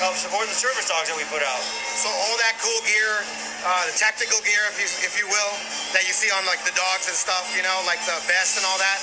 help 0.00 0.16
support 0.18 0.48
the 0.50 0.56
service 0.56 0.86
dogs 0.88 1.08
that 1.08 1.16
we 1.18 1.24
put 1.30 1.42
out. 1.44 1.62
So 2.00 2.08
all 2.10 2.36
that 2.42 2.56
cool 2.60 2.80
gear, 2.88 3.22
uh, 3.64 3.84
the 3.88 3.96
tactical 3.96 4.38
gear, 4.44 4.62
if 4.72 4.76
you 4.80 4.88
if 5.06 5.14
you 5.16 5.26
will, 5.28 5.52
that 5.96 6.04
you 6.04 6.12
see 6.16 6.28
on 6.34 6.42
like 6.48 6.62
the 6.66 6.74
dogs 6.74 7.06
and 7.08 7.16
stuff, 7.16 7.44
you 7.56 7.62
know, 7.62 7.76
like 7.88 8.00
the 8.08 8.16
vests 8.28 8.56
and 8.60 8.64
all 8.66 8.78
that. 8.80 8.98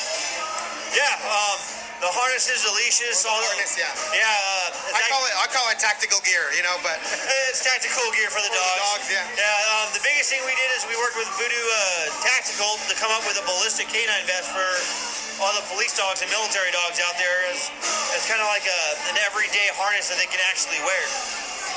Yeah, 0.91 1.15
um, 1.23 1.57
the 2.03 2.09
harnesses, 2.11 2.65
the 2.65 2.73
leashes, 2.75 3.23
all 3.29 3.37
the 3.39 3.53
yeah. 3.77 3.87
Yeah, 4.11 4.25
uh, 4.25 4.97
I 4.97 5.01
call 5.07 5.21
it 5.23 5.33
I 5.37 5.45
call 5.53 5.65
it 5.69 5.77
tactical 5.77 6.19
gear, 6.25 6.49
you 6.57 6.65
know, 6.65 6.75
but 6.81 6.97
It's 7.53 7.61
tactical 7.61 8.09
gear 8.17 8.27
for 8.33 8.41
the 8.41 8.49
For 8.49 8.57
the 8.57 8.59
dogs. 8.59 9.05
dogs, 9.05 9.07
yeah. 9.13 9.25
Yeah. 9.37 9.71
Um, 9.77 9.87
the 9.93 10.03
biggest 10.03 10.33
thing 10.33 10.41
we 10.43 10.55
did 10.57 10.69
is 10.75 10.83
we 10.89 10.97
worked 10.97 11.15
with 11.15 11.29
Voodoo 11.37 11.55
uh, 11.55 12.11
Tactical 12.25 12.75
to 12.89 12.93
come 12.97 13.13
up 13.13 13.23
with 13.29 13.37
a 13.39 13.45
ballistic 13.45 13.87
canine 13.93 14.25
vest 14.25 14.49
for 14.51 14.67
all 15.39 15.53
the 15.55 15.65
police 15.71 15.95
dogs 15.95 16.19
and 16.19 16.29
military 16.33 16.71
dogs 16.75 16.99
out 16.99 17.15
there. 17.15 17.37
It's, 17.53 17.71
it's 18.17 18.27
kind 18.27 18.41
of 18.41 18.49
like 18.51 18.65
a, 18.67 18.81
an 19.13 19.17
everyday 19.23 19.71
harness 19.79 20.11
that 20.11 20.19
they 20.19 20.27
can 20.27 20.41
actually 20.51 20.81
wear. 20.83 21.03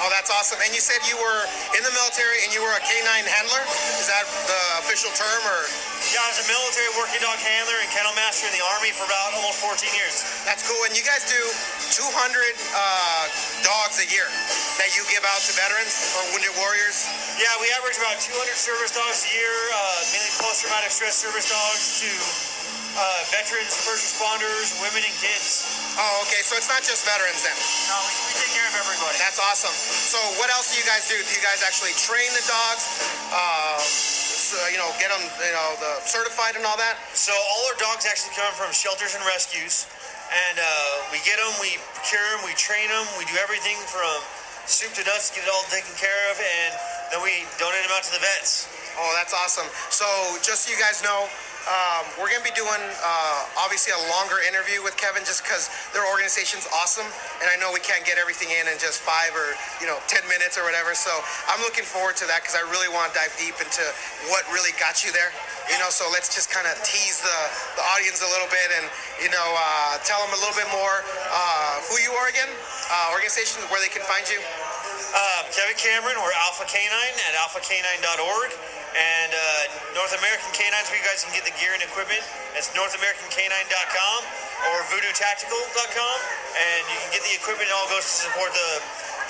oh, 0.03 0.11
that's 0.11 0.33
awesome. 0.33 0.59
And 0.65 0.75
you 0.75 0.83
said 0.83 0.99
you 1.07 1.15
were 1.21 1.41
in 1.79 1.83
the 1.87 1.95
military 1.95 2.43
and 2.43 2.51
you 2.51 2.59
were 2.59 2.75
a 2.75 2.83
canine 2.83 3.29
handler. 3.31 3.63
Is 4.03 4.11
that 4.11 4.27
the 4.51 4.61
official 4.83 5.13
term, 5.15 5.41
or 5.47 5.61
Yeah, 6.11 6.25
I 6.25 6.35
was 6.35 6.43
a 6.43 6.49
military 6.51 6.91
working 6.99 7.23
dog 7.23 7.39
handler 7.39 7.79
and 7.79 7.89
kennel 7.95 8.13
master 8.19 8.51
in 8.51 8.55
the 8.59 8.65
Army 8.75 8.91
for 8.91 9.07
about 9.07 9.33
almost 9.39 9.63
14 9.63 9.87
years. 9.95 10.27
that's 10.45 10.67
cool? 10.67 10.79
And 10.85 10.93
you 10.99 11.07
guys 11.07 11.23
do 11.31 11.39
200 11.95 12.11
uh, 12.11 13.25
dogs 13.63 14.03
a 14.03 14.07
year 14.11 14.27
that 14.83 14.93
you 14.99 15.07
give 15.09 15.23
out 15.25 15.41
to 15.47 15.53
veterans 15.55 15.95
or 16.19 16.35
wounded 16.35 16.53
warriors. 16.59 17.07
Yeah, 17.39 17.55
we 17.63 17.71
average 17.79 17.97
about 18.03 18.19
200 18.19 18.35
service 18.59 18.91
dogs 18.93 19.25
a 19.25 19.31
year, 19.31 19.55
uh, 19.73 19.79
mainly 20.11 20.33
post-traumatic 20.43 20.91
stress 20.91 21.15
service 21.17 21.47
dogs 21.47 22.03
to 22.03 22.11
uh, 22.95 23.21
veterans, 23.35 23.75
first 23.75 24.15
responders, 24.15 24.75
women, 24.79 25.03
and 25.03 25.17
kids. 25.19 25.67
Oh, 25.99 26.25
okay. 26.27 26.43
So 26.47 26.55
it's 26.59 26.71
not 26.71 26.83
just 26.83 27.03
veterans 27.07 27.43
then. 27.43 27.55
No, 27.91 27.97
we, 28.07 28.13
we 28.31 28.33
take 28.39 28.53
care 28.55 28.67
of 28.67 28.77
everybody. 28.79 29.19
That's 29.19 29.39
awesome. 29.43 29.75
So 29.75 30.19
what 30.39 30.51
else 30.55 30.75
do 30.75 30.79
you 30.79 30.87
guys 30.87 31.07
do? 31.11 31.19
Do 31.19 31.33
you 31.35 31.43
guys 31.43 31.63
actually 31.67 31.95
train 31.99 32.27
the 32.35 32.45
dogs? 32.47 32.85
Uh, 33.35 33.79
so, 34.45 34.61
you 34.71 34.79
know, 34.79 34.87
get 35.03 35.11
them, 35.11 35.25
you 35.41 35.55
know, 35.57 35.71
the 35.83 35.99
certified 36.07 36.55
and 36.55 36.63
all 36.63 36.79
that. 36.79 36.95
So 37.17 37.35
all 37.35 37.63
our 37.71 37.79
dogs 37.83 38.07
actually 38.07 38.39
come 38.39 38.53
from 38.55 38.71
shelters 38.71 39.19
and 39.19 39.25
rescues, 39.27 39.91
and 40.31 40.57
uh, 40.63 41.11
we 41.11 41.19
get 41.27 41.41
them, 41.41 41.51
we 41.59 41.75
procure 41.99 42.23
them, 42.37 42.47
we 42.47 42.55
train 42.55 42.87
them, 42.87 43.03
we 43.19 43.27
do 43.27 43.35
everything 43.43 43.75
from 43.91 44.23
soup 44.69 44.95
to 44.95 45.03
nuts 45.09 45.33
to 45.33 45.41
get 45.41 45.49
it 45.49 45.51
all 45.51 45.67
taken 45.73 45.91
care 45.99 46.23
of, 46.31 46.39
and 46.39 46.71
then 47.11 47.21
we 47.25 47.43
donate 47.59 47.83
them 47.83 47.93
out 47.97 48.05
to 48.07 48.13
the 48.15 48.23
vets. 48.23 48.71
Oh, 48.95 49.11
that's 49.19 49.35
awesome. 49.35 49.67
So, 49.91 50.07
just 50.45 50.69
so 50.69 50.71
you 50.71 50.79
guys 50.79 51.03
know, 51.03 51.27
um, 51.65 52.05
we're 52.21 52.29
going 52.29 52.45
to 52.45 52.49
be 52.49 52.57
doing 52.57 52.83
uh, 53.01 53.65
obviously 53.65 53.97
a 53.97 54.03
longer 54.13 54.45
interview 54.45 54.85
with 54.85 54.97
Kevin 55.01 55.25
just 55.25 55.41
because 55.41 55.73
their 55.97 56.05
organization's 56.05 56.69
awesome. 56.77 57.09
And 57.41 57.49
I 57.49 57.57
know 57.57 57.73
we 57.73 57.81
can't 57.81 58.05
get 58.05 58.21
everything 58.21 58.53
in 58.53 58.69
in 58.69 58.77
just 58.77 59.01
five 59.01 59.33
or, 59.33 59.57
you 59.81 59.89
know, 59.89 59.97
10 60.07 60.29
minutes 60.29 60.61
or 60.61 60.65
whatever. 60.69 60.93
So, 60.93 61.13
I'm 61.49 61.61
looking 61.65 61.85
forward 61.85 62.21
to 62.21 62.27
that 62.29 62.45
because 62.45 62.57
I 62.57 62.65
really 62.69 62.93
want 62.93 63.13
to 63.13 63.15
dive 63.17 63.33
deep 63.41 63.57
into 63.63 63.85
what 64.29 64.45
really 64.53 64.77
got 64.77 65.01
you 65.01 65.11
there. 65.17 65.33
You 65.73 65.81
know, 65.81 65.89
so 65.89 66.05
let's 66.13 66.29
just 66.29 66.53
kind 66.53 66.69
of 66.69 66.77
tease 66.85 67.25
the, 67.25 67.39
the 67.81 67.85
audience 67.97 68.21
a 68.21 68.29
little 68.29 68.51
bit 68.53 68.69
and, 68.77 68.85
you 69.25 69.33
know, 69.33 69.49
uh, 69.57 69.97
tell 70.05 70.21
them 70.21 70.37
a 70.37 70.41
little 70.45 70.57
bit 70.57 70.69
more 70.69 71.01
uh, 71.33 71.81
who 71.89 71.97
you 72.05 72.13
are 72.13 72.29
again, 72.29 72.53
uh, 72.93 73.17
organization, 73.17 73.65
where 73.73 73.81
they 73.81 73.89
can 73.89 74.05
find 74.05 74.29
you. 74.29 74.37
Uh, 75.17 75.49
Kevin 75.57 75.79
Cameron, 75.81 76.21
we're 76.21 76.37
Alpha 76.45 76.69
Canine 76.69 77.17
at 77.25 77.35
alphacanine.org. 77.41 78.84
And 78.95 79.31
uh, 79.35 79.99
North 79.99 80.15
American 80.15 80.47
Canines, 80.55 80.87
where 80.87 80.99
you 81.03 81.07
guys 81.07 81.27
can 81.27 81.35
get 81.35 81.43
the 81.43 81.55
gear 81.59 81.75
and 81.75 81.83
equipment. 81.83 82.23
It's 82.55 82.71
NorthAmericanCanine.com 82.79 84.21
or 84.71 84.77
VoodooTactical.com. 84.95 86.17
And 86.55 86.83
you 86.87 86.99
can 87.03 87.11
get 87.11 87.23
the 87.27 87.35
equipment. 87.35 87.67
It 87.67 87.75
all 87.75 87.91
goes 87.91 88.07
to 88.07 88.15
support 88.31 88.55
the, 88.55 88.71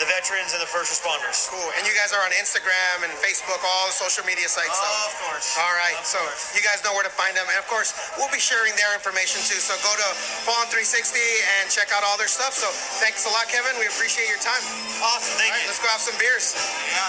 the 0.04 0.06
veterans 0.12 0.52
and 0.52 0.60
the 0.60 0.68
first 0.68 0.92
responders. 0.92 1.48
Cool. 1.48 1.64
And 1.80 1.88
you 1.88 1.96
guys 1.96 2.12
are 2.12 2.20
on 2.20 2.32
Instagram 2.36 3.08
and 3.08 3.12
Facebook, 3.24 3.56
all 3.64 3.88
the 3.88 3.96
social 3.96 4.20
media 4.28 4.52
sites. 4.52 4.76
so- 4.76 4.84
Of 5.08 5.16
course. 5.32 5.48
All 5.56 5.72
right, 5.80 5.96
Of 5.96 6.04
so 6.04 6.20
course. 6.20 6.52
you 6.52 6.60
guys 6.60 6.84
know 6.84 6.92
where 6.92 7.08
to 7.08 7.14
find 7.16 7.32
them, 7.32 7.48
and 7.48 7.56
of 7.56 7.64
course, 7.72 7.96
we'll 8.20 8.28
be 8.28 8.42
sharing 8.44 8.76
their 8.76 8.92
information 8.92 9.40
too. 9.48 9.56
So 9.64 9.72
go 9.80 9.88
to 9.96 10.08
Fallen 10.44 10.68
360 10.68 11.16
and 11.56 11.72
check 11.72 11.88
out 11.96 12.04
all 12.04 12.20
their 12.20 12.28
stuff. 12.28 12.52
So 12.52 12.68
thanks 13.00 13.24
a 13.24 13.32
lot, 13.32 13.48
Kevin. 13.48 13.72
We 13.80 13.88
appreciate 13.88 14.28
your 14.28 14.42
time. 14.44 14.60
Awesome. 15.00 15.40
Thank 15.40 15.56
All 15.56 15.56
right, 15.56 15.64
you. 15.64 15.72
let's 15.72 15.80
go 15.80 15.88
have 15.88 16.04
some 16.04 16.16
beers. 16.20 16.52
Yeah, 16.52 17.00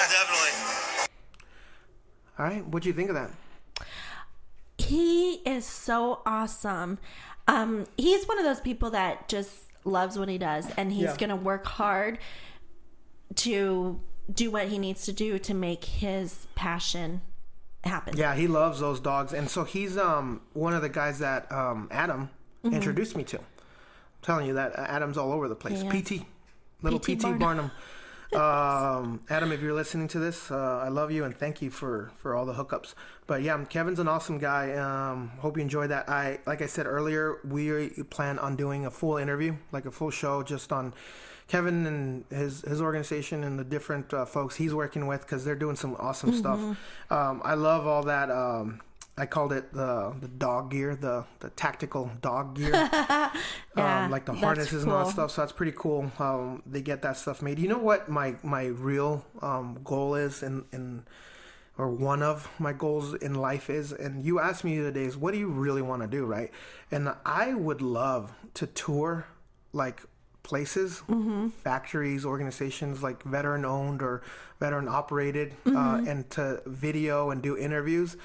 well, 0.00 0.08
definitely. 0.24 1.07
All 2.38 2.46
right. 2.46 2.66
What'd 2.66 2.86
you 2.86 2.92
think 2.92 3.08
of 3.10 3.14
that? 3.16 3.30
He 4.78 5.34
is 5.44 5.64
so 5.64 6.22
awesome. 6.24 6.98
Um, 7.48 7.86
he's 7.96 8.26
one 8.28 8.38
of 8.38 8.44
those 8.44 8.60
people 8.60 8.90
that 8.90 9.28
just 9.28 9.52
loves 9.84 10.18
what 10.18 10.28
he 10.28 10.38
does, 10.38 10.70
and 10.76 10.92
he's 10.92 11.04
Yeah. 11.04 11.16
going 11.16 11.30
to 11.30 11.36
work 11.36 11.66
hard 11.66 12.18
to 13.36 14.00
do 14.32 14.50
what 14.50 14.68
he 14.68 14.78
needs 14.78 15.04
to 15.06 15.12
do 15.12 15.38
to 15.38 15.54
make 15.54 15.84
his 15.84 16.46
passion 16.54 17.22
happen. 17.84 18.16
Yeah, 18.16 18.34
he 18.34 18.46
loves 18.46 18.80
those 18.80 19.00
dogs, 19.00 19.32
and 19.32 19.48
so 19.48 19.64
he's 19.64 19.96
um 19.96 20.42
one 20.52 20.74
of 20.74 20.82
the 20.82 20.88
guys 20.88 21.18
that 21.20 21.50
um 21.52 21.88
Adam 21.90 22.30
Mm-hmm. 22.64 22.74
introduced 22.74 23.16
me 23.16 23.22
to. 23.22 23.38
I'm 23.38 23.44
telling 24.20 24.46
you 24.48 24.54
that 24.54 24.76
uh, 24.76 24.82
Adam's 24.82 25.16
all 25.16 25.30
over 25.32 25.46
the 25.48 25.54
place. 25.54 25.80
Yeah. 25.84 25.92
PT, 25.92 26.24
little 26.82 26.98
P.T. 26.98 27.14
PT, 27.20 27.22
Barnum. 27.22 27.38
Barnum. 27.38 27.70
Um, 28.34 29.20
Adam, 29.30 29.52
if 29.52 29.62
you're 29.62 29.72
listening 29.72 30.08
to 30.08 30.18
this, 30.18 30.50
uh, 30.50 30.80
I 30.84 30.88
love 30.88 31.10
you 31.10 31.24
and 31.24 31.34
thank 31.34 31.62
you 31.62 31.70
for 31.70 32.10
for 32.16 32.34
all 32.34 32.44
the 32.44 32.54
hookups. 32.54 32.94
But 33.26 33.42
yeah, 33.42 33.62
Kevin's 33.64 33.98
an 33.98 34.08
awesome 34.08 34.38
guy. 34.38 34.72
Um, 34.74 35.28
hope 35.38 35.56
you 35.56 35.62
enjoyed 35.62 35.90
that. 35.90 36.08
I 36.08 36.40
like 36.46 36.60
I 36.60 36.66
said 36.66 36.86
earlier, 36.86 37.38
we 37.44 37.88
plan 38.10 38.38
on 38.38 38.56
doing 38.56 38.84
a 38.86 38.90
full 38.90 39.16
interview, 39.16 39.56
like 39.72 39.86
a 39.86 39.90
full 39.90 40.10
show, 40.10 40.42
just 40.42 40.72
on. 40.72 40.94
Kevin 41.46 41.86
and 41.86 42.24
his 42.28 42.60
his 42.60 42.82
organization 42.82 43.42
and 43.42 43.58
the 43.58 43.64
different 43.64 44.12
uh, 44.12 44.26
folks 44.26 44.56
he's 44.56 44.74
working 44.74 45.06
with 45.06 45.22
because 45.22 45.46
they're 45.46 45.54
doing 45.56 45.76
some 45.76 45.96
awesome 45.98 46.34
stuff. 46.34 46.60
Um, 47.08 47.40
I 47.42 47.54
love 47.54 47.86
all 47.86 48.02
that. 48.02 48.30
Um, 48.30 48.82
I 49.18 49.26
called 49.26 49.52
it 49.52 49.72
the 49.72 50.14
the 50.20 50.28
dog 50.28 50.70
gear, 50.70 50.94
the 50.94 51.24
the 51.40 51.50
tactical 51.50 52.10
dog 52.22 52.54
gear, 52.56 52.70
Yeah, 53.76 54.04
um, 54.04 54.10
like 54.10 54.24
the 54.24 54.32
harnesses 54.32 54.84
and 54.84 54.92
all 54.92 55.04
that 55.04 55.12
stuff. 55.12 55.32
So 55.32 55.42
that's 55.42 55.52
pretty 55.52 55.72
cool. 55.76 56.10
Um, 56.18 56.62
they 56.64 56.80
get 56.80 57.02
that 57.02 57.16
stuff 57.16 57.42
made. 57.42 57.58
You 57.58 57.68
know 57.68 57.78
what 57.78 58.08
my 58.08 58.36
my 58.42 58.66
real 58.66 59.24
um, 59.42 59.80
goal 59.84 60.14
is 60.14 60.42
in 60.42 60.64
in 60.72 61.04
or 61.76 61.90
one 61.90 62.22
of 62.22 62.48
my 62.58 62.72
goals 62.72 63.14
in 63.14 63.34
life 63.34 63.70
is. 63.70 63.92
And 63.92 64.24
you 64.24 64.40
asked 64.40 64.64
me 64.64 64.76
the 64.76 64.82
other 64.82 64.90
days, 64.90 65.16
what 65.16 65.32
do 65.32 65.38
you 65.38 65.48
really 65.48 65.80
want 65.82 66.02
to 66.02 66.08
do, 66.08 66.24
right? 66.26 66.50
And 66.90 67.14
I 67.24 67.54
would 67.54 67.80
love 67.80 68.32
to 68.54 68.66
tour 68.66 69.26
like 69.72 70.02
places, 70.42 71.02
factories, 71.62 72.24
organizations 72.24 73.02
like 73.02 73.22
veteran 73.22 73.64
owned 73.64 74.02
or 74.02 74.22
veteran 74.58 74.88
operated, 74.88 75.54
uh, 75.66 76.02
and 76.06 76.28
to 76.30 76.62
video 76.66 77.30
and 77.30 77.42
do 77.42 77.56
interviews 77.56 78.16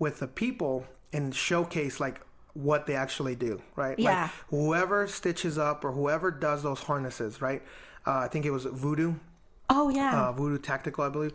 with 0.00 0.18
the 0.18 0.26
people 0.26 0.84
and 1.12 1.32
showcase 1.32 2.00
like 2.00 2.20
what 2.54 2.86
they 2.86 2.96
actually 2.96 3.36
do, 3.36 3.62
right? 3.76 3.96
Yeah. 3.96 4.22
Like 4.22 4.30
whoever 4.48 5.06
stitches 5.06 5.56
up 5.58 5.84
or 5.84 5.92
whoever 5.92 6.32
does 6.32 6.64
those 6.64 6.80
harnesses, 6.80 7.40
right? 7.40 7.62
Uh, 8.04 8.18
I 8.18 8.28
think 8.28 8.44
it 8.44 8.50
was 8.50 8.64
Voodoo, 8.64 9.14
Oh 9.68 9.88
yeah. 9.90 10.20
uh, 10.28 10.32
Voodoo 10.32 10.58
Tactical, 10.58 11.04
I 11.04 11.08
believe. 11.10 11.32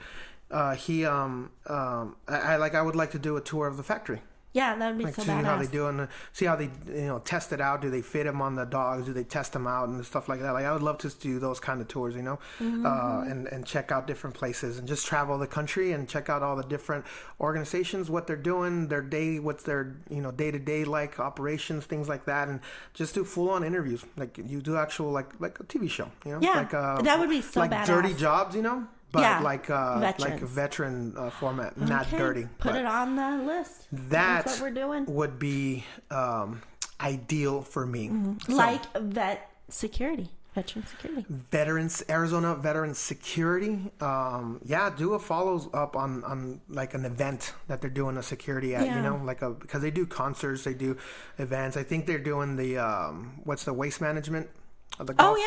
Uh, 0.52 0.76
he, 0.76 1.06
um, 1.06 1.52
um, 1.68 2.16
I, 2.28 2.38
I 2.54 2.56
like. 2.58 2.76
I 2.76 2.82
would 2.82 2.96
like 2.96 3.12
to 3.12 3.20
do 3.20 3.36
a 3.38 3.42
tour 3.42 3.66
of 3.68 3.78
the 3.78 3.84
factory. 3.84 4.22
Yeah, 4.60 4.76
that 4.80 4.88
would 4.90 4.98
be 4.98 5.04
Like 5.06 5.16
so 5.16 5.24
see 5.24 5.32
how 5.32 5.58
they 5.58 5.68
do 5.68 5.88
and 5.88 6.08
see 6.38 6.46
how 6.50 6.56
they 6.56 6.70
you 6.88 7.08
know 7.12 7.20
test 7.20 7.52
it 7.52 7.62
out. 7.62 7.82
Do 7.82 7.90
they 7.90 8.02
fit 8.02 8.24
them 8.24 8.42
on 8.42 8.56
the 8.56 8.66
dogs? 8.66 9.06
Do 9.06 9.14
they 9.14 9.26
test 9.38 9.52
them 9.54 9.68
out 9.68 9.90
and 9.90 10.04
stuff 10.06 10.30
like 10.30 10.40
that? 10.44 10.54
Like 10.58 10.66
I 10.66 10.72
would 10.76 10.82
love 10.90 10.98
to 11.00 11.10
do 11.10 11.40
those 11.40 11.60
kind 11.60 11.80
of 11.82 11.88
tours, 11.88 12.16
you 12.16 12.22
know, 12.30 12.40
Mm-hmm. 12.60 12.86
uh, 12.86 13.22
and 13.32 13.48
and 13.54 13.66
check 13.74 13.92
out 13.92 14.08
different 14.08 14.36
places 14.42 14.80
and 14.80 14.88
just 14.88 15.06
travel 15.06 15.38
the 15.38 15.52
country 15.60 15.92
and 15.92 16.08
check 16.08 16.30
out 16.30 16.42
all 16.42 16.56
the 16.56 16.64
different 16.76 17.04
organizations, 17.40 18.10
what 18.10 18.28
they're 18.28 18.36
doing, 18.54 18.88
their 18.88 19.02
day, 19.02 19.40
what's 19.40 19.64
their 19.64 19.98
you 20.10 20.22
know 20.22 20.32
day 20.32 20.52
to 20.52 20.60
day 20.60 20.84
like 20.86 21.20
operations, 21.20 21.86
things 21.86 22.08
like 22.10 22.26
that, 22.26 22.48
and 22.48 22.60
just 22.94 23.14
do 23.14 23.24
full 23.26 23.50
on 23.50 23.64
interviews. 23.64 24.06
Like 24.18 24.38
you 24.38 24.62
do 24.62 24.78
actual 24.78 25.12
like 25.12 25.30
like 25.40 25.60
a 25.60 25.64
TV 25.66 25.90
show, 25.90 26.10
you 26.26 26.32
know, 26.34 26.40
Yeah, 26.42 26.56
like 26.64 26.74
uh, 26.74 27.02
that 27.02 27.20
would 27.20 27.30
be 27.30 27.42
so 27.42 27.60
like 27.60 27.72
badass. 27.72 27.86
dirty 27.88 28.14
jobs, 28.14 28.56
you 28.56 28.62
know. 28.62 28.88
But 29.16 29.22
Yeah, 29.22 29.40
like 29.40 29.70
uh, 29.70 30.14
like 30.20 30.40
veteran 30.42 31.14
uh, 31.18 31.30
format, 31.30 31.78
not 31.80 32.10
dirty. 32.10 32.48
Put 32.58 32.76
it 32.76 32.86
on 32.86 33.16
the 33.16 33.44
list. 33.46 33.88
that 33.92 34.10
That's 34.46 34.60
what 34.60 34.70
we're 34.70 34.76
doing. 34.76 35.06
would 35.06 35.40
be 35.40 35.86
um, 36.12 36.62
ideal 37.00 37.62
for 37.62 37.86
me. 37.86 38.12
So, 38.48 38.56
like 38.56 38.82
vet 38.98 39.50
security, 39.70 40.30
veteran 40.54 40.86
security. 40.86 41.26
veterans, 41.30 42.04
Arizona 42.10 42.56
Veterans 42.56 43.00
Security. 43.00 43.92
Um, 44.02 44.60
yeah, 44.66 44.90
do 44.90 45.14
a 45.14 45.20
follow 45.20 45.70
up 45.74 45.96
on 45.96 46.24
on 46.26 46.60
like 46.68 46.94
an 46.94 47.06
event 47.06 47.54
that 47.68 47.80
they're 47.80 47.90
doing 47.90 48.18
a 48.18 48.24
security 48.24 48.76
at. 48.76 48.86
Yeah. 48.86 48.98
You 48.98 49.02
know, 49.02 49.22
like 49.24 49.42
a 49.42 49.52
because 49.52 49.82
they 49.82 49.92
do 49.92 50.06
concerts, 50.06 50.64
they 50.66 50.74
do 50.74 50.98
events. 51.38 51.78
I 51.78 51.84
think 51.84 52.06
they're 52.06 52.20
doing 52.20 52.58
the 52.58 52.78
um, 52.80 53.40
what's 53.46 53.64
the 53.64 53.74
waste 53.74 54.02
management. 54.02 54.50
The 54.98 55.14
Oh 55.20 55.36
golf? 55.36 55.38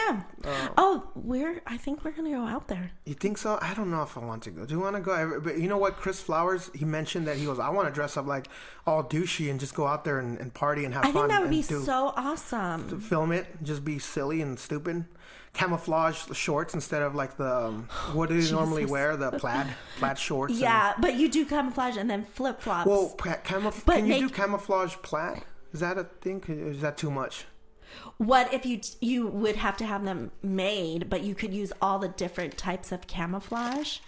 yeah. 0.44 0.68
oh, 0.76 1.08
we're. 1.14 1.62
I 1.66 1.78
think 1.78 2.04
we're 2.04 2.10
gonna 2.10 2.30
go 2.30 2.44
out 2.46 2.68
there. 2.68 2.90
You 3.06 3.14
think 3.14 3.38
so? 3.38 3.58
I 3.62 3.72
don't 3.74 3.90
know 3.90 4.02
if 4.02 4.16
I 4.18 4.20
want 4.20 4.42
to 4.42 4.50
go. 4.50 4.66
Do 4.66 4.74
you 4.74 4.80
want 4.80 4.96
to 4.96 5.00
go? 5.02 5.12
I- 5.12 5.38
But 5.38 5.58
you 5.58 5.68
know 5.68 5.78
what? 5.78 5.96
Chris 5.96 6.20
Flowers, 6.20 6.70
he 6.74 6.84
mentioned 6.84 7.26
that 7.28 7.36
he 7.38 7.46
goes, 7.46 7.58
I 7.58 7.70
want 7.70 7.88
to 7.88 7.94
dress 7.94 8.16
up 8.18 8.26
like 8.26 8.48
all 8.86 9.02
douchey 9.02 9.50
and 9.50 9.58
just 9.58 9.74
go 9.74 9.86
out 9.86 10.04
there 10.04 10.18
and, 10.18 10.38
and 10.38 10.52
party 10.52 10.84
and 10.84 10.92
have 10.92 11.04
I 11.04 11.12
fun. 11.12 11.14
think 11.14 11.28
that 11.30 11.40
would 11.40 11.50
be 11.50 11.62
do- 11.62 11.80
so 11.82 12.12
awesome. 12.16 13.00
film 13.00 13.32
it, 13.32 13.46
just 13.62 13.84
be 13.84 13.98
silly 13.98 14.42
and 14.42 14.58
stupid. 14.58 15.04
Camouflage 15.54 16.18
shorts 16.36 16.74
instead 16.74 17.02
of 17.02 17.14
like 17.14 17.36
the 17.36 17.56
um, 17.66 17.88
what 18.12 18.28
do 18.28 18.40
they 18.40 18.50
normally 18.52 18.84
wear? 18.84 19.16
The 19.16 19.30
plaid 19.32 19.66
plaid 19.98 20.18
shorts. 20.18 20.52
and- 20.52 20.60
Yeah, 20.60 20.92
but 21.00 21.14
you 21.14 21.28
do 21.28 21.46
camouflage 21.46 21.96
and 21.96 22.08
then 22.08 22.26
flip 22.26 22.60
flops. 22.60 22.86
well, 22.86 23.14
pa- 23.16 23.38
camouf- 23.44 23.84
But 23.86 23.96
can 23.96 24.06
you 24.06 24.18
do 24.20 24.28
camouflage 24.28 24.94
plaid? 25.02 25.42
Is 25.72 25.80
that 25.80 25.96
a 25.98 26.04
thing? 26.04 26.42
Is 26.48 26.80
that 26.82 26.96
too 26.98 27.10
much? 27.10 27.46
What 28.18 28.52
if 28.52 28.66
you 28.66 28.80
you 29.00 29.26
would 29.26 29.56
have 29.56 29.76
to 29.78 29.86
have 29.86 30.04
them 30.04 30.30
made, 30.42 31.08
but 31.08 31.22
you 31.22 31.34
could 31.34 31.52
use 31.52 31.72
all 31.80 31.98
the 31.98 32.08
different 32.08 32.56
types 32.58 32.92
of 32.92 33.06
camouflage, 33.06 33.98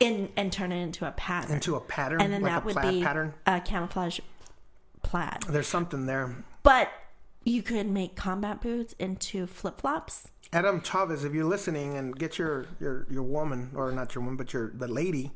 in 0.00 0.30
and 0.36 0.52
turn 0.52 0.72
it 0.72 0.82
into 0.82 1.06
a 1.06 1.12
pattern. 1.12 1.52
Into 1.52 1.76
a 1.76 1.80
pattern, 1.80 2.20
and 2.20 2.32
then 2.32 2.42
like 2.42 2.52
that 2.52 2.64
would 2.64 2.82
be 2.82 3.02
pattern. 3.02 3.34
a 3.46 3.60
camouflage 3.60 4.20
plaid. 5.02 5.42
There's 5.48 5.68
something 5.68 6.06
there. 6.06 6.44
But 6.62 6.90
you 7.44 7.62
could 7.62 7.88
make 7.88 8.16
combat 8.16 8.60
boots 8.60 8.94
into 8.98 9.46
flip 9.46 9.80
flops. 9.80 10.28
Adam 10.52 10.80
Chavez, 10.82 11.24
if 11.24 11.34
you're 11.34 11.44
listening, 11.44 11.96
and 11.96 12.16
get 12.16 12.38
your 12.38 12.66
your 12.80 13.06
your 13.10 13.22
woman 13.22 13.70
or 13.74 13.92
not 13.92 14.14
your 14.14 14.22
woman, 14.22 14.36
but 14.36 14.52
your 14.52 14.70
the 14.74 14.88
lady 14.88 15.32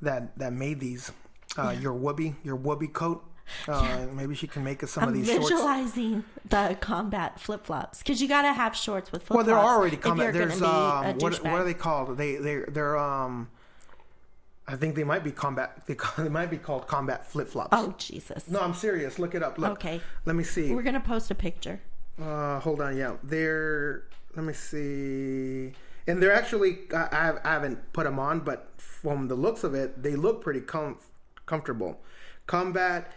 that 0.00 0.38
that 0.38 0.52
made 0.52 0.80
these, 0.80 1.12
uh, 1.56 1.70
your 1.70 1.94
woobie 1.94 2.36
your 2.42 2.56
woobie 2.56 2.92
coat. 2.92 3.24
Uh, 3.68 4.06
Maybe 4.14 4.34
she 4.34 4.46
can 4.46 4.64
make 4.64 4.82
us 4.82 4.92
some 4.92 5.02
I'm 5.04 5.08
of 5.10 5.14
these 5.14 5.26
shorts. 5.26 5.48
visualizing 5.50 6.24
the 6.48 6.76
combat 6.80 7.38
flip 7.38 7.66
flops 7.66 7.98
because 7.98 8.20
you 8.22 8.28
got 8.28 8.42
to 8.42 8.52
have 8.52 8.74
shorts 8.74 9.12
with 9.12 9.22
flip 9.22 9.36
Well, 9.36 9.44
flops. 9.44 9.60
they're 9.62 9.72
already 9.76 9.96
combat. 9.96 10.32
There's 10.32 10.62
um, 10.62 11.18
what, 11.18 11.42
what 11.42 11.52
are 11.52 11.64
they 11.64 11.74
called? 11.74 12.16
They 12.16 12.36
they 12.36 12.60
they're 12.68 12.96
um. 12.96 13.48
I 14.66 14.76
think 14.76 14.94
they 14.94 15.04
might 15.04 15.24
be 15.24 15.32
combat. 15.32 15.82
They, 15.86 15.96
they 16.18 16.28
might 16.28 16.50
be 16.50 16.56
called 16.56 16.86
combat 16.86 17.26
flip 17.30 17.48
flops. 17.48 17.70
Oh 17.72 17.94
Jesus! 17.98 18.48
No, 18.48 18.60
I'm 18.60 18.74
serious. 18.74 19.18
Look 19.18 19.34
it 19.34 19.42
up. 19.42 19.58
Look. 19.58 19.72
Okay. 19.72 20.00
Let 20.24 20.36
me 20.36 20.44
see. 20.44 20.72
We're 20.72 20.82
gonna 20.82 21.00
post 21.00 21.30
a 21.30 21.34
picture. 21.34 21.80
Uh, 22.20 22.60
hold 22.60 22.80
on. 22.80 22.96
Yeah, 22.96 23.16
they're. 23.22 24.04
Let 24.36 24.44
me 24.46 24.52
see. 24.52 25.72
And 26.06 26.22
they're 26.22 26.32
actually. 26.32 26.78
I, 26.94 27.34
I 27.44 27.50
haven't 27.52 27.92
put 27.92 28.04
them 28.04 28.18
on, 28.18 28.40
but 28.40 28.70
from 28.78 29.28
the 29.28 29.34
looks 29.34 29.62
of 29.64 29.74
it, 29.74 30.02
they 30.02 30.14
look 30.16 30.42
pretty 30.42 30.60
com- 30.60 30.98
comfortable. 31.44 32.00
Combat 32.46 33.12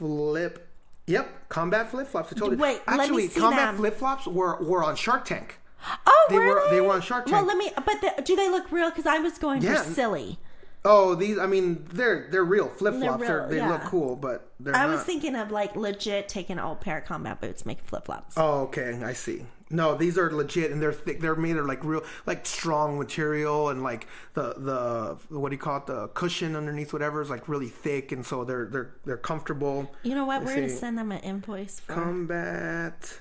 flip. 0.00 0.66
Yep, 1.06 1.48
combat 1.48 1.90
flip 1.90 2.06
flops. 2.06 2.32
I 2.32 2.36
told 2.38 2.52
you. 2.52 2.58
Wait, 2.58 2.80
let 2.86 2.96
me 2.96 3.02
actually, 3.04 3.28
combat 3.28 3.74
flip 3.76 3.94
flops 3.96 4.26
were 4.26 4.56
were 4.62 4.82
on 4.82 4.96
Shark 4.96 5.24
Tank. 5.26 5.58
Oh, 6.06 6.26
They 6.30 6.38
were 6.38 6.62
they? 6.68 6.76
they 6.76 6.80
were 6.80 6.92
on 6.92 7.02
Shark 7.02 7.26
Tank. 7.26 7.36
Well, 7.36 7.46
let 7.46 7.56
me. 7.56 7.70
But 7.74 8.00
the, 8.00 8.22
do 8.22 8.34
they 8.36 8.48
look 8.50 8.70
real? 8.72 8.90
Because 8.90 9.06
I 9.06 9.18
was 9.18 9.38
going 9.38 9.62
Yeah. 9.62 9.82
for 9.82 9.92
silly. 9.92 10.38
Oh, 10.84 11.14
these. 11.14 11.38
I 11.38 11.46
mean, 11.46 11.84
they're 11.92 12.28
they're 12.30 12.44
real 12.44 12.68
flip 12.68 12.94
flops. 12.94 13.26
They 13.50 13.56
yeah. 13.56 13.68
look 13.68 13.82
cool, 13.82 14.16
but 14.16 14.50
they're 14.60 14.74
I 14.74 14.86
not. 14.86 14.90
was 14.92 15.02
thinking 15.02 15.36
of 15.36 15.50
like 15.50 15.76
legit 15.76 16.28
taking 16.28 16.58
an 16.58 16.64
old 16.64 16.80
pair 16.80 16.98
of 16.98 17.04
combat 17.04 17.40
boots, 17.40 17.66
making 17.66 17.84
flip 17.84 18.06
flops. 18.06 18.34
Oh, 18.38 18.62
okay, 18.62 18.98
I 19.02 19.12
see. 19.12 19.44
No, 19.72 19.94
these 19.94 20.18
are 20.18 20.32
legit, 20.32 20.72
and 20.72 20.82
they're 20.82 20.92
thick. 20.92 21.20
They're 21.20 21.36
made 21.36 21.56
of 21.56 21.64
like 21.66 21.84
real, 21.84 22.02
like 22.26 22.44
strong 22.44 22.98
material, 22.98 23.68
and 23.68 23.84
like 23.84 24.08
the 24.34 24.54
the 24.54 25.16
what 25.38 25.50
do 25.50 25.54
you 25.54 25.60
call 25.62 25.76
it? 25.78 25.86
The 25.86 26.08
cushion 26.08 26.56
underneath 26.56 26.92
whatever 26.92 27.22
is 27.22 27.30
like 27.30 27.48
really 27.48 27.68
thick, 27.68 28.10
and 28.10 28.26
so 28.26 28.42
they're 28.44 28.66
they're 28.66 28.90
they're 29.04 29.16
comfortable. 29.16 29.94
You 30.02 30.16
know 30.16 30.24
what? 30.24 30.40
Let's 30.42 30.56
We're 30.56 30.62
gonna 30.62 30.76
send 30.76 30.98
them 30.98 31.12
an 31.12 31.20
invoice 31.20 31.78
for 31.78 31.94
combat 31.94 33.20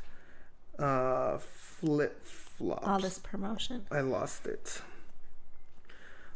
uh 0.79 1.37
flip 1.37 2.25
flops. 2.25 2.87
all 2.87 2.99
this 2.99 3.19
promotion. 3.19 3.85
I 3.91 4.01
lost 4.01 4.47
it. 4.47 4.81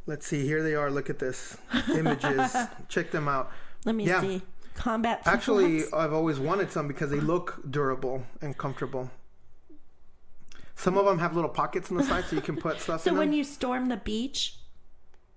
Let's 0.05 0.27
see. 0.27 0.45
Here 0.45 0.61
they 0.61 0.75
are. 0.75 0.91
Look 0.91 1.09
at 1.09 1.17
this 1.19 1.57
images. 1.95 2.55
Check 2.89 3.09
them 3.11 3.27
out. 3.27 3.51
Let 3.85 3.95
me 3.95 4.05
Yeah. 4.05 4.21
see. 4.21 4.41
Combat. 4.75 5.23
flip 5.23 5.33
Actually. 5.33 5.83
I've 5.93 6.13
always 6.13 6.39
wanted 6.39 6.71
some 6.71 6.87
because 6.87 7.09
they 7.09 7.19
look 7.19 7.59
durable 7.69 8.25
and 8.41 8.55
comfortable. 8.57 9.09
Some 10.83 10.97
of 10.97 11.05
them 11.05 11.17
have 11.19 11.33
little 11.35 11.49
pockets 11.49 11.89
on 11.91 11.97
the 11.97 12.03
side 12.03 12.25
so 12.25 12.35
you 12.35 12.41
can 12.41 12.57
put 12.57 12.79
stuff 12.81 13.01
so 13.03 13.11
when 13.13 13.29
them. 13.29 13.37
you 13.37 13.43
storm 13.43 13.87
the 13.87 13.97
beach, 13.97 14.55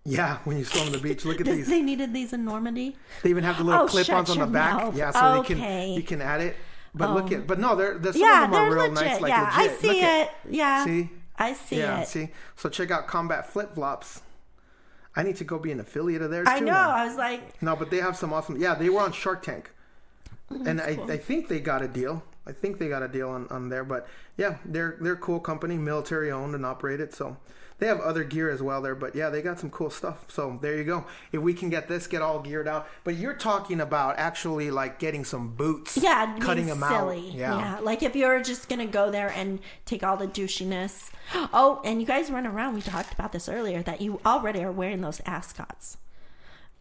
yeah, 0.05 0.39
when 0.45 0.57
you 0.59 0.65
storm 0.65 0.91
the 0.93 0.99
beach, 0.99 1.25
look 1.25 1.41
at 1.41 1.47
these. 1.47 1.69
they 1.69 1.83
needed 1.83 2.13
these 2.13 2.33
in 2.33 2.45
Normandy. 2.45 2.97
They 3.23 3.31
even 3.31 3.45
have 3.45 3.59
the 3.59 3.65
little 3.65 3.83
Oh, 3.83 3.87
clip-ons 3.87 4.31
on 4.31 4.39
the 4.39 4.47
back. 4.47 4.75
mouth. 4.77 4.97
Yeah, 4.97 5.11
so 5.13 5.41
Okay. 5.41 5.55
they 5.55 5.61
can 5.61 5.93
you 5.95 6.03
can 6.03 6.21
add 6.23 6.41
it. 6.41 6.57
But 6.95 7.11
look 7.13 7.27
um, 7.27 7.35
at, 7.35 7.47
but 7.47 7.59
no, 7.61 7.77
they're, 7.77 7.99
they're 7.99 8.13
some 8.13 8.23
Yeah, 8.23 8.45
of 8.45 8.51
them 8.51 8.61
are 8.61 8.75
real 8.75 8.89
legit. 8.91 8.95
nice, 9.05 9.21
like 9.21 9.31
yeah, 9.31 9.53
legit. 9.57 9.73
I 9.73 9.77
see 9.77 9.87
Look 9.89 9.97
it. 9.97 10.03
at- 10.05 10.35
yeah, 10.51 10.85
See? 10.85 11.11
I 11.39 11.53
see 11.53 11.77
it. 11.77 11.79
yeah, 11.81 12.01
it. 12.01 12.09
see. 12.09 12.29
So 12.57 12.69
check 12.71 12.91
out 12.91 13.07
Combat 13.07 13.47
Flip 13.53 13.75
Flops. 13.75 14.23
I 15.15 15.23
need 15.23 15.37
to 15.37 15.45
go 15.45 15.59
be 15.59 15.71
an 15.73 15.81
affiliate 15.81 16.23
of 16.23 16.31
theirs 16.31 16.47
I 16.49 16.59
too. 16.61 16.65
know. 16.65 16.73
now. 16.73 16.91
I 16.91 17.05
was 17.07 17.17
like, 17.17 17.61
No, 17.63 17.77
but 17.77 17.91
they 17.91 17.99
have 17.99 18.17
some 18.17 18.33
awesome. 18.33 18.57
Yeah, 18.61 18.75
they 18.75 18.89
were 18.89 19.01
on 19.01 19.13
Shark 19.13 19.43
Tank, 19.43 19.71
mm, 20.51 20.67
and 20.67 20.81
I, 20.81 20.99
I 21.13 21.17
think 21.19 21.49
they 21.49 21.61
got 21.61 21.83
a 21.83 21.89
deal. 21.89 22.23
I 22.47 22.53
think 22.53 22.79
they 22.79 22.89
got 22.89 23.03
a 23.03 23.09
deal 23.09 23.31
on, 23.31 23.49
on 23.49 23.69
there. 23.69 23.85
But 23.85 24.07
yeah, 24.37 24.57
they're 24.65 24.97
they're 25.01 25.15
a 25.15 25.19
cool 25.19 25.41
company, 25.41 25.77
military 25.77 26.31
owned 26.31 26.55
and 26.55 26.65
operated. 26.65 27.13
So 27.13 27.37
they 27.79 27.87
have 27.89 28.01
other 28.01 28.25
gear 28.25 28.51
as 28.51 28.63
well 28.63 28.81
there. 28.81 28.95
But 28.95 29.15
yeah, 29.15 29.29
they 29.29 29.43
got 29.43 29.59
some 29.59 29.71
cool 29.71 29.91
stuff. 29.91 30.25
So 30.29 30.59
there 30.63 30.77
you 30.77 30.85
go. 30.85 31.07
If 31.33 31.41
we 31.41 31.55
can 31.55 31.69
get 31.71 31.89
this, 31.89 32.07
get 32.07 32.23
all 32.23 32.41
geared 32.41 32.69
out. 32.69 32.89
But 33.05 33.17
you're 33.17 33.35
talking 33.35 33.81
about 33.81 34.19
actually 34.19 34.71
like 34.71 34.99
getting 34.99 35.25
some 35.25 35.55
boots. 35.55 35.97
yeah, 35.97 36.39
cutting 36.39 36.67
them 36.67 36.81
silly. 36.81 37.29
out. 37.29 37.35
Yeah. 37.35 37.79
like 37.83 38.03
if 38.03 38.17
you're 38.17 38.41
just 38.43 38.69
gonna 38.69 38.87
go 38.87 39.11
there 39.11 39.31
and 39.31 39.61
take 39.85 40.03
all 40.03 40.17
the 40.17 40.29
douchiness. 40.29 41.11
Oh, 41.53 41.81
and 41.85 42.01
you 42.01 42.07
guys 42.07 42.31
run 42.31 42.47
around. 42.47 42.75
We 42.75 42.83
talked 42.83 43.13
about 43.13 43.33
this 43.33 43.49
earlier 43.49 43.83
that 43.83 44.01
you 44.01 44.21
already 44.25 44.63
are 44.63 44.71
wearing 44.71 45.01
those 45.01 45.21
ascots. 45.27 45.99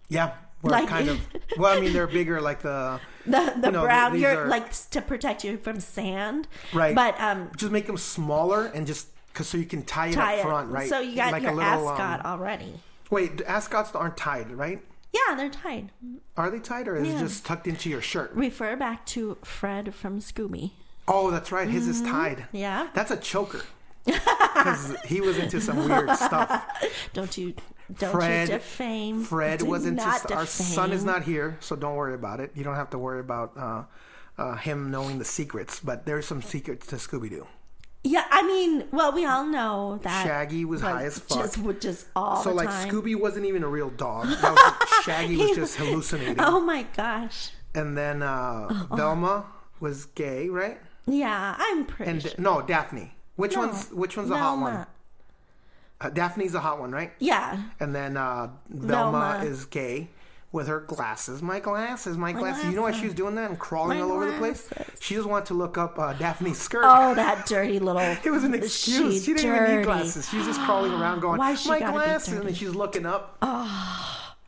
Yeah. 0.08 0.34
Like- 0.72 0.88
kind 0.90 1.10
of. 1.10 1.20
Well, 1.58 1.78
I 1.78 1.80
mean, 1.82 1.94
they're 1.94 2.08
bigger, 2.08 2.42
like 2.42 2.62
the 2.62 3.00
The 3.26 3.54
the 3.60 3.68
You 3.68 3.72
know, 3.72 3.84
brown, 3.84 4.20
you're 4.20 4.46
are- 4.46 4.48
like 4.48 4.72
to 4.92 5.02
protect 5.02 5.44
you 5.44 5.58
from 5.58 5.80
sand, 5.80 6.48
right. 6.74 6.94
But 6.96 7.20
um, 7.20 7.50
just 7.58 7.72
make 7.72 7.88
them 7.88 7.98
smaller 7.98 8.66
and 8.68 8.86
just 8.86 9.08
cause 9.34 9.48
so 9.48 9.58
you 9.58 9.66
can 9.66 9.84
tie 9.84 10.08
it 10.08 10.14
tie 10.14 10.34
up 10.36 10.40
it. 10.40 10.44
front, 10.44 10.70
right? 10.72 10.88
So 10.90 11.00
you 11.00 11.16
got 11.16 11.32
Like 11.32 11.42
a 11.44 11.46
your 11.48 11.56
little, 11.56 11.88
um, 11.88 12.00
ascot 12.00 12.26
already. 12.26 12.74
Wait, 13.10 13.42
ascots 13.48 13.94
aren't 13.96 14.18
tied, 14.18 14.52
right? 14.52 14.82
Yeah, 15.14 15.36
they're 15.36 15.50
tied. 15.50 15.92
Are 16.38 16.50
they 16.52 16.60
tied 16.60 16.88
or 16.88 16.98
is 16.98 17.08
Yeah. 17.08 17.16
it 17.16 17.20
just 17.20 17.46
tucked 17.46 17.68
into 17.68 17.90
your 17.90 18.02
shirt? 18.02 18.32
Refer 18.34 18.76
back 18.76 19.06
to 19.08 19.38
Fred 19.44 19.96
from 19.96 20.20
Scooby. 20.20 20.72
Oh, 21.08 21.32
that's 21.32 21.52
right. 21.52 21.68
His 21.70 21.88
is 21.88 22.02
tied. 22.02 22.38
Mm-hmm. 22.40 22.58
Yeah. 22.58 22.88
That's 22.94 23.12
a 23.12 23.18
choker. 23.18 23.62
Because 24.06 24.96
he 25.06 25.22
was 25.22 25.38
into 25.38 25.60
some 25.62 25.88
weird 25.88 26.10
stuff. 26.16 26.66
Don't 27.14 27.36
you 27.38 27.54
Don't 28.00 28.12
Fred, 28.12 28.48
you 28.50 28.56
defame. 28.56 29.24
Fred 29.24 29.60
Do 29.60 29.66
was 29.66 29.86
into 29.86 30.04
not 30.04 30.32
our 30.32 30.46
son 30.46 30.92
is 30.92 31.04
not 31.04 31.24
here, 31.24 31.58
so 31.60 31.76
don't 31.76 31.96
worry 31.96 32.16
about 32.16 32.40
it. 32.40 32.52
You 32.56 32.64
don't 32.64 32.76
have 32.76 32.90
to 32.92 32.98
worry 32.98 33.20
about 33.20 33.52
uh, 33.58 33.84
uh, 34.38 34.56
him 34.56 34.90
knowing 34.92 35.20
the 35.20 35.26
secrets, 35.26 35.80
but 35.80 36.06
there's 36.06 36.26
some 36.26 36.42
secrets 36.42 36.88
to 36.88 36.96
Scooby 36.96 37.30
Doo. 37.30 37.48
Yeah, 38.04 38.26
I 38.30 38.46
mean, 38.46 38.86
well, 38.92 39.12
we 39.12 39.26
all 39.26 39.46
know 39.46 40.00
that 40.04 40.26
Shaggy 40.26 40.64
was 40.64 40.82
high 40.82 41.04
as 41.06 41.18
fuck. 41.18 41.40
Just, 41.40 41.82
just 41.82 42.06
all 42.16 42.38
So 42.44 42.54
like 42.54 42.70
time. 42.70 42.88
Scooby 42.90 43.16
wasn't 43.20 43.46
even 43.48 43.64
a 43.64 43.68
real 43.68 43.90
dog. 43.90 44.28
Was, 44.42 45.04
Shaggy 45.04 45.38
was 45.38 45.56
just 45.56 45.76
hallucinating. 45.78 46.36
Oh 46.40 46.60
my 46.60 46.84
gosh. 46.96 47.50
And 47.74 47.98
then 47.98 48.22
uh, 48.22 48.86
Velma 48.94 49.46
was 49.80 50.06
gay, 50.06 50.50
right? 50.50 50.80
Yeah, 51.08 51.56
I'm 51.58 51.86
pretty 51.86 52.12
And 52.12 52.22
sure. 52.22 52.32
no, 52.38 52.62
Daphne. 52.62 53.16
Which 53.38 53.56
No, 53.56 53.62
one's 53.68 53.90
which 53.90 54.16
one's 54.18 54.30
the 54.30 54.38
hot 54.38 54.60
one? 54.60 54.86
Uh, 56.02 56.10
Daphne's 56.10 56.54
a 56.56 56.60
hot 56.60 56.80
one, 56.80 56.92
right? 56.92 57.12
Yeah. 57.20 57.62
And 57.80 57.96
then 57.96 58.18
uh, 58.18 58.50
Velma, 58.70 59.20
Velma. 59.20 59.46
is 59.46 59.66
gay 59.66 60.10
with 60.52 60.68
her 60.68 60.80
glasses. 60.80 61.42
My 61.42 61.60
glasses, 61.60 62.18
my 62.18 62.32
glasses. 62.32 62.66
You 62.66 62.76
know 62.76 62.84
why 62.84 62.92
she 62.92 63.06
was 63.06 63.14
doing 63.14 63.36
that 63.36 63.50
and 63.50 63.60
crawling 63.60 64.00
My 64.00 64.04
all 64.04 64.14
over 64.14 64.26
the 64.26 64.38
place? 64.38 64.70
She 65.00 65.16
just 65.16 65.28
wanted 65.28 65.48
to 65.48 65.54
look 65.54 65.78
up 65.78 66.00
uh, 66.00 66.14
Daphne's 66.14 66.58
skirt. 66.58 66.84
Oh, 66.86 67.14
that 67.14 67.46
dirty 67.46 67.80
little. 67.80 68.02
It 68.24 68.32
was 68.32 68.44
an 68.44 68.54
excuse. 68.54 69.24
She, 69.24 69.34
didn't 69.34 69.54
even 69.54 69.78
need 69.78 69.84
glasses. 69.84 70.30
She 70.30 70.38
was 70.38 70.46
just 70.46 70.62
crawling 70.62 70.94
around 70.94 71.20
going, 71.20 71.40
Why 71.40 71.56
she 71.56 71.70
my 71.70 71.80
glasses. 71.80 72.34
And 72.34 72.48
then 72.48 72.54
she's 72.54 72.74
looking 72.74 73.06
up. 73.06 73.38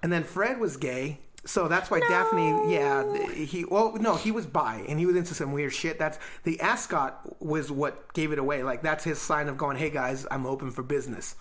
And 0.03 0.11
then 0.13 0.23
Fred 0.23 0.59
was 0.59 0.77
gay. 0.77 1.19
So 1.47 1.67
that's 1.69 1.89
why 1.89 2.01
Daphne, 2.01 2.71
yeah, 2.73 3.31
he, 3.33 3.63
well, 3.63 3.93
no, 3.99 4.15
he 4.17 4.31
was 4.31 4.45
bi 4.45 4.83
and 4.87 4.99
he 4.99 5.05
was 5.05 5.15
into 5.15 5.33
some 5.33 5.53
weird 5.53 5.71
shit. 5.73 5.97
That's 5.97 6.19
the 6.43 6.59
ascot 6.59 7.41
was 7.41 7.71
what 7.71 8.13
gave 8.13 8.31
it 8.33 8.37
away. 8.37 8.63
Like, 8.63 8.81
that's 8.83 9.03
his 9.05 9.17
sign 9.19 9.47
of 9.47 9.57
going, 9.57 9.77
hey 9.77 9.89
guys, 9.89 10.27
I'm 10.29 10.45
open 10.45 10.71
for 10.71 10.83
business. 10.83 11.35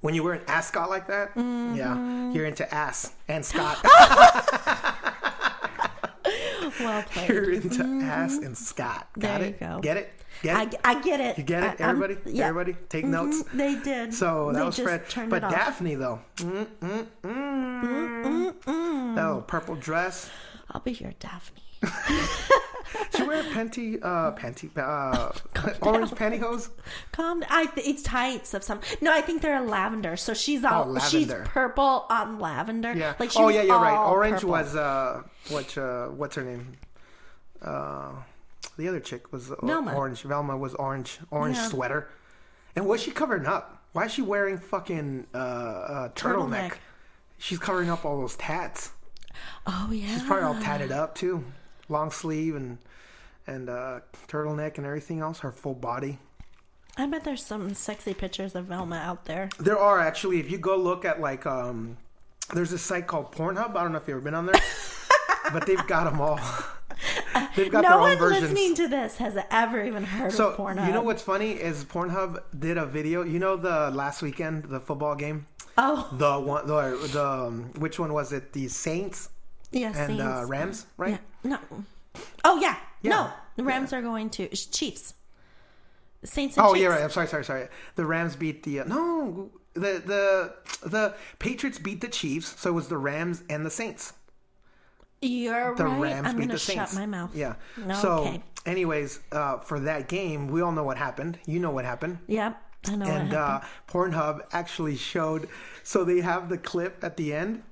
When 0.00 0.14
you 0.14 0.22
wear 0.24 0.34
an 0.34 0.42
ascot 0.48 0.90
like 0.90 1.06
that, 1.06 1.34
Mm-hmm. 1.36 1.76
yeah, 1.76 2.32
you're 2.32 2.46
into 2.46 2.72
ass 2.74 3.12
and 3.28 3.44
Scott. 3.46 3.78
Well 6.80 7.02
played. 7.10 7.28
you're 7.28 7.52
into 7.52 7.82
ass 8.04 8.36
and 8.38 8.56
Scott. 8.58 9.06
Got 9.18 9.38
There 9.38 9.48
you 9.48 9.54
it? 9.54 9.60
go. 9.60 9.78
Get 9.80 9.96
it? 9.96 10.12
Get 10.42 10.56
I, 10.56 10.62
it? 10.64 10.74
I 10.84 11.00
get 11.00 11.20
it. 11.20 11.38
You 11.38 11.44
get 11.44 11.62
it, 11.62 11.80
I- 11.80 11.88
everybody? 11.90 12.16
yeah. 12.26 12.48
Everybody, 12.48 12.76
take 12.88 13.04
notes. 13.06 13.44
Mhm, 13.44 13.52
They 13.56 13.74
did. 13.76 14.12
So 14.12 14.52
that 14.52 14.58
They 14.58 14.64
was 14.66 14.78
Fred. 14.78 15.02
But. 15.30 15.40
Daphne, 15.42 15.94
though, 15.94 16.20
mm, 16.36 16.66
mm, 16.80 17.06
mm, 17.22 18.45
that 19.16 19.26
little 19.26 19.42
purple 19.42 19.74
dress. 19.74 20.30
I'll 20.70 20.80
be 20.80 20.92
your 20.92 21.12
Daphne. 21.18 21.62
She 23.14 23.22
wear 23.24 23.42
panty, 23.42 23.98
uh, 24.02 24.32
panty, 24.32 24.70
uh, 24.76 25.32
orange 25.82 26.10
pantyhose. 26.12 26.70
Calm. 27.12 27.42
I 27.50 27.66
th- 27.66 27.86
it's 27.86 28.02
tights 28.02 28.54
of 28.54 28.62
some. 28.62 28.80
No, 29.00 29.12
I 29.12 29.20
think 29.20 29.42
they're 29.42 29.60
lavender. 29.60 30.16
So 30.16 30.34
she's 30.34 30.64
all 30.64 30.98
she's 31.00 31.28
Oh, 31.30 31.34
lavender. 31.34 31.44
purple 31.50 32.06
on 32.08 32.38
lavender. 32.38 32.94
Yeah. 32.94 33.14
Like 33.18 33.30
she 33.32 33.38
oh 33.38 33.48
yeah, 33.48 33.62
you're 33.62 33.78
right. 33.78 33.98
Orange 34.08 34.36
purple. 34.36 34.50
was 34.50 34.76
uh, 34.76 35.22
what 35.50 35.76
uh, 35.76 36.06
what's 36.08 36.36
her 36.36 36.42
name? 36.42 36.72
Uh, 37.60 38.12
the 38.78 38.88
other 38.88 39.00
chick 39.00 39.32
was 39.32 39.50
uh, 39.50 39.56
Velma. 39.62 39.94
orange. 39.94 40.22
Velma 40.22 40.56
was 40.56 40.74
orange, 40.74 41.18
orange 41.30 41.56
Yeah. 41.56 41.68
sweater. 41.68 42.08
And 42.76 42.86
what's 42.86 43.02
she 43.02 43.10
covering 43.10 43.46
up? 43.46 43.82
Why 43.92 44.04
is 44.06 44.12
she 44.12 44.22
wearing 44.22 44.58
fucking 44.58 45.26
uh, 45.34 45.38
uh 45.38 46.08
turtleneck? 46.10 46.70
Turtleneck. 46.70 46.72
She's 47.38 47.58
covering 47.58 47.90
up 47.90 48.04
all 48.04 48.20
those 48.20 48.36
tats. 48.36 48.92
Oh 49.66 49.90
yeah. 49.92 50.06
She's 50.14 50.22
probably 50.22 50.44
all 50.44 50.60
tatted 50.62 50.92
up 50.92 51.14
too, 51.14 51.44
long 51.88 52.10
sleeve 52.10 52.54
and 52.54 52.78
and 53.46 53.68
uh, 53.68 54.00
turtleneck 54.28 54.76
and 54.78 54.86
everything 54.86 55.20
else. 55.20 55.40
Her 55.40 55.52
full 55.52 55.74
body. 55.74 56.18
I 56.98 57.06
bet 57.06 57.24
there's 57.24 57.44
some 57.44 57.74
sexy 57.74 58.14
pictures 58.14 58.54
of 58.54 58.66
Velma 58.66 58.96
out 58.96 59.26
there. 59.26 59.50
There 59.58 59.78
are 59.78 60.00
actually, 60.00 60.40
if 60.40 60.50
you 60.50 60.56
go 60.56 60.76
look 60.76 61.04
at 61.04 61.20
like, 61.20 61.44
um, 61.44 61.98
there's 62.54 62.72
a 62.72 62.78
site 62.78 63.06
called 63.06 63.32
Pornhub. 63.32 63.76
I 63.76 63.82
don't 63.82 63.92
know 63.92 63.98
if 63.98 64.08
you've 64.08 64.16
ever 64.16 64.20
been 64.22 64.34
on 64.34 64.46
there, 64.46 64.60
but 65.52 65.66
they've 65.66 65.86
got 65.86 66.04
them 66.04 66.22
all. 66.22 66.40
they've 67.54 67.70
got 67.70 67.82
no 67.82 67.90
their 67.90 67.98
one 67.98 68.12
own 68.12 68.18
versions. 68.18 68.42
listening 68.44 68.74
to 68.76 68.88
this 68.88 69.18
has 69.18 69.36
ever 69.50 69.84
even 69.84 70.04
heard 70.04 70.32
so 70.32 70.48
of 70.48 70.56
Pornhub. 70.56 70.86
you 70.86 70.92
know 70.94 71.02
what's 71.02 71.22
funny 71.22 71.50
is 71.52 71.84
Pornhub 71.84 72.42
did 72.58 72.78
a 72.78 72.86
video. 72.86 73.22
You 73.22 73.40
know 73.40 73.56
the 73.56 73.90
last 73.90 74.22
weekend, 74.22 74.64
the 74.64 74.80
football 74.80 75.14
game. 75.14 75.46
Oh 75.78 76.08
The 76.12 76.38
one, 76.40 76.66
the 76.66 77.08
the 77.12 77.24
um, 77.26 77.70
which 77.76 77.98
one 77.98 78.12
was 78.12 78.32
it? 78.32 78.52
The 78.52 78.68
Saints 78.68 79.28
yeah, 79.72 79.92
and 79.96 80.20
uh, 80.20 80.44
Rams, 80.46 80.86
right? 80.96 81.18
Yeah. 81.44 81.50
No. 81.50 81.58
Oh 82.44 82.58
yeah. 82.60 82.76
Yeah. 83.02 83.10
No, 83.10 83.30
the 83.56 83.64
Rams 83.64 83.92
are 83.92 84.00
going 84.02 84.30
to 84.30 84.48
Chiefs. 84.48 85.14
Saints. 86.24 86.56
And 86.56 86.66
Oh 86.66 86.72
Chiefs. 86.72 86.82
yeah, 86.82 86.88
right. 86.88 87.02
I'm 87.02 87.10
sorry, 87.10 87.26
sorry, 87.28 87.44
sorry. 87.44 87.68
The 87.96 88.06
Rams 88.06 88.36
beat 88.36 88.62
the 88.62 88.80
uh, 88.80 88.84
no, 88.84 89.50
the 89.74 90.02
the 90.04 90.54
the 90.88 91.14
Patriots 91.38 91.78
beat 91.78 92.00
the 92.00 92.08
Chiefs. 92.08 92.58
So 92.60 92.70
it 92.70 92.74
was 92.74 92.88
the 92.88 92.96
Rams 92.98 93.42
and 93.50 93.66
the 93.66 93.70
Saints. 93.70 94.14
You're 95.20 95.74
The 95.74 95.84
right. 95.86 96.00
Rams 96.00 96.28
I'm 96.28 96.36
beat 96.38 96.50
the 96.50 96.58
Saints. 96.58 96.92
shut 96.92 96.98
my 97.00 97.06
mouth. 97.06 97.34
Yeah. 97.34 97.54
No, 97.76 97.94
so, 97.94 98.18
okay. 98.18 98.42
anyways, 98.66 99.20
uh, 99.32 99.58
for 99.58 99.80
that 99.80 100.08
game, 100.08 100.48
we 100.48 100.60
all 100.60 100.72
know 100.72 100.84
what 100.84 100.98
happened. 100.98 101.38
You 101.46 101.58
know 101.58 101.70
what 101.70 101.84
happened. 101.84 102.18
Yep. 102.28 102.62
And 102.88 103.34
uh. 103.34 103.60
Pornhub 103.88 104.42
actually 104.52 104.96
showed. 104.96 105.48
So 105.82 106.04
they 106.04 106.20
have 106.20 106.48
the 106.48 106.58
clip 106.58 107.02
at 107.02 107.16
the 107.16 107.34
end 107.34 107.62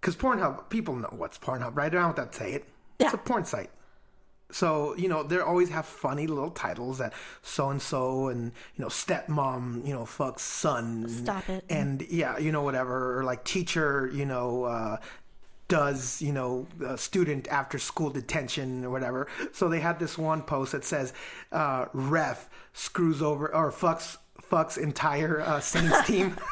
because 0.00 0.16
Pornhub 0.16 0.68
people 0.70 0.96
know 0.96 1.12
what's 1.16 1.38
Pornhub, 1.38 1.76
right? 1.76 1.86
I 1.86 2.00
don't 2.00 2.16
have 2.16 2.30
to 2.30 2.36
say 2.36 2.52
it. 2.52 2.64
It's 2.98 3.14
a 3.14 3.18
porn 3.18 3.44
site. 3.44 3.70
So 4.52 4.96
you 4.96 5.08
know 5.08 5.22
they 5.22 5.38
always 5.38 5.70
have 5.70 5.86
funny 5.86 6.26
little 6.26 6.50
titles 6.50 6.98
that 6.98 7.12
so 7.42 7.70
and 7.70 7.80
so 7.80 8.28
and 8.28 8.52
you 8.74 8.82
know 8.82 8.88
stepmom 8.88 9.86
you 9.86 9.94
know 9.94 10.02
fucks 10.02 10.40
son. 10.40 11.08
Stop 11.08 11.48
it. 11.48 11.64
And 11.70 12.04
yeah, 12.10 12.38
you 12.38 12.52
know 12.52 12.62
whatever 12.62 13.18
or 13.18 13.24
like 13.24 13.44
teacher 13.44 14.10
you 14.12 14.26
know. 14.26 14.64
Uh, 14.64 14.96
does 15.68 16.20
you 16.20 16.32
know 16.32 16.66
a 16.84 16.98
student 16.98 17.46
after 17.46 17.78
school 17.78 18.10
detention 18.10 18.84
or 18.84 18.90
whatever 18.90 19.28
so 19.52 19.68
they 19.68 19.78
had 19.78 20.00
this 20.00 20.18
one 20.18 20.42
post 20.42 20.72
that 20.72 20.84
says 20.84 21.12
uh, 21.52 21.84
ref 21.92 22.50
screws 22.72 23.22
over 23.22 23.54
or 23.54 23.70
fucks 23.70 24.16
fucks 24.50 24.78
entire 24.78 25.40
uh, 25.40 25.60
saints 25.60 26.06
team. 26.06 26.36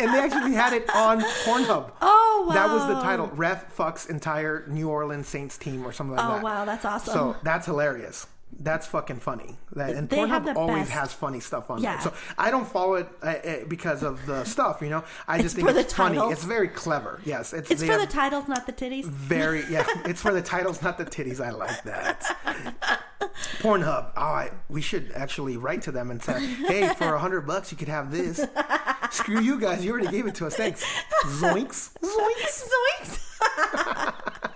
And 0.00 0.14
they 0.14 0.20
actually 0.20 0.52
had 0.54 0.72
it 0.72 0.88
on 0.94 1.20
pornhub. 1.20 1.90
Oh, 2.00 2.44
wow. 2.48 2.54
that 2.54 2.68
was 2.72 2.86
the 2.86 2.94
title. 3.02 3.26
Ref 3.34 3.76
fucks 3.76 4.08
entire 4.08 4.64
new 4.68 4.88
orleans 4.88 5.26
saints 5.26 5.58
team 5.58 5.84
or 5.84 5.92
something 5.92 6.14
like 6.14 6.24
Oh, 6.24 6.34
that. 6.34 6.40
Oh 6.40 6.44
wow, 6.44 6.64
that's 6.64 6.84
awesome. 6.84 7.12
so 7.12 7.36
that's 7.42 7.66
hilarious 7.66 8.28
that's 8.60 8.86
fucking 8.86 9.20
funny. 9.20 9.56
That, 9.74 9.90
and 9.90 10.08
They 10.08 10.16
Pornhub 10.16 10.56
always 10.56 10.78
best- 10.88 10.90
has 10.90 11.12
funny 11.12 11.40
stuff 11.40 11.70
on 11.70 11.80
Yeah. 11.82 11.92
there. 11.94 12.00
So 12.02 12.12
I 12.36 12.50
don't 12.50 12.66
follow 12.66 12.94
it 12.94 13.08
uh, 13.22 13.26
uh, 13.26 13.56
because 13.68 14.02
of 14.02 14.24
the 14.26 14.44
stuff, 14.54 14.80
you 14.82 14.90
know. 14.90 15.04
I 15.28 15.40
just 15.40 15.54
think 15.56 15.68
it's 15.70 15.92
funny. 15.92 16.18
It's 16.18 16.44
very 16.44 16.68
clever. 16.68 17.20
Yes, 17.24 17.52
it's, 17.52 17.70
It's 17.70 17.82
for 17.84 17.96
the 17.98 18.06
titles, 18.06 18.48
not 18.48 18.66
the 18.66 18.72
titties. 18.72 19.04
very 19.06 19.64
yeah. 19.70 19.86
It's 20.04 20.20
for 20.20 20.32
the 20.32 20.42
titles, 20.42 20.82
not 20.82 20.98
the 20.98 21.04
titties. 21.04 21.40
I 21.44 21.50
like 21.50 21.82
that. 21.84 22.36
Pornhub. 23.60 24.12
All 24.16 24.32
right, 24.34 24.52
we 24.68 24.80
should 24.80 25.12
actually 25.14 25.56
write 25.56 25.82
to 25.82 25.92
them 25.92 26.10
and 26.10 26.22
say, 26.22 26.44
"Hey, 26.66 26.92
for 26.94 27.14
a 27.14 27.18
hundred 27.18 27.42
bucks, 27.46 27.70
you 27.70 27.78
could 27.78 27.88
have 27.88 28.10
this." 28.10 28.44
Screw 29.10 29.40
you 29.40 29.58
guys. 29.60 29.84
You 29.84 29.92
already 29.92 30.08
gave 30.08 30.26
it 30.26 30.34
to 30.36 30.46
us. 30.46 30.54
Thanks. 30.56 30.84
Zoinks. 31.24 31.90
Zoinks. 32.02 32.68
Zoinks! 33.02 34.52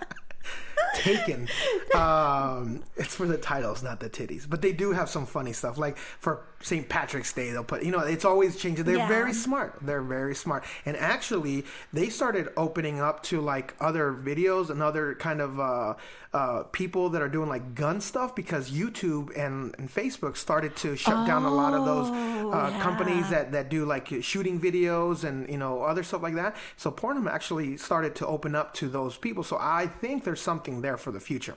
Taken. 0.93 1.47
Um, 1.93 2.83
it's 2.95 3.13
for 3.13 3.27
the 3.27 3.37
titles, 3.37 3.83
not 3.83 3.99
the 3.99 4.09
titties. 4.09 4.49
But 4.49 4.63
they 4.63 4.71
do 4.73 4.93
have 4.93 5.09
some 5.09 5.27
funny 5.27 5.53
stuff. 5.53 5.77
Like 5.77 5.95
for 5.97 6.43
St. 6.59 6.89
Patrick's 6.89 7.31
Day, 7.31 7.51
they'll 7.51 7.63
put. 7.63 7.83
You 7.83 7.91
know, 7.91 7.99
it's 7.99 8.25
always 8.25 8.55
changing. 8.57 8.85
They're 8.85 8.97
Yeah. 8.97 9.07
very 9.07 9.31
smart. 9.33 9.77
They're 9.79 10.01
very 10.01 10.33
smart. 10.33 10.63
And 10.87 10.97
actually, 10.97 11.65
they 11.91 12.09
started 12.09 12.49
opening 12.57 12.99
up 12.99 13.21
to 13.23 13.41
like 13.41 13.75
other 13.79 14.11
videos 14.11 14.71
and 14.71 14.81
other 14.81 15.13
kind 15.13 15.39
of 15.39 15.59
uh, 15.59 15.93
uh, 16.33 16.63
people 16.71 17.09
that 17.09 17.21
are 17.21 17.29
doing 17.29 17.47
like 17.47 17.75
gun 17.75 18.01
stuff 18.01 18.33
because 18.35 18.71
YouTube 18.71 19.29
and, 19.37 19.75
and 19.77 19.87
Facebook 19.93 20.35
started 20.35 20.75
to 20.77 20.95
shut 20.95 21.27
down 21.27 21.43
a 21.43 21.53
lot 21.53 21.73
of 21.73 21.85
those 21.85 22.09
uh, 22.09 22.69
yeah. 22.71 22.81
companies 22.81 23.29
that, 23.29 23.51
that 23.51 23.69
do 23.69 23.85
like 23.85 24.07
shooting 24.21 24.59
videos 24.59 25.23
and 25.23 25.47
you 25.49 25.57
know 25.57 25.83
other 25.83 26.01
stuff 26.03 26.23
like 26.23 26.33
that. 26.35 26.55
So 26.75 26.91
Pornhub 26.91 27.29
actually 27.29 27.77
started 27.77 28.15
to 28.15 28.25
open 28.27 28.55
up 28.55 28.73
to 28.75 28.87
those 28.89 29.15
people. 29.17 29.43
So 29.43 29.57
I 29.59 29.85
think 29.87 30.23
there's 30.23 30.41
something 30.41 30.81
there 30.81 30.97
for 30.97 31.11
the 31.11 31.19
future. 31.19 31.55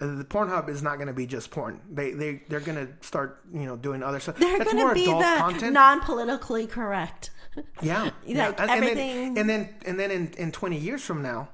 Uh, 0.00 0.16
The 0.16 0.24
Pornhub 0.24 0.68
is 0.68 0.82
not 0.82 0.96
going 0.96 1.08
to 1.08 1.12
be 1.12 1.26
just 1.26 1.50
porn. 1.50 1.80
They 1.90 2.12
they 2.12 2.42
they're 2.48 2.60
going 2.60 2.78
to 2.86 2.92
start 3.04 3.40
you 3.52 3.66
know 3.66 3.76
doing 3.76 4.02
other 4.04 4.20
stuff. 4.20 4.36
They're 4.38 4.64
going 4.64 4.88
to 4.88 4.94
be 4.94 5.06
the 5.06 5.34
content. 5.38 5.72
non-politically 5.72 6.68
correct. 6.68 7.30
Yeah, 7.82 8.10
yeah. 8.26 8.48
Like, 8.48 8.60
and, 8.60 8.70
and 8.70 8.84
everything- 8.84 9.34
then 9.34 9.38
and 9.38 9.50
then 9.50 9.74
and 9.84 9.98
then 10.00 10.10
in, 10.10 10.32
in 10.38 10.52
twenty 10.52 10.78
years 10.78 11.02
from 11.02 11.22
now, 11.22 11.48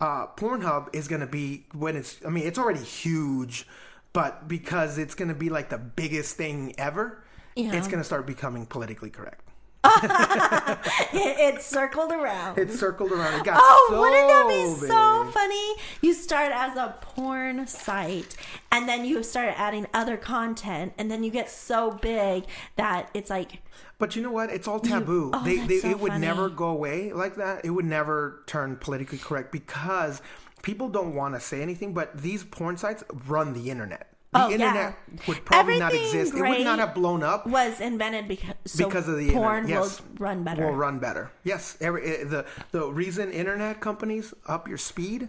uh, 0.00 0.26
Pornhub 0.28 0.88
is 0.94 1.08
going 1.08 1.20
to 1.20 1.26
be 1.26 1.66
when 1.72 1.96
it's. 1.96 2.20
I 2.26 2.30
mean, 2.30 2.46
it's 2.46 2.58
already 2.58 2.80
huge, 2.80 3.66
but 4.12 4.48
because 4.48 4.98
it's 4.98 5.14
going 5.14 5.28
to 5.28 5.34
be 5.34 5.50
like 5.50 5.68
the 5.70 5.78
biggest 5.78 6.36
thing 6.36 6.74
ever, 6.78 7.22
Yeah. 7.54 7.74
it's 7.74 7.86
going 7.86 8.00
to 8.00 8.04
start 8.04 8.26
becoming 8.26 8.66
politically 8.66 9.10
correct. 9.10 9.42
it, 9.84 11.54
it 11.56 11.62
circled 11.62 12.12
around. 12.12 12.58
It 12.58 12.70
circled 12.70 13.12
around. 13.12 13.40
It 13.40 13.44
got 13.44 13.58
Oh, 13.62 13.86
so 13.90 14.00
wouldn't 14.00 14.28
that 14.28 14.46
be 14.48 14.86
so 14.86 15.30
funny? 15.32 15.74
You 16.02 16.12
start 16.12 16.52
as 16.52 16.76
a 16.76 16.96
porn 17.00 17.66
site 17.66 18.36
and 18.70 18.88
then 18.88 19.04
you 19.04 19.22
start 19.22 19.54
adding 19.58 19.86
other 19.94 20.16
content 20.16 20.92
and 20.98 21.10
then 21.10 21.24
you 21.24 21.30
get 21.30 21.48
so 21.50 21.92
big 21.92 22.44
that 22.76 23.10
it's 23.14 23.30
like 23.30 23.62
But 23.98 24.16
you 24.16 24.22
know 24.22 24.30
what? 24.30 24.50
It's 24.50 24.68
all 24.68 24.80
taboo. 24.80 25.30
oh, 25.32 25.44
they, 25.44 25.58
they, 25.66 25.78
so 25.78 25.88
it 25.88 25.98
would 26.00 26.12
funny. 26.12 26.26
never 26.26 26.48
go 26.50 26.68
away 26.68 27.12
like 27.12 27.36
that. 27.36 27.64
It 27.64 27.70
would 27.70 27.86
never 27.86 28.42
turn 28.46 28.76
politically 28.76 29.18
correct 29.18 29.50
because 29.50 30.20
people 30.62 30.88
don't 30.90 31.14
want 31.14 31.34
to 31.34 31.40
say 31.40 31.62
anything. 31.62 31.94
But 31.94 32.20
these 32.20 32.44
porn 32.44 32.76
sites 32.76 33.02
run 33.26 33.54
the 33.54 33.70
internet. 33.70 34.12
The 34.32 34.44
Oh, 34.44 34.48
yeah. 34.48 34.54
internet 34.54 34.98
would 35.26 35.44
probably 35.44 35.78
not 35.80 35.92
Everything 35.92 36.20
exist. 36.20 36.36
It 36.38 36.42
would 36.42 36.60
not 36.64 36.78
have 36.78 36.94
blown 36.94 37.24
up 37.24 37.46
was 37.48 37.80
invented 37.80 38.28
because 38.28 38.54
so 38.64 38.86
because 38.86 39.08
of 39.08 39.16
the 39.18 39.32
porn 39.32 39.64
internet. 39.64 39.82
Yes, 39.84 40.00
will 40.00 40.16
run 40.18 40.44
better. 40.44 40.66
Will 40.66 40.74
run 40.76 40.98
better. 41.00 41.32
Yes. 41.42 41.76
Every 41.80 42.04
eh, 42.06 42.24
the 42.24 42.46
the 42.70 42.86
reason 42.92 43.32
internet 43.32 43.80
companies 43.80 44.32
up 44.46 44.68
your 44.68 44.78
speed 44.78 45.28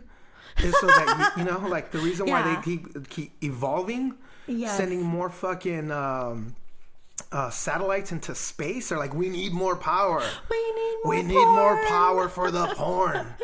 is 0.59 0.75
so 0.79 0.85
that 0.85 1.33
you, 1.35 1.43
you 1.43 1.49
know, 1.49 1.59
like 1.67 1.89
the 1.91 1.97
reason 1.97 2.27
why 2.29 2.43
they 2.43 2.61
keep 2.63 3.09
keep 3.09 3.31
evolving, 3.43 4.13
Yes. 4.45 4.77
sending 4.77 5.01
more 5.01 5.29
fucking. 5.31 5.89
Um, 5.91 6.55
uh, 7.31 7.49
satellites 7.49 8.11
into 8.11 8.35
space. 8.35 8.89
They're 8.89 8.97
like, 8.97 9.13
we 9.13 9.29
need 9.29 9.53
more 9.53 9.75
power. 9.75 10.23
We 10.49 10.57
need 10.57 10.97
more 11.03 11.15
We 11.15 11.23
need 11.23 11.33
more 11.33 11.83
power 11.87 12.27
for 12.27 12.51
the 12.51 12.67
porn. 12.75 13.35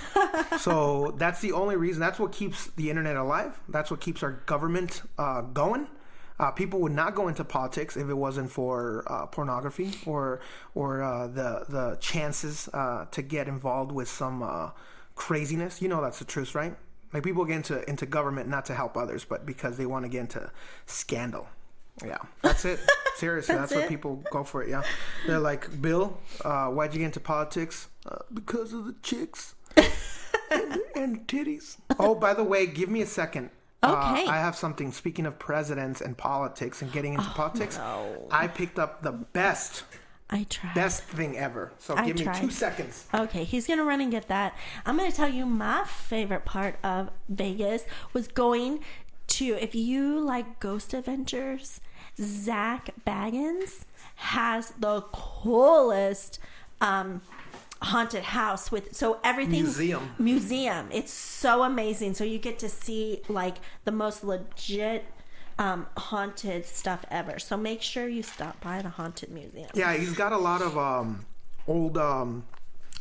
so 0.58 1.14
that's 1.16 1.40
the 1.40 1.52
only 1.52 1.76
reason. 1.76 2.00
That's 2.00 2.18
what 2.18 2.32
keeps 2.32 2.68
the 2.68 2.90
internet 2.90 3.16
alive. 3.16 3.60
That's 3.68 3.90
what 3.90 4.00
keeps 4.00 4.22
our 4.22 4.32
government 4.46 5.02
uh, 5.18 5.42
going. 5.42 5.88
Uh, 6.38 6.50
people 6.50 6.80
would 6.80 6.92
not 6.92 7.14
go 7.14 7.28
into 7.28 7.44
politics 7.44 7.96
if 7.96 8.08
it 8.08 8.14
wasn't 8.14 8.50
for 8.50 9.04
uh, 9.06 9.26
pornography 9.26 9.92
or 10.06 10.40
or 10.74 11.02
uh, 11.02 11.26
the 11.28 11.64
the 11.68 11.96
chances 12.00 12.68
uh, 12.72 13.04
to 13.12 13.22
get 13.22 13.46
involved 13.46 13.92
with 13.92 14.08
some 14.08 14.42
uh, 14.42 14.70
craziness. 15.14 15.80
You 15.80 15.88
know 15.88 16.02
that's 16.02 16.18
the 16.18 16.24
truth, 16.24 16.54
right? 16.54 16.74
Like 17.12 17.22
people 17.22 17.44
get 17.44 17.56
into 17.56 17.88
into 17.88 18.06
government 18.06 18.48
not 18.48 18.64
to 18.66 18.74
help 18.74 18.96
others, 18.96 19.24
but 19.24 19.46
because 19.46 19.76
they 19.76 19.86
want 19.86 20.04
to 20.04 20.08
get 20.08 20.22
into 20.22 20.50
scandal. 20.86 21.46
Yeah, 22.04 22.18
that's 22.42 22.64
it. 22.64 22.80
Seriously, 23.16 23.54
that's, 23.54 23.70
That's 23.70 23.82
what 23.82 23.88
people 23.88 24.24
go 24.30 24.42
for 24.42 24.62
it. 24.62 24.70
Yeah, 24.70 24.82
they're 25.26 25.38
like, 25.38 25.80
Bill, 25.82 26.18
uh, 26.44 26.68
why'd 26.68 26.92
you 26.94 27.00
get 27.00 27.06
into 27.06 27.20
politics? 27.20 27.88
Uh, 28.06 28.16
because 28.32 28.72
of 28.72 28.86
the 28.86 28.94
chicks 29.02 29.54
and, 29.76 30.80
and 30.96 31.26
titties. 31.28 31.76
Oh, 31.98 32.14
by 32.14 32.34
the 32.34 32.42
way, 32.42 32.66
give 32.66 32.88
me 32.88 33.02
a 33.02 33.06
second. 33.06 33.50
Okay. 33.84 34.24
Uh, 34.26 34.30
I 34.30 34.38
have 34.38 34.56
something. 34.56 34.92
Speaking 34.92 35.26
of 35.26 35.38
presidents 35.38 36.00
and 36.00 36.16
politics 36.16 36.82
and 36.82 36.90
getting 36.92 37.14
into 37.14 37.28
politics, 37.30 37.76
no. 37.78 38.28
I 38.30 38.46
picked 38.48 38.78
up 38.78 39.02
the 39.02 39.12
best, 39.12 39.84
I 40.30 40.44
tried. 40.44 40.74
best 40.74 41.02
thing 41.02 41.36
ever. 41.36 41.72
So 41.78 41.96
I 41.96 42.06
give 42.06 42.24
me 42.24 42.32
two 42.36 42.50
seconds. 42.50 43.06
Okay, 43.12 43.44
he's 43.44 43.66
gonna 43.66 43.84
run 43.84 44.00
and 44.00 44.10
get 44.10 44.28
that. 44.28 44.56
I'm 44.86 44.96
gonna 44.96 45.12
tell 45.12 45.28
you 45.28 45.46
my 45.46 45.84
favorite 45.84 46.44
part 46.44 46.76
of 46.84 47.10
Vegas 47.28 47.84
was 48.12 48.28
going 48.28 48.80
to 49.28 49.44
if 49.60 49.74
you 49.74 50.20
like 50.20 50.60
Ghost 50.60 50.94
Adventures, 50.94 51.80
Zak 52.20 52.90
Bagans 53.06 53.84
has 54.16 54.70
the 54.78 55.02
coolest 55.12 56.38
um 56.80 57.22
haunted 57.80 58.22
house 58.22 58.70
with 58.70 58.94
so 58.94 59.18
everything 59.24 59.62
Museum. 59.64 60.14
museum. 60.18 60.88
It's 60.92 61.12
so 61.12 61.62
amazing. 61.64 62.14
So 62.14 62.22
you 62.24 62.38
get 62.38 62.58
to 62.60 62.68
see 62.68 63.22
like 63.28 63.56
the 63.84 63.90
most 63.92 64.22
legit 64.22 65.04
um 65.58 65.86
haunted 65.96 66.64
stuff 66.64 67.04
ever. 67.10 67.38
So 67.38 67.56
make 67.56 67.82
sure 67.82 68.08
you 68.08 68.22
stop 68.22 68.60
by 68.60 68.82
the 68.82 68.88
haunted 68.90 69.30
museum. 69.30 69.70
Yeah, 69.74 69.94
he's 69.94 70.12
got 70.12 70.32
a 70.32 70.38
lot 70.38 70.62
of 70.62 70.78
um, 70.78 71.24
old 71.66 71.98
um, 71.98 72.44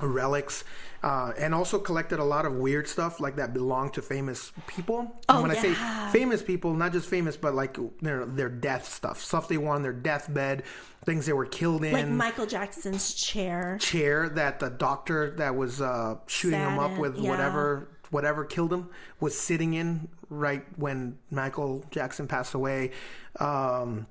relics, 0.02 0.64
uh, 1.04 1.34
and 1.38 1.54
also 1.54 1.80
collected 1.80 2.20
a 2.20 2.24
lot 2.24 2.46
of 2.46 2.54
weird 2.54 2.88
stuff 2.88 3.20
like 3.20 3.36
that 3.38 3.54
belonged 3.54 3.94
to 3.94 4.02
famous 4.02 4.52
people. 4.68 5.12
Oh, 5.30 5.36
and 5.36 5.42
when 5.44 5.52
I 5.52 5.56
say 5.56 5.74
famous 6.12 6.42
people, 6.42 6.74
not 6.74 6.92
just 6.92 7.10
famous, 7.10 7.38
but 7.38 7.56
like 7.56 7.78
their 8.02 8.26
their 8.26 8.50
death 8.50 8.88
stuff, 8.88 9.22
stuff 9.22 9.48
they 9.48 9.58
won 9.58 9.78
on 9.78 9.82
their 9.82 9.94
deathbed, 9.94 10.64
things 11.06 11.26
they 11.26 11.34
were 11.34 11.46
killed 11.46 11.84
in. 11.84 11.94
like 11.94 12.08
Michael 12.08 12.46
Jackson's 12.46 13.14
chair 13.14 13.78
chair 13.80 14.30
that 14.30 14.60
the 14.60 14.70
doctor 14.70 15.32
that 15.38 15.56
was 15.56 15.82
uh, 15.82 16.18
shooting 16.28 16.60
him 16.60 16.80
up 16.80 16.98
with 16.98 17.18
yeah. 17.18 17.30
whatever 17.30 17.88
whatever 18.12 18.44
killed 18.46 18.72
him 18.72 18.90
was 19.20 19.38
sitting 19.38 19.74
in 19.74 20.10
right 20.30 20.66
when 20.78 21.18
Michael 21.30 21.84
Jackson 21.92 22.28
passed 22.28 22.54
away. 22.54 22.92
Um, 23.40 24.08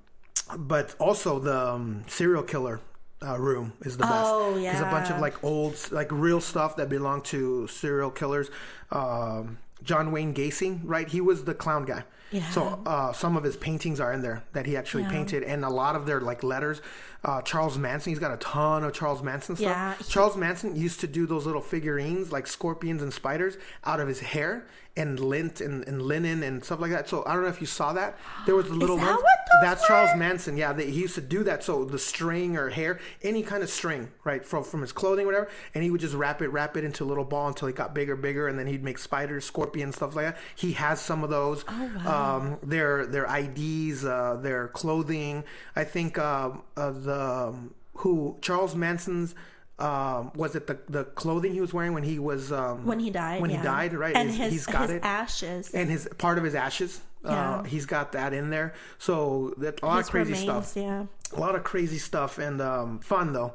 but 0.56 0.96
also 0.98 1.38
the 1.38 1.74
um, 1.74 2.04
serial 2.08 2.42
killer 2.42 2.80
uh, 3.26 3.38
room 3.38 3.72
is 3.82 3.96
the 3.96 4.04
best. 4.04 4.14
Oh, 4.14 4.56
yeah, 4.56 4.72
There's 4.72 4.82
a 4.86 4.90
bunch 4.90 5.10
of 5.10 5.20
like 5.20 5.42
old, 5.44 5.76
like 5.92 6.10
real 6.10 6.40
stuff 6.40 6.76
that 6.76 6.88
belonged 6.88 7.24
to 7.26 7.66
serial 7.68 8.10
killers. 8.10 8.50
Um, 8.90 9.58
John 9.82 10.12
Wayne 10.12 10.34
Gacy, 10.34 10.80
right? 10.84 11.08
He 11.08 11.20
was 11.20 11.44
the 11.44 11.54
clown 11.54 11.84
guy. 11.84 12.04
Yeah. 12.30 12.48
So 12.50 12.80
uh, 12.86 13.12
some 13.12 13.36
of 13.36 13.42
his 13.42 13.56
paintings 13.56 13.98
are 13.98 14.12
in 14.12 14.22
there 14.22 14.44
that 14.52 14.64
he 14.66 14.76
actually 14.76 15.02
Yeah. 15.04 15.10
painted, 15.10 15.42
and 15.42 15.64
a 15.64 15.68
lot 15.70 15.96
of 15.96 16.06
their 16.06 16.20
like 16.20 16.42
letters. 16.44 16.80
Uh, 17.24 17.42
Charles 17.42 17.76
Manson, 17.76 18.10
he's 18.12 18.20
got 18.20 18.32
a 18.32 18.36
ton 18.36 18.84
of 18.84 18.92
Charles 18.92 19.22
Manson 19.22 19.56
stuff. 19.56 19.66
Yeah, 19.68 19.94
he- 19.96 20.04
Charles 20.04 20.36
Manson 20.36 20.76
used 20.76 21.00
to 21.00 21.06
do 21.08 21.26
those 21.26 21.44
little 21.44 21.60
figurines 21.60 22.30
like 22.30 22.46
scorpions 22.46 23.02
and 23.02 23.12
spiders 23.12 23.56
out 23.84 24.00
of 24.00 24.06
his 24.08 24.20
hair 24.20 24.64
and 24.96 25.20
lint 25.20 25.60
and, 25.60 25.86
and 25.86 26.02
linen 26.02 26.42
and 26.42 26.64
stuff 26.64 26.80
like 26.80 26.90
that. 26.90 27.08
So 27.08 27.24
I 27.26 27.34
don't 27.34 27.42
know 27.42 27.48
if 27.48 27.60
you 27.60 27.66
saw 27.66 27.92
that. 27.92 28.18
There 28.46 28.54
was 28.54 28.68
a 28.68 28.74
little 28.74 28.96
that 28.96 29.18
those 29.50 29.62
That's 29.62 29.86
Charles? 29.86 30.16
Manson. 30.16 30.56
Yeah, 30.56 30.72
they, 30.72 30.90
he 30.90 31.00
used 31.00 31.14
to 31.16 31.20
do 31.20 31.44
that. 31.44 31.62
So 31.62 31.84
the 31.84 31.98
string 31.98 32.56
or 32.56 32.70
hair, 32.70 32.98
any 33.22 33.42
kind 33.42 33.62
of 33.62 33.70
string, 33.70 34.10
right, 34.24 34.44
from 34.44 34.64
from 34.64 34.80
his 34.80 34.92
clothing, 34.92 35.26
whatever, 35.26 35.48
and 35.74 35.84
he 35.84 35.90
would 35.90 36.00
just 36.00 36.14
wrap 36.14 36.42
it, 36.42 36.48
wrap 36.48 36.76
it 36.76 36.84
into 36.84 37.04
a 37.04 37.06
little 37.06 37.24
ball 37.24 37.48
until 37.48 37.68
it 37.68 37.74
got 37.74 37.94
bigger, 37.94 38.16
bigger, 38.16 38.48
and 38.48 38.58
then 38.58 38.66
he'd 38.66 38.84
make 38.84 38.98
spiders, 38.98 39.44
scorpions, 39.44 39.96
stuff 39.96 40.14
like 40.14 40.26
that. 40.26 40.38
He 40.54 40.72
has 40.72 41.00
some 41.00 41.24
of 41.24 41.30
those. 41.30 41.64
Oh 41.68 41.90
um, 42.06 42.58
their 42.62 43.06
their 43.06 43.26
IDs, 43.26 44.04
uh, 44.04 44.38
their 44.40 44.68
clothing. 44.68 45.44
I 45.76 45.84
think 45.84 46.18
uh, 46.18 46.50
uh, 46.76 46.90
the 46.90 47.20
um, 47.20 47.74
who 47.94 48.38
Charles 48.40 48.74
Manson's. 48.74 49.34
Um, 49.80 50.30
was 50.34 50.54
it 50.54 50.66
the 50.66 50.78
the 50.88 51.04
clothing 51.04 51.52
he 51.52 51.60
was 51.60 51.72
wearing 51.72 51.94
when 51.94 52.02
he 52.02 52.18
was 52.18 52.52
um, 52.52 52.84
when 52.84 53.00
he 53.00 53.10
died. 53.10 53.40
when 53.40 53.50
yeah. 53.50 53.56
he 53.58 53.62
died 53.62 53.94
right 53.94 54.14
and 54.14 54.28
Is- 54.28 54.36
his 54.36 54.52
he's 54.52 54.66
got 54.66 54.82
his 54.82 54.90
it 54.92 55.04
ashes. 55.04 55.70
and 55.72 55.88
his 55.90 56.08
part 56.18 56.38
of 56.38 56.44
his 56.44 56.54
ashes. 56.54 57.00
Uh, 57.22 57.62
he's 57.64 57.84
got 57.84 58.12
that 58.12 58.32
in 58.32 58.48
there. 58.48 58.72
So 58.98 59.52
that 59.58 59.82
a 59.82 59.86
lot 59.86 59.98
his 59.98 60.06
of 60.06 60.10
crazy 60.10 60.32
remains, 60.32 60.68
stuff. 60.68 60.82
Yeah. 60.82 61.04
A 61.36 61.40
lot 61.40 61.54
of 61.54 61.64
crazy 61.64 61.98
stuff 61.98 62.38
and 62.38 62.60
um, 62.62 63.00
fun 63.00 63.32
though. 63.32 63.54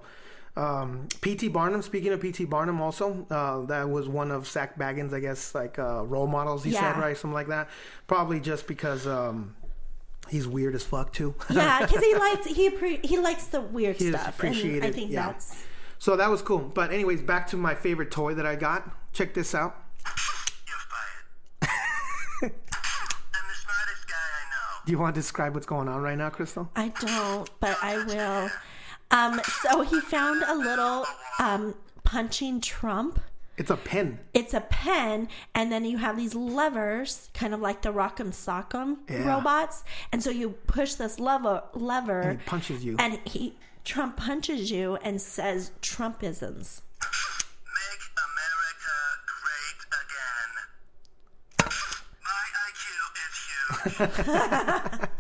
Um, 0.58 1.08
P.T. 1.22 1.50
Barnum. 1.50 1.82
Speaking 1.82 2.14
of 2.14 2.22
P.T. 2.22 2.46
Barnum, 2.46 2.80
also 2.80 3.26
uh, 3.30 3.66
that 3.66 3.90
was 3.90 4.08
one 4.08 4.32
of 4.32 4.48
Zak 4.48 4.78
Bagans, 4.80 5.14
I 5.14 5.20
guess, 5.20 5.54
like 5.54 5.78
uh, 5.78 6.06
role 6.06 6.28
models. 6.28 6.64
He 6.64 6.72
said 6.72 6.98
right, 6.98 7.18
something 7.18 7.34
like 7.34 7.48
that. 7.48 7.70
Probably 8.08 8.40
just 8.40 8.66
because 8.68 9.06
um, 9.06 9.56
he's 10.30 10.48
weird 10.48 10.76
as 10.76 10.84
fuck 10.84 11.12
too. 11.12 11.36
Yeah, 11.50 11.86
because 11.86 12.04
he 12.04 12.16
likes 12.20 12.46
he 12.46 12.70
appre- 12.70 13.06
he 13.06 13.18
likes 13.18 13.48
the 13.48 13.62
weird 13.62 13.98
He 13.98 14.12
stuff. 14.12 14.30
appreciated, 14.30 14.86
I 14.86 14.92
think 14.92 15.12
yeah. 15.12 15.28
that's 15.28 15.65
so 16.00 16.16
that 16.16 16.30
was 16.30 16.42
cool. 16.42 16.60
But 16.60 16.92
anyways, 16.92 17.22
back 17.22 17.48
to 17.48 17.58
my 17.58 17.76
favorite 17.76 18.12
toy 18.12 18.34
that 18.36 18.46
I 18.46 18.56
got. 18.56 18.90
Check 19.14 19.34
this 19.34 19.56
out. 19.56 19.76
You're 20.68 20.78
fired. 20.78 21.72
I'm 22.44 22.50
the 22.52 23.56
smartest 23.56 24.08
guy 24.08 24.14
I 24.16 24.50
know. 24.52 24.84
Do 24.86 24.92
you 24.92 25.00
want 25.00 25.16
to 25.16 25.20
describe 25.22 25.54
what's 25.54 25.66
going 25.66 25.88
on 25.88 26.02
right 26.02 26.18
now, 26.18 26.30
Crystal? 26.30 26.70
I 26.76 26.90
don't, 27.00 27.50
but 27.60 27.78
I 27.82 28.04
will. 28.06 28.50
Um, 29.12 29.40
so 29.62 29.82
he 29.82 30.00
found 30.02 30.44
a 30.48 30.56
little 30.56 31.06
um 31.40 31.76
punching 32.04 32.62
trump. 32.62 33.20
It's 33.58 33.70
a 33.70 33.78
pen. 33.78 34.20
It's 34.34 34.54
a 34.54 34.60
pen, 34.62 35.30
and 35.54 35.72
then 35.72 35.86
you 35.86 35.98
have 35.98 36.18
these 36.18 36.36
levers, 36.36 37.30
kind 37.34 37.54
of 37.54 37.62
like 37.62 37.84
the 37.84 37.94
Rock'em 37.94 38.32
Sock'em 38.34 38.98
Yeah. 39.10 39.26
robots. 39.26 39.86
And 40.12 40.22
so 40.22 40.30
you 40.30 40.50
push 40.68 40.96
this 40.96 41.22
lever, 41.22 41.64
lever, 41.74 42.20
And 42.20 42.40
he 42.42 42.46
punches 42.46 42.84
you. 42.84 42.98
and 43.00 43.18
he 43.24 43.56
Trump 43.86 44.18
punches 44.18 44.72
you 44.72 44.96
and 44.98 45.22
says 45.22 45.72
Trumpisms. 45.82 46.82
Make 47.72 48.04
America 48.28 48.96
great 49.28 49.80
again. 50.02 50.52
My 52.24 52.46
IQ 52.68 54.00
is 54.00 54.10
huge. 55.00 55.10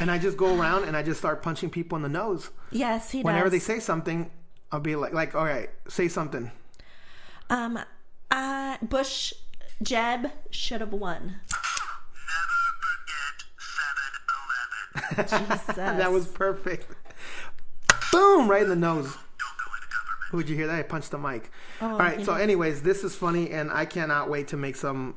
And 0.00 0.10
I 0.10 0.16
just 0.16 0.38
go 0.38 0.58
around 0.58 0.84
and 0.84 0.96
I 0.96 1.02
just 1.02 1.18
start 1.20 1.42
punching 1.42 1.68
people 1.68 1.94
in 1.96 2.00
the 2.02 2.08
nose. 2.08 2.48
Yes, 2.70 3.10
he 3.10 3.18
does. 3.18 3.24
Whenever 3.26 3.50
does. 3.50 3.52
they 3.52 3.58
say 3.58 3.80
something, 3.80 4.30
I'll 4.72 4.80
be 4.80 4.96
like, 4.96 5.12
like, 5.12 5.34
all 5.34 5.44
right, 5.44 5.68
say 5.88 6.08
something. 6.08 6.50
um, 7.50 7.78
uh, 8.30 8.78
Bush 8.80 9.34
Jeb 9.82 10.30
should 10.50 10.80
have 10.80 10.94
won. 10.94 11.40
Never 12.30 12.58
forget 12.80 13.44
7 15.18 15.28
Eleven. 15.36 15.48
Jesus. 15.66 15.76
That 15.98 16.10
was 16.12 16.26
perfect. 16.28 16.86
Boom! 18.12 18.48
Right 18.48 18.62
in 18.62 18.68
the 18.68 18.76
nose. 18.76 19.04
Don't 19.04 19.14
go 19.14 19.74
into 19.74 19.88
government. 19.88 20.32
Would 20.32 20.48
you 20.48 20.56
hear 20.56 20.66
that? 20.66 20.78
I 20.78 20.82
punched 20.82 21.10
the 21.10 21.18
mic. 21.18 21.50
Oh, 21.80 21.92
All 21.92 21.98
right. 21.98 22.24
So, 22.24 22.34
anyways, 22.34 22.82
this 22.82 23.04
is 23.04 23.14
funny, 23.14 23.50
and 23.50 23.70
I 23.70 23.84
cannot 23.84 24.28
wait 24.30 24.48
to 24.48 24.56
make 24.56 24.76
some 24.76 25.14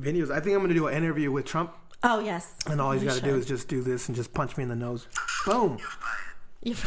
videos. 0.00 0.30
I 0.30 0.40
think 0.40 0.54
I'm 0.54 0.60
going 0.60 0.68
to 0.68 0.74
do 0.74 0.86
an 0.88 0.94
interview 0.94 1.30
with 1.30 1.44
Trump, 1.46 1.72
Oh 2.02 2.20
yes. 2.20 2.54
and 2.66 2.80
all 2.80 2.92
he's 2.92 3.02
You 3.02 3.08
got 3.08 3.18
to 3.18 3.22
do 3.24 3.36
is 3.36 3.46
just 3.46 3.68
do 3.68 3.82
this 3.82 4.08
and 4.08 4.16
just 4.16 4.32
punch 4.34 4.56
me 4.56 4.62
in 4.62 4.68
the 4.68 4.76
nose. 4.76 5.06
Boom! 5.46 5.78
You- 6.62 6.74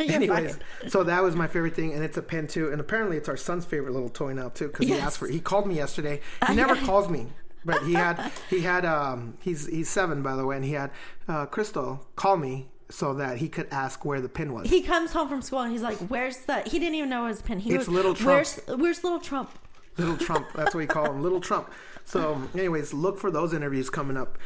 You're 0.00 0.12
Anyways, 0.12 0.54
fine. 0.80 0.90
so 0.90 1.02
that 1.02 1.24
was 1.24 1.34
my 1.34 1.48
favorite 1.48 1.74
thing, 1.74 1.92
and 1.92 2.04
it's 2.04 2.16
a 2.16 2.22
pen 2.22 2.46
too. 2.46 2.70
And 2.70 2.80
apparently, 2.80 3.16
it's 3.16 3.28
our 3.28 3.36
son's 3.36 3.64
favorite 3.64 3.92
little 3.94 4.08
toy 4.08 4.32
now 4.32 4.48
too, 4.48 4.68
because 4.68 4.86
he 4.86 4.94
asked 4.94 5.18
for. 5.18 5.26
it. 5.26 5.32
He 5.32 5.40
called 5.40 5.66
me 5.66 5.74
yesterday. 5.74 6.20
He 6.46 6.54
never 6.54 6.76
calls 6.76 7.08
me, 7.08 7.26
but 7.64 7.82
he 7.82 7.94
had 7.94 8.30
he 8.48 8.60
had 8.60 8.84
um 8.84 9.36
he's 9.42 9.66
he's 9.66 9.88
seven 9.88 10.22
by 10.22 10.36
the 10.36 10.46
way, 10.46 10.54
and 10.54 10.64
he 10.64 10.74
had 10.74 10.92
uh, 11.26 11.46
Crystal 11.46 12.06
call 12.14 12.36
me 12.36 12.68
so 12.90 13.14
that 13.14 13.38
he 13.38 13.48
could 13.48 13.68
ask 13.70 14.04
where 14.04 14.20
the 14.20 14.28
pin 14.28 14.52
was. 14.52 14.68
He 14.68 14.82
comes 14.82 15.12
home 15.12 15.28
from 15.28 15.42
school 15.42 15.60
and 15.60 15.72
he's 15.72 15.82
like, 15.82 15.98
"Where's 15.98 16.38
the?" 16.38 16.60
He 16.62 16.78
didn't 16.78 16.94
even 16.94 17.10
know 17.10 17.24
it 17.26 17.28
was 17.28 17.42
pin. 17.42 17.58
He 17.58 17.70
It's 17.74 17.86
goes, 17.86 17.94
Little 17.94 18.14
Trump. 18.14 18.28
Where's 18.36 18.60
Where's 18.66 19.04
little 19.04 19.20
Trump? 19.20 19.50
Little 19.96 20.16
Trump. 20.26 20.46
That's 20.54 20.74
what 20.74 20.80
we 20.80 20.86
call 20.86 21.06
him, 21.10 21.22
Little 21.22 21.40
Trump. 21.40 21.70
So, 22.04 22.40
anyways, 22.54 22.94
look 22.94 23.18
for 23.18 23.30
those 23.30 23.52
interviews 23.52 23.90
coming 23.90 24.16
up. 24.16 24.38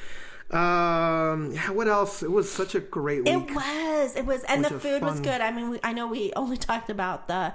Um, 0.51 1.55
what 1.74 1.88
else? 1.88 2.22
It 2.22 2.30
was 2.30 2.51
such 2.51 2.74
a 2.74 2.80
great 2.80 3.24
week. 3.24 3.32
It 3.32 3.55
was. 3.55 4.16
It 4.16 4.26
was, 4.26 4.43
and 4.45 4.62
Bunch 4.62 4.74
the 4.74 4.80
food 4.80 5.03
was 5.03 5.14
fun. 5.14 5.22
good. 5.22 5.40
I 5.40 5.51
mean, 5.51 5.70
we, 5.70 5.80
I 5.82 5.93
know 5.93 6.07
we 6.09 6.32
only 6.36 6.57
talked 6.68 6.90
about 6.90 7.28
the 7.28 7.55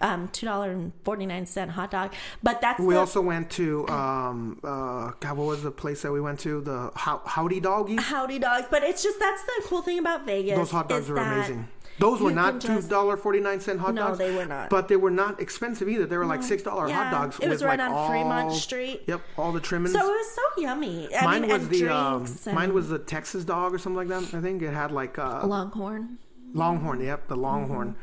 um, 0.00 0.28
two 0.28 0.46
dollar 0.46 0.70
and 0.72 0.92
forty 1.04 1.24
nine 1.26 1.46
cent 1.46 1.70
hot 1.70 1.90
dog, 1.90 2.12
but 2.42 2.60
that's 2.60 2.80
We 2.80 2.94
the, 2.94 3.00
also 3.00 3.20
went 3.20 3.50
to 3.52 3.86
um 3.88 4.58
uh 4.64 5.12
God, 5.20 5.36
what 5.36 5.46
was 5.46 5.62
the 5.62 5.70
place 5.70 6.02
that 6.02 6.12
we 6.12 6.20
went 6.20 6.40
to? 6.40 6.60
The 6.60 6.90
How- 6.94 7.22
Howdy 7.24 7.60
Doggies. 7.60 8.00
howdy 8.02 8.38
dogs. 8.38 8.66
But 8.70 8.82
it's 8.82 9.02
just 9.02 9.18
that's 9.18 9.42
the 9.44 9.62
cool 9.66 9.82
thing 9.82 9.98
about 9.98 10.26
Vegas. 10.26 10.56
Those 10.58 10.70
hot 10.70 10.88
dogs 10.88 11.08
were 11.08 11.16
amazing. 11.16 11.68
Those 12.00 12.20
were 12.20 12.32
not 12.32 12.60
two 12.60 12.82
dollar 12.82 13.16
forty 13.16 13.38
nine 13.38 13.60
cent 13.60 13.78
hot 13.78 13.94
No, 13.94 14.08
dogs. 14.08 14.18
they 14.18 14.34
were 14.34 14.44
not. 14.46 14.68
But 14.68 14.88
they 14.88 14.96
were 14.96 15.12
not 15.12 15.40
expensive 15.40 15.88
either. 15.88 16.06
They 16.06 16.16
were 16.16 16.26
like 16.26 16.42
six 16.42 16.64
dollar 16.64 16.88
Yeah, 16.88 17.04
hot 17.08 17.12
dogs. 17.22 17.38
it 17.40 17.48
was 17.48 17.60
with 17.62 17.68
right 17.68 17.78
like 17.78 17.88
on 17.88 18.10
Fremont 18.10 18.44
all- 18.48 18.54
Street. 18.54 19.02
Yep, 19.06 19.20
all 19.38 19.52
the 19.52 19.60
trimmings. 19.60 19.92
So 19.92 20.00
it 20.00 20.08
was 20.10 20.34
so 20.34 20.42
yummy. 20.62 21.08
I 21.14 21.24
mine 21.24 21.42
mean, 21.42 21.50
was 21.52 21.68
the 21.68 21.88
um, 21.88 22.26
and 22.46 22.54
mine 22.56 22.74
was 22.74 22.88
the 22.88 22.98
Texas 22.98 23.44
dog 23.44 23.72
or 23.72 23.78
something 23.78 23.96
like 23.96 24.08
that. 24.08 24.36
I 24.36 24.40
think 24.42 24.60
it 24.62 24.74
had 24.74 24.90
like 24.90 25.20
uh, 25.20 25.46
Longhorn. 25.46 26.18
Longhorn. 26.52 27.00
Yep, 27.00 27.28
the 27.28 27.36
Longhorn. 27.36 27.90
Mm-hmm. 27.90 27.98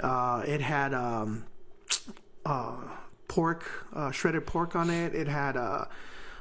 Uh, 0.00 0.42
it 0.46 0.60
had 0.60 0.92
um, 0.94 1.44
uh, 2.44 2.76
pork, 3.28 3.64
uh, 3.94 4.10
shredded 4.10 4.46
pork 4.46 4.76
on 4.76 4.90
it. 4.90 5.14
It 5.14 5.28
had 5.28 5.56
uh, 5.56 5.86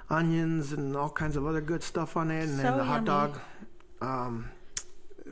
onions 0.09 0.71
and 0.73 0.95
all 0.95 1.09
kinds 1.09 1.35
of 1.35 1.45
other 1.45 1.61
good 1.61 1.83
stuff 1.83 2.17
on 2.17 2.31
it, 2.31 2.43
and 2.43 2.59
then 2.59 2.65
So 2.73 2.77
the 2.77 2.83
hot 2.83 3.05
dog. 3.05 3.39
Um, 4.01 4.49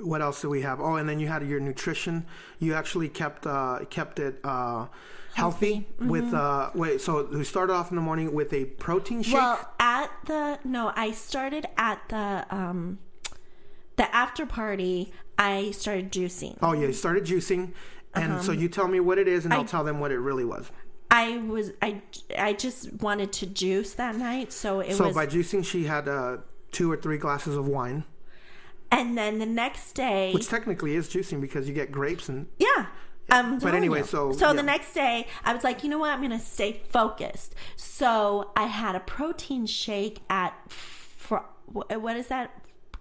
what 0.02 0.22
else 0.22 0.42
do 0.42 0.50
we 0.50 0.62
have? 0.62 0.80
Oh, 0.80 0.96
and 0.96 1.08
then 1.08 1.20
you 1.20 1.28
had 1.28 1.46
your 1.46 1.60
nutrition. 1.60 2.26
You 2.60 2.74
actually 2.74 3.10
kept 3.10 3.46
uh, 3.46 3.80
kept 3.90 4.20
it 4.20 4.40
uh, 4.44 4.88
healthy, 5.36 5.88
Mm-hmm. 6.00 6.08
with 6.10 6.34
uh, 6.34 6.72
wait. 6.74 7.02
So 7.02 7.26
we 7.32 7.44
started 7.44 7.74
off 7.74 7.92
in 7.92 7.96
the 7.96 8.02
morning 8.02 8.34
with 8.34 8.52
a 8.54 8.66
protein 8.66 9.22
shake. 9.22 9.36
Well, 9.36 9.70
at 9.80 10.10
the 10.26 10.60
no, 10.64 10.92
I 10.96 11.12
started 11.12 11.68
at 11.78 12.02
the 12.10 12.46
um 12.50 13.00
the 13.98 14.14
after 14.16 14.46
party. 14.46 15.14
I 15.38 15.72
started 15.72 16.12
juicing. 16.12 16.58
oh 16.62 16.74
yeah, 16.74 16.88
you 16.88 16.94
started 16.94 17.26
juicing, 17.26 17.74
and 18.16 18.42
so 18.42 18.52
you 18.52 18.70
tell 18.70 18.88
me 18.88 19.00
what 19.00 19.18
it 19.18 19.28
is, 19.28 19.46
and 19.46 19.54
I'll 19.54 19.66
tell 19.66 19.84
them 19.84 20.00
what 20.00 20.12
it 20.12 20.20
really 20.20 20.46
was. 20.46 20.70
I 21.12 21.38
was 21.38 21.72
I 21.82 22.02
I 22.38 22.54
just 22.54 22.94
wanted 23.02 23.32
to 23.34 23.46
juice 23.46 23.94
that 23.94 24.16
night, 24.16 24.52
so 24.52 24.80
it 24.80 24.96
So 24.96 25.06
was. 25.08 25.16
by 25.16 25.28
juicing, 25.28 25.64
she 25.66 25.84
had 25.86 26.08
uh, 26.08 26.38
two 26.72 26.92
or 26.92 26.98
three 26.98 27.18
glasses 27.18 27.56
of 27.56 27.68
wine, 27.68 28.04
and 28.92 29.18
then 29.18 29.38
the 29.40 29.46
next 29.46 29.94
day, 29.94 30.32
which 30.34 30.48
technically 30.48 30.96
is 30.96 31.08
juicing 31.10 31.40
because 31.40 31.68
you 31.68 31.74
get 31.74 31.92
grapes 31.92 32.30
and 32.30 32.48
yeah. 32.58 32.88
Um, 33.30 33.58
But 33.60 33.74
anyway, 33.74 34.04
so, 34.04 34.34
so 34.34 34.48
yeah. 34.48 34.54
the 34.54 34.64
next 34.64 34.94
day, 34.94 35.28
I 35.46 35.54
was 35.54 35.64
like, 35.64 35.82
you 35.84 35.90
know 35.90 35.98
what? 35.98 36.10
I'm 36.10 36.22
gonna 36.22 36.40
stay 36.40 36.82
focused. 36.90 37.56
So 37.78 38.52
I 38.56 38.66
had 38.66 38.96
a 38.96 39.00
protein 39.00 39.66
shake 39.66 40.20
at 40.30 40.54
for 40.72 41.46
what 41.72 42.18
is 42.18 42.28
that? 42.28 42.52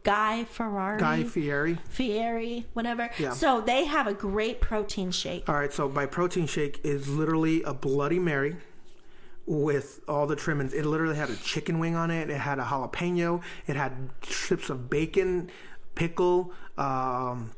Guy 0.04 0.44
Ferrari. 0.44 0.98
Guy 0.98 1.22
Fieri. 1.24 1.78
Fieri, 1.88 2.66
whatever. 2.72 3.10
Yeah. 3.18 3.32
So 3.32 3.60
they 3.60 3.84
have 3.84 4.06
a 4.06 4.14
great 4.14 4.60
protein 4.60 5.10
shake. 5.12 5.48
All 5.48 5.54
right, 5.54 5.72
so 5.72 5.88
my 5.88 6.06
protein 6.06 6.46
shake 6.46 6.80
is 6.84 7.08
literally 7.08 7.62
a 7.62 7.72
Bloody 7.72 8.18
Mary 8.18 8.56
with 9.46 10.00
all 10.08 10.26
the 10.26 10.36
trimmings. 10.36 10.72
It 10.72 10.84
literally 10.86 11.16
had 11.16 11.30
a 11.30 11.36
chicken 11.36 11.78
wing 11.78 11.94
on 11.94 12.10
it. 12.10 12.30
It 12.30 12.38
had 12.38 12.58
a 12.58 12.62
jalapeno. 12.64 13.42
It 13.66 13.76
had 13.76 14.10
strips 14.22 14.70
of 14.70 14.88
bacon, 14.90 15.50
pickle. 15.94 16.52
Um, 16.78 17.52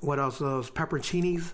what 0.00 0.18
else? 0.18 0.38
Those 0.38 0.70
pepperoncinis, 0.70 1.52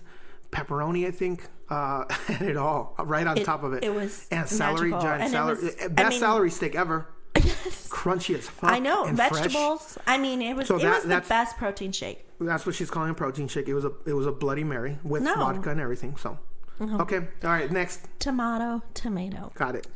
pepperoni. 0.51 1.07
I 1.07 1.11
think. 1.11 1.47
Uh, 1.69 2.05
and 2.27 2.41
it 2.41 2.57
all 2.57 2.93
right 2.99 3.25
on 3.25 3.37
It- 3.37 3.45
top 3.45 3.63
of 3.63 3.73
it. 3.73 3.83
it 3.83 3.93
was 3.93 4.27
and 4.31 4.47
celery, 4.47 4.89
magical. 4.91 5.01
giant 5.01 5.23
And 5.23 5.31
celery, 5.31 5.63
was- 5.63 5.75
eh, 5.79 5.85
I 5.85 5.87
best 5.89 6.09
mean- 6.11 6.19
celery 6.19 6.49
steak 6.51 6.75
ever. 6.75 7.07
Crunchy 7.35 8.35
as 8.37 8.47
fuck. 8.49 8.69
I 8.71 8.79
know 8.79 9.05
and 9.05 9.17
fresh. 9.17 9.31
vegetables. 9.31 9.97
I 10.05 10.17
mean, 10.17 10.41
it 10.41 10.55
was 10.55 10.67
So 10.67 10.75
it 10.77 10.81
that- 10.83 10.93
was 10.95 11.03
the 11.03 11.09
that's- 11.09 11.29
best 11.29 11.57
protein 11.57 11.91
shake. 11.91 12.25
That's 12.39 12.65
what 12.65 12.75
she's 12.75 12.89
calling 12.89 13.09
a 13.11 13.13
protein 13.13 13.47
shake. 13.47 13.67
It 13.67 13.73
was 13.73 13.85
a 13.85 13.91
it 14.05 14.13
was 14.13 14.25
a 14.25 14.31
Bloody 14.31 14.63
Mary 14.63 14.97
with 15.03 15.23
No. 15.23 15.35
Vodka 15.35 15.69
and 15.69 15.79
everything. 15.79 16.17
So. 16.17 16.37
Okay. 16.81 17.17
All 17.17 17.49
right. 17.49 17.71
Next. 17.71 18.01
Tomato, 18.19 18.81
tomato. 18.93 19.51
Got 19.55 19.75
it. 19.75 19.87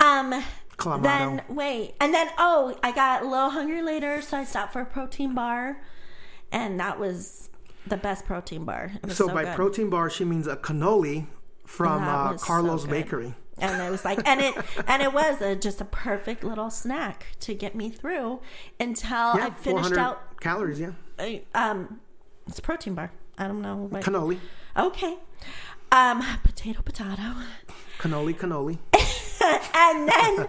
Um. 0.00 0.42
Clamato. 0.78 1.02
Then 1.02 1.42
wait, 1.48 1.94
and 2.00 2.14
then 2.14 2.28
oh, 2.38 2.76
I 2.82 2.92
got 2.92 3.22
a 3.22 3.28
little 3.28 3.50
hungry 3.50 3.82
later, 3.82 4.22
so 4.22 4.38
I 4.38 4.44
stopped 4.44 4.72
for 4.72 4.80
a 4.80 4.86
protein 4.86 5.34
bar, 5.34 5.82
and 6.50 6.80
that 6.80 6.98
was 6.98 7.50
the 7.86 7.98
best 7.98 8.24
protein 8.24 8.64
bar. 8.64 8.92
It 9.02 9.06
was 9.06 9.16
So, 9.16 9.28
so, 9.28 9.34
by 9.34 9.44
good. 9.44 9.54
protein 9.54 9.90
bar, 9.90 10.08
she 10.08 10.24
means 10.24 10.46
a 10.46 10.56
cannoli 10.56 11.26
from 11.66 12.02
uh, 12.02 12.36
so 12.38 12.44
Carlo's 12.46 12.84
good. 12.84 12.90
Bakery. 12.90 13.34
And 13.62 13.80
it 13.80 13.90
was 13.90 14.04
like 14.04 14.20
and 14.26 14.40
it 14.40 14.54
and 14.86 15.02
it 15.02 15.12
was 15.12 15.40
a, 15.40 15.54
just 15.56 15.80
a 15.80 15.84
perfect 15.84 16.44
little 16.44 16.70
snack 16.70 17.26
to 17.40 17.54
get 17.54 17.74
me 17.74 17.88
through 17.90 18.40
until 18.78 19.36
Yeah, 19.36 19.46
I 19.46 19.50
finished 19.50 19.92
out 19.92 20.40
calories. 20.40 20.80
Yeah, 20.80 20.92
um 21.54 22.00
it's 22.46 22.58
a 22.58 22.62
protein 22.62 22.94
bar. 22.94 23.12
I 23.38 23.46
don't 23.46 23.62
know 23.62 23.76
what 23.88 24.02
cannoli, 24.02 24.38
okay. 24.76 25.16
Um 25.90 26.22
potato 26.42 26.82
potato. 26.82 27.34
Cannoli, 27.98 28.34
cannoli. 28.34 28.78
and 29.74 30.08
then 30.08 30.48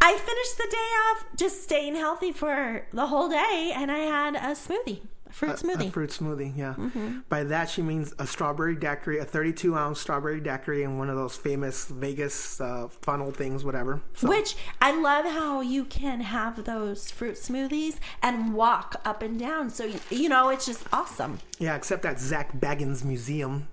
i 0.00 0.16
finished 0.16 0.56
the 0.58 0.68
day 0.70 0.76
off 0.76 1.24
just 1.36 1.62
staying 1.62 1.94
healthy 1.94 2.32
for 2.32 2.86
the 2.92 3.06
whole 3.06 3.28
day 3.28 3.72
and 3.74 3.90
i 3.90 3.98
had 3.98 4.34
a 4.34 4.54
smoothie 4.54 5.00
fruit 5.32 5.52
smoothie 5.52 5.88
A 5.88 5.90
fruit 5.90 6.10
smoothie. 6.10 6.56
Yeah. 6.56 6.74
Mm-hmm. 6.76 7.20
By 7.28 7.44
that 7.44 7.68
she 7.70 7.82
means 7.82 8.14
a 8.18 8.26
strawberry 8.26 8.76
daiquiri, 8.76 9.18
a 9.18 9.24
32 9.24 9.74
ounce 9.76 10.00
strawberry 10.00 10.40
daiquiri, 10.40 10.82
in 10.82 10.98
one 10.98 11.08
of 11.10 11.16
those 11.16 11.36
famous 11.36 11.86
Vegas 11.86 12.60
uh, 12.60 12.88
funnel 12.88 13.30
things, 13.30 13.64
whatever. 13.64 14.00
So, 14.14 14.28
Which 14.28 14.56
I 14.80 14.92
love 14.98 15.24
how 15.24 15.60
you 15.60 15.84
can 15.84 16.20
have 16.20 16.64
those 16.64 17.10
fruit 17.10 17.34
smoothies 17.34 17.96
and 18.22 18.54
walk 18.54 19.00
up 19.04 19.22
and 19.22 19.38
down. 19.38 19.70
So, 19.70 19.90
you 20.10 20.28
know, 20.28 20.48
it's 20.50 20.66
just 20.66 20.84
awesome. 20.92 21.38
yeah, 21.58 21.74
except 21.76 22.04
at 22.04 22.18
Zak 22.20 22.52
Bagans 22.58 23.04
Museum. 23.04 23.68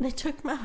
They 0.00 0.10
took 0.10 0.44
my. 0.44 0.58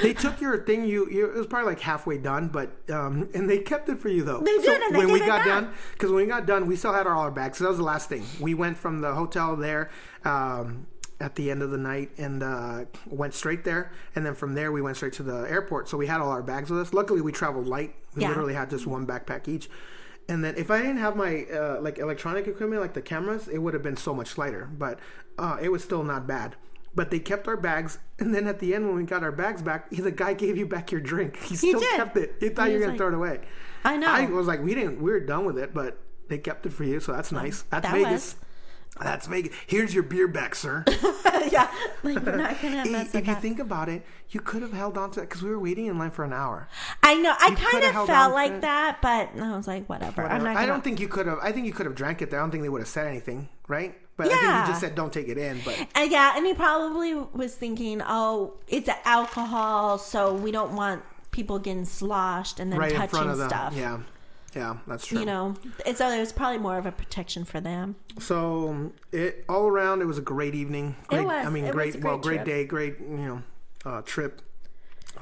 They 0.00 0.14
took 0.14 0.40
your 0.40 0.64
thing. 0.64 0.84
You, 0.86 1.06
you 1.10 1.26
it 1.26 1.34
was 1.34 1.46
probably 1.46 1.68
like 1.72 1.80
halfway 1.80 2.16
done, 2.16 2.48
but 2.48 2.70
um, 2.90 3.28
and 3.34 3.48
they 3.48 3.58
kept 3.58 3.88
it 3.90 4.00
for 4.00 4.08
you 4.08 4.22
though. 4.24 4.40
They 4.40 4.56
did, 4.58 4.80
and 4.82 4.94
they 4.94 4.98
when 5.00 5.12
we 5.12 5.18
got 5.20 5.40
back. 5.40 5.46
done, 5.46 5.74
because 5.92 6.10
when 6.10 6.22
we 6.24 6.26
got 6.26 6.46
done, 6.46 6.66
we 6.66 6.76
still 6.76 6.94
had 6.94 7.06
our 7.06 7.14
all 7.14 7.22
our 7.24 7.30
bags. 7.30 7.58
So 7.58 7.64
that 7.64 7.70
was 7.70 7.76
the 7.78 7.84
last 7.84 8.08
thing. 8.08 8.24
We 8.40 8.54
went 8.54 8.78
from 8.78 9.02
the 9.02 9.12
hotel 9.14 9.54
there 9.54 9.90
um, 10.24 10.86
at 11.20 11.34
the 11.34 11.50
end 11.50 11.62
of 11.62 11.70
the 11.70 11.76
night 11.76 12.10
and 12.16 12.42
uh, 12.42 12.84
went 13.06 13.34
straight 13.34 13.64
there, 13.64 13.92
and 14.14 14.24
then 14.24 14.34
from 14.34 14.54
there 14.54 14.72
we 14.72 14.80
went 14.80 14.96
straight 14.96 15.12
to 15.14 15.22
the 15.22 15.40
airport. 15.50 15.88
So 15.90 15.98
we 15.98 16.06
had 16.06 16.22
all 16.22 16.30
our 16.30 16.42
bags 16.42 16.70
with 16.70 16.80
us. 16.80 16.94
Luckily, 16.94 17.20
we 17.20 17.32
traveled 17.32 17.66
light. 17.66 17.94
We 18.14 18.22
Yeah. 18.22 18.28
literally 18.28 18.54
had 18.54 18.70
just 18.70 18.86
one 18.86 19.06
backpack 19.06 19.46
each. 19.46 19.68
And 20.26 20.42
then 20.42 20.54
if 20.56 20.70
I 20.70 20.78
didn't 20.80 20.98
have 20.98 21.16
my 21.16 21.44
uh, 21.52 21.80
like 21.82 21.98
electronic 21.98 22.46
equipment, 22.46 22.80
like 22.80 22.94
the 22.94 23.02
cameras, 23.02 23.46
it 23.46 23.58
would 23.58 23.74
have 23.74 23.82
been 23.82 23.98
so 23.98 24.14
much 24.14 24.38
lighter. 24.38 24.70
But 24.72 25.00
uh, 25.38 25.58
it 25.60 25.70
was 25.70 25.84
still 25.84 26.02
not 26.02 26.26
bad. 26.26 26.56
But 26.94 27.10
they 27.10 27.20
kept 27.20 27.46
our 27.46 27.56
bags, 27.56 27.98
and 28.18 28.34
then 28.34 28.46
at 28.48 28.58
the 28.58 28.74
end 28.74 28.86
when 28.86 28.96
we 28.96 29.04
got 29.04 29.22
our 29.22 29.30
bags 29.30 29.62
back, 29.62 29.90
the 29.90 30.10
guy 30.10 30.34
gave 30.34 30.56
you 30.56 30.66
back 30.66 30.90
your 30.90 31.00
drink. 31.00 31.36
He 31.42 31.54
still 31.56 31.78
did. 31.78 31.94
kept 31.96 32.16
it. 32.16 32.34
He 32.40 32.48
thought 32.48 32.66
He 32.68 32.74
you 32.74 32.80
were 32.80 32.86
was 32.86 32.86
gonna 32.86 32.92
like- 32.92 32.98
throw 32.98 33.08
it 33.08 33.14
away. 33.38 33.40
I 33.84 33.96
know. 33.96 34.08
I 34.08 34.26
was 34.26 34.46
like, 34.46 34.60
we 34.62 34.74
didn't. 34.74 35.00
We 35.00 35.10
were 35.10 35.20
done 35.20 35.44
with 35.44 35.56
it, 35.56 35.72
but 35.72 35.98
they 36.28 36.38
kept 36.38 36.66
it 36.66 36.72
for 36.72 36.84
you, 36.84 36.98
so 37.00 37.12
that's 37.12 37.30
nice. 37.32 37.62
That's 37.70 37.86
that 37.88 37.94
Vegas. 37.94 38.36
That's 39.00 39.26
Vegas. 39.28 39.54
Here's 39.68 39.94
your 39.94 40.02
beer 40.02 40.26
back, 40.28 40.54
sir. 40.56 40.84
yeah. 41.50 41.70
Like, 42.02 42.24
we're 42.26 42.36
not 42.36 42.60
going 42.60 42.74
to 42.74 42.80
if 42.80 42.90
mess 42.90 43.06
if 43.08 43.14
with 43.14 43.26
you 43.28 43.34
that. 43.34 43.40
think 43.40 43.58
about 43.60 43.88
it, 43.88 44.04
you 44.30 44.40
could 44.40 44.60
have 44.62 44.72
held 44.72 44.98
on 44.98 45.12
to 45.12 45.20
it 45.20 45.28
because 45.28 45.42
we 45.42 45.48
were 45.48 45.60
waiting 45.60 45.86
in 45.86 45.96
line 45.96 46.10
for 46.10 46.24
an 46.24 46.32
hour. 46.32 46.68
I 47.02 47.14
know. 47.14 47.32
I 47.38 47.54
kind 47.54 47.84
of 47.84 47.92
held 47.92 48.08
felt 48.08 48.28
on 48.28 48.32
like 48.34 48.50
to 48.50 48.56
it. 48.58 48.60
that, 48.62 48.98
but 49.00 49.30
I 49.40 49.56
was 49.56 49.66
like, 49.68 49.88
whatever. 49.88 50.24
I'm 50.26 50.42
not 50.42 50.54
gonna, 50.54 50.66
don't 50.66 50.84
think 50.84 51.00
you 51.00 51.08
could 51.08 51.26
have. 51.26 51.38
I 51.40 51.52
think 51.52 51.66
you 51.66 51.72
could 51.72 51.86
have 51.86 51.94
drank 51.94 52.20
it 52.20 52.30
there. 52.30 52.40
I 52.40 52.42
don't 52.42 52.50
think 52.50 52.64
they 52.64 52.68
would 52.68 52.80
have 52.82 52.88
said 52.88 53.06
anything, 53.06 53.48
right? 53.68 53.96
But 54.24 54.26
I 54.32 54.36
think 54.36 54.42
Yeah. 54.42 54.60
you 54.66 54.68
just 54.72 54.80
said 54.80 54.94
don't 54.94 55.12
take 55.12 55.28
it 55.28 55.38
in. 55.38 55.60
But 55.64 55.78
Uh, 55.96 56.00
yeah, 56.08 56.36
and 56.36 56.44
he 56.46 56.54
probably 56.54 57.14
was 57.14 57.54
thinking, 57.54 58.02
oh, 58.06 58.54
it's 58.68 58.88
alcohol, 59.04 59.98
so 59.98 60.34
we 60.34 60.50
don't 60.50 60.74
want 60.74 61.02
people 61.30 61.58
getting 61.58 61.84
sloshed 61.84 62.60
and 62.60 62.72
then 62.72 62.78
right 62.78 62.92
in 62.92 62.96
touching 62.98 63.10
front 63.10 63.30
of 63.30 63.38
them, 63.38 63.48
stuff. 63.48 63.72
yeah, 63.76 63.98
yeah, 64.54 64.76
that's 64.86 65.06
true. 65.06 65.20
You 65.20 65.26
know, 65.26 65.54
so 65.94 66.08
it 66.10 66.18
was 66.18 66.32
probably 66.32 66.58
more 66.58 66.76
of 66.76 66.86
a 66.86 66.92
protection 66.92 67.44
for 67.44 67.60
them. 67.60 67.94
So 68.18 68.92
it 69.12 69.44
all 69.48 69.66
around, 69.68 70.02
it 70.02 70.06
was 70.06 70.18
a 70.18 70.22
great 70.22 70.54
evening. 70.54 70.96
Great, 71.08 71.24
was. 71.24 71.46
I 71.46 71.50
mean, 71.50 71.64
It 71.64 71.74
was 71.74 71.92
great. 71.92 72.04
well, 72.04 72.18
great 72.18 72.44
great 72.44 72.46
day, 72.46 72.64
great. 72.64 72.98
You 73.00 73.06
know, 73.28 73.42
uh, 73.86 74.02
trip. 74.02 74.42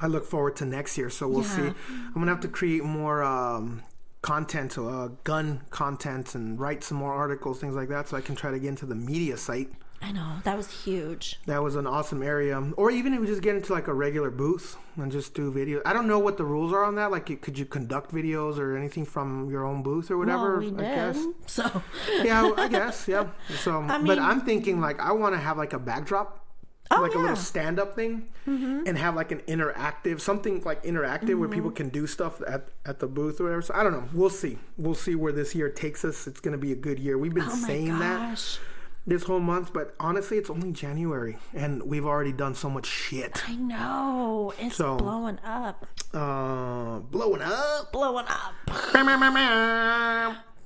I 0.01 0.07
look 0.07 0.25
forward 0.25 0.55
to 0.57 0.65
next 0.65 0.97
year. 0.97 1.09
So 1.09 1.27
we'll 1.27 1.43
see. 1.43 1.61
I'm 1.61 2.13
gonna 2.13 2.31
have 2.31 2.39
to 2.41 2.47
create 2.47 2.83
more 2.83 3.21
um, 3.23 3.83
content, 4.21 4.77
uh, 4.77 5.09
gun 5.23 5.61
content, 5.69 6.35
and 6.35 6.59
write 6.59 6.83
some 6.83 6.97
more 6.97 7.13
articles, 7.13 7.59
things 7.59 7.75
like 7.75 7.89
that, 7.89 8.07
so 8.09 8.17
I 8.17 8.21
can 8.21 8.35
try 8.35 8.51
to 8.51 8.59
get 8.59 8.67
into 8.69 8.85
the 8.85 8.95
media 8.95 9.37
site. 9.37 9.69
I 10.01 10.13
know 10.13 10.37
that 10.45 10.55
was 10.55 10.71
huge. 10.83 11.41
That 11.45 11.61
was 11.61 11.75
an 11.75 11.85
awesome 11.85 12.23
area. 12.23 12.57
Or 12.77 12.89
even 12.89 13.13
if 13.13 13.19
you 13.19 13.25
just 13.27 13.41
get 13.41 13.55
into 13.57 13.73
like 13.73 13.87
a 13.89 13.93
regular 13.93 14.31
booth 14.31 14.77
and 14.95 15.11
just 15.11 15.33
do 15.33 15.51
video. 15.51 15.81
I 15.85 15.91
don't 15.91 16.07
know 16.07 16.19
what 16.19 16.37
the 16.37 16.45
rules 16.45 16.71
are 16.71 16.85
on 16.85 16.95
that. 16.95 17.11
Like, 17.11 17.41
could 17.41 17.57
you 17.59 17.65
conduct 17.65 18.13
videos 18.13 18.57
or 18.59 18.77
anything 18.77 19.03
from 19.03 19.49
your 19.49 19.65
own 19.65 19.83
booth 19.83 20.09
or 20.09 20.17
whatever? 20.17 20.59
well, 20.61 20.71
we 20.71 20.85
I 20.85 20.87
did. 20.87 21.13
guess. 21.15 21.25
So 21.47 21.81
Yeah, 22.23 22.49
I 22.55 22.67
guess. 22.77 23.09
Yeah. 23.09 23.27
So, 23.59 23.81
but 23.87 24.01
mean- 24.01 24.19
I'm 24.19 24.39
thinking 24.41 24.79
like 24.79 25.01
I 25.01 25.11
want 25.11 25.35
to 25.35 25.39
have 25.39 25.57
like 25.57 25.73
a 25.73 25.79
backdrop. 25.79 26.45
Oh, 26.91 27.01
like 27.01 27.11
a 27.11 27.13
yeah. 27.13 27.17
Mm-hmm. 27.17 27.21
little 27.21 27.35
stand-up 27.35 27.95
thing, 27.95 28.29
and 28.47 28.97
have 28.97 29.15
like 29.15 29.31
an 29.31 29.41
interactive, 29.41 30.19
something 30.21 30.63
like 30.63 30.83
interactive 30.83 31.37
where 31.37 31.49
people 31.49 31.69
can 31.69 31.89
do 31.89 32.07
stuff 32.07 32.41
at, 32.47 32.69
at 32.85 32.99
the 32.99 33.05
booth 33.07 33.39
or 33.39 33.43
whatever. 33.43 33.61
So 33.61 33.75
I 33.75 33.83
don't 33.83 33.91
know. 33.93 34.09
We'll 34.13 34.31
see. 34.31 34.57
We'll 34.77 34.95
see 34.95 35.13
where 35.13 35.31
this 35.31 35.53
year 35.53 35.69
takes 35.69 36.03
us. 36.03 36.25
It's 36.25 36.39
to 36.53 36.57
be 36.57 36.71
a 36.71 36.75
good 36.75 36.97
year. 36.97 37.17
We've 37.17 37.33
been 37.33 37.43
oh 37.43 37.55
my 37.55 37.67
saying 37.67 37.99
that 37.99 38.59
this 39.05 39.23
whole 39.23 39.39
month, 39.39 39.71
but 39.73 39.95
honestly, 39.99 40.37
it's 40.37 40.49
only 40.49 40.71
January, 40.71 41.37
and 41.53 41.83
we've 41.83 42.05
already 42.05 42.31
done 42.31 42.55
so 42.55 42.69
much 42.69 42.85
shit. 42.87 43.43
I 43.47 43.55
know 43.55 44.53
it's 44.59 44.75
So- 44.75 44.97
blowing 44.97 45.39
up, 45.43 45.85
Uh, 46.13 46.99
blowing 46.99 47.41
up. 47.43 47.91
blowing 47.91 48.25
up. 48.27 48.53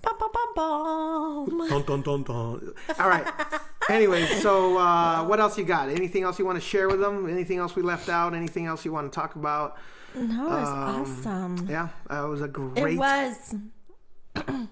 Dun, 0.04 0.14
Bum, 0.20 0.30
bum, 0.34 0.54
bum, 0.56 1.58
bum. 1.70 1.84
dun, 1.86 2.02
dun, 2.02 2.24
dun. 2.24 2.74
All 3.00 3.08
right. 3.10 3.26
Anyway, 3.90 4.26
so 4.42 4.78
uh, 4.78 5.24
what 5.24 5.40
else 5.40 5.58
you 5.58 5.64
got? 5.64 5.90
Anything 5.90 6.24
else 6.24 6.38
you 6.40 6.46
want 6.46 6.58
to 6.58 6.62
share 6.62 6.88
with 6.90 7.00
them? 7.00 7.30
Anything 7.30 7.58
else 7.58 7.76
we 7.76 7.82
left 7.84 8.10
out? 8.10 8.34
Anything 8.34 8.66
else 8.66 8.84
you 8.86 8.92
want 8.92 9.12
to 9.12 9.16
talk 9.16 9.36
about? 9.36 9.78
No, 10.16 10.46
it 10.46 10.50
was 10.50 10.68
Um, 10.70 11.02
awesome. 11.02 11.68
Yeah, 11.70 11.88
uh, 12.12 12.26
it 12.26 12.30
was 12.30 12.42
a 12.42 12.48
great. 12.48 12.94
It 12.94 12.98
was 12.98 13.56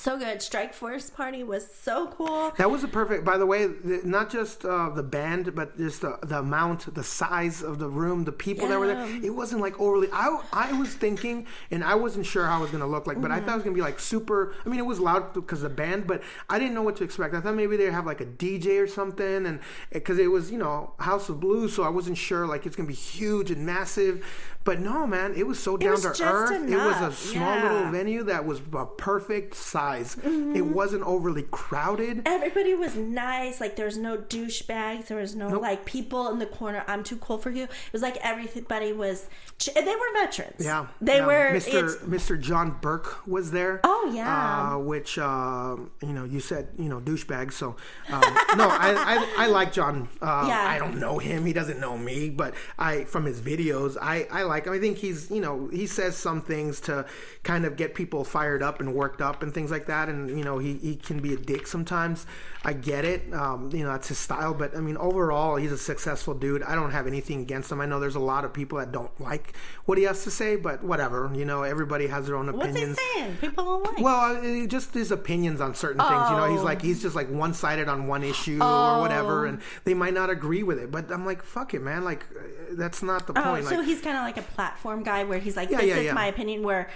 so 0.00 0.18
good. 0.18 0.40
Strike 0.40 0.72
Force 0.72 1.10
party 1.10 1.44
was 1.44 1.70
so 1.70 2.06
cool. 2.08 2.52
That 2.56 2.70
was 2.70 2.82
a 2.82 2.88
perfect. 2.88 3.24
By 3.24 3.36
the 3.36 3.44
way, 3.44 3.66
the, 3.66 4.00
not 4.02 4.30
just 4.30 4.64
uh, 4.64 4.88
the 4.90 5.02
band, 5.02 5.54
but 5.54 5.76
just 5.76 6.00
the, 6.00 6.18
the 6.22 6.38
amount, 6.38 6.94
the 6.94 7.04
size 7.04 7.62
of 7.62 7.78
the 7.78 7.88
room, 7.88 8.24
the 8.24 8.32
people 8.32 8.66
that 8.68 8.78
were 8.78 8.86
there. 8.86 9.06
It 9.22 9.34
wasn't 9.34 9.60
like 9.60 9.78
overly. 9.78 10.08
I 10.12 10.40
I 10.52 10.72
was 10.72 10.94
thinking, 10.94 11.46
and 11.70 11.84
I 11.84 11.94
wasn't 11.94 12.24
sure 12.24 12.46
how 12.46 12.58
it 12.58 12.62
was 12.62 12.70
gonna 12.70 12.86
look 12.86 13.06
like, 13.06 13.20
but 13.20 13.30
I 13.30 13.40
thought 13.40 13.52
it 13.52 13.56
was 13.56 13.64
gonna 13.64 13.74
be 13.74 13.82
like 13.82 14.00
super. 14.00 14.54
I 14.64 14.68
mean, 14.68 14.80
it 14.80 14.86
was 14.86 15.00
loud 15.00 15.34
because 15.34 15.60
the 15.60 15.68
band, 15.68 16.06
but 16.06 16.22
I 16.48 16.58
didn't 16.58 16.74
know 16.74 16.82
what 16.82 16.96
to 16.96 17.04
expect. 17.04 17.34
I 17.34 17.40
thought 17.40 17.54
maybe 17.54 17.76
they'd 17.76 17.92
have 17.92 18.06
like 18.06 18.22
a 18.22 18.26
DJ 18.26 18.82
or 18.82 18.86
something, 18.86 19.46
and 19.46 19.60
because 19.92 20.18
it 20.18 20.30
was 20.30 20.50
you 20.50 20.58
know 20.58 20.94
House 20.98 21.28
of 21.28 21.40
Blues, 21.40 21.74
so 21.74 21.82
I 21.82 21.90
wasn't 21.90 22.16
sure 22.16 22.46
like 22.46 22.64
it's 22.64 22.76
gonna 22.76 22.88
be 22.88 22.94
huge 22.94 23.50
and 23.50 23.66
massive. 23.66 24.24
But 24.62 24.80
no, 24.80 25.06
man, 25.06 25.32
it 25.34 25.46
was 25.46 25.58
so 25.58 25.78
down 25.78 25.92
was 25.92 26.02
to 26.02 26.24
earth. 26.24 26.50
It 26.50 26.76
was 26.76 27.00
a 27.00 27.12
small 27.12 27.56
yeah. 27.56 27.72
little 27.72 27.90
venue 27.90 28.24
that 28.24 28.44
was 28.44 28.60
a 28.74 28.84
perfect 28.84 29.54
size. 29.54 30.16
Mm-hmm. 30.16 30.54
It 30.54 30.66
wasn't 30.66 31.02
overly 31.04 31.44
crowded. 31.50 32.22
Everybody 32.26 32.74
was 32.74 32.94
nice. 32.94 33.58
Like 33.58 33.76
there 33.76 33.86
was 33.86 33.96
no 33.96 34.18
douchebags. 34.18 35.06
There 35.06 35.16
was 35.16 35.34
no 35.34 35.48
like 35.48 35.86
people 35.86 36.28
in 36.28 36.38
the 36.38 36.46
corner. 36.46 36.84
I'm 36.86 37.02
too 37.02 37.16
cool 37.16 37.38
for 37.38 37.50
you. 37.50 37.64
It 37.64 37.92
was 37.92 38.02
like 38.02 38.18
everybody 38.18 38.92
was. 38.92 39.28
They 39.74 39.82
were 39.82 40.12
veterans. 40.14 40.56
Yeah, 40.64 40.88
they 41.00 41.16
yeah. 41.16 41.26
were. 41.26 41.50
Mr. 41.52 41.96
Mr. 42.04 42.38
John 42.38 42.76
Burke 42.82 43.26
was 43.26 43.52
there. 43.52 43.80
Oh, 43.84 44.12
yeah. 44.14 44.74
uh, 44.74 44.78
which 44.78 45.18
uh, 45.18 45.76
you 46.02 46.12
know 46.12 46.24
you 46.24 46.40
said 46.40 46.68
you 46.78 46.90
know 46.90 47.00
douchebag. 47.00 47.52
So 47.52 47.76
um, 48.10 48.20
no, 48.56 48.68
I, 48.68 48.94
I 48.94 49.44
I 49.44 49.46
like 49.46 49.72
John. 49.72 50.08
Uh, 50.20 50.44
Yeah. 50.48 50.66
I 50.68 50.78
don't 50.78 50.98
know 50.98 51.18
him. 51.18 51.46
He 51.46 51.54
doesn't 51.54 51.80
know 51.80 51.96
me, 51.96 52.28
but 52.28 52.54
I 52.78 53.04
from 53.04 53.24
his 53.24 53.40
videos, 53.40 53.96
I 54.00 54.26
I 54.30 54.49
like 54.50 54.66
him. 54.66 54.74
I 54.74 54.78
think 54.78 54.98
he's 54.98 55.30
you 55.30 55.40
know 55.40 55.68
he 55.72 55.86
says 55.86 56.16
some 56.16 56.42
things 56.42 56.80
to 56.82 57.06
kind 57.42 57.64
of 57.64 57.76
get 57.76 57.94
people 57.94 58.24
fired 58.24 58.62
up 58.62 58.80
and 58.80 58.94
worked 58.94 59.22
up 59.22 59.42
and 59.42 59.54
things 59.54 59.70
like 59.70 59.86
that. 59.86 60.08
And 60.10 60.28
you 60.38 60.44
know 60.44 60.58
he 60.58 60.74
he 60.74 60.96
can 60.96 61.20
be 61.20 61.32
a 61.32 61.36
dick 61.38 61.66
sometimes. 61.66 62.26
I 62.62 62.74
get 62.74 63.06
it. 63.06 63.32
Um, 63.32 63.70
you 63.72 63.82
know 63.84 63.90
that's 63.92 64.08
his 64.08 64.18
style. 64.18 64.52
But 64.52 64.76
I 64.76 64.80
mean 64.80 64.98
overall, 64.98 65.56
he's 65.56 65.72
a 65.72 65.78
successful 65.78 66.34
dude. 66.34 66.62
I 66.62 66.74
don't 66.74 66.90
have 66.90 67.06
anything 67.06 67.40
against 67.40 67.72
him. 67.72 67.80
I 67.80 67.86
know 67.86 67.98
there's 67.98 68.16
a 68.16 68.20
lot 68.20 68.44
of 68.44 68.52
people 68.52 68.78
that 68.78 68.92
don't 68.92 69.18
like 69.18 69.54
what 69.86 69.96
he 69.96 70.04
has 70.04 70.24
to 70.24 70.30
say, 70.30 70.56
but 70.56 70.84
whatever. 70.84 71.30
You 71.34 71.46
know 71.46 71.62
everybody 71.62 72.08
has 72.08 72.26
their 72.26 72.36
own 72.36 72.48
opinions. 72.50 72.90
What's 72.98 73.00
he 73.14 73.14
saying? 73.20 73.36
People 73.40 73.64
don't 73.64 73.84
like. 73.94 74.04
Well, 74.04 74.36
uh, 74.36 74.66
just 74.66 74.92
his 74.92 75.10
opinions 75.10 75.60
on 75.60 75.74
certain 75.74 76.00
things. 76.00 76.30
You 76.30 76.36
know, 76.36 76.50
he's 76.50 76.60
Oh. 76.60 76.64
like 76.64 76.82
he's 76.82 77.00
just 77.00 77.16
like 77.16 77.30
one 77.30 77.54
sided 77.54 77.88
on 77.88 78.06
one 78.06 78.22
issue 78.24 78.58
or 78.62 79.00
whatever, 79.00 79.46
and 79.46 79.60
they 79.84 79.94
might 79.94 80.12
not 80.14 80.28
agree 80.28 80.62
with 80.62 80.78
it. 80.78 80.90
But 80.90 81.10
I'm 81.10 81.24
like, 81.24 81.42
fuck 81.42 81.72
it, 81.74 81.80
man. 81.82 82.04
Like 82.04 82.24
uh, 82.36 82.40
that's 82.72 83.02
not 83.02 83.26
the 83.26 83.32
Oh, 83.38 83.42
point. 83.42 83.66
so 83.66 83.76
like, 83.76 83.86
he's 83.86 84.00
kind 84.00 84.16
of 84.16 84.22
like 84.24 84.36
a 84.40 84.42
platform 84.42 85.02
guy 85.02 85.24
where 85.24 85.38
he's 85.38 85.56
like, 85.56 85.70
Yeah, 85.70 85.78
this 85.78 85.86
yeah, 85.88 85.96
is 85.96 86.04
yeah. 86.06 86.12
my 86.12 86.26
opinion. 86.26 86.62
Where 86.62 86.90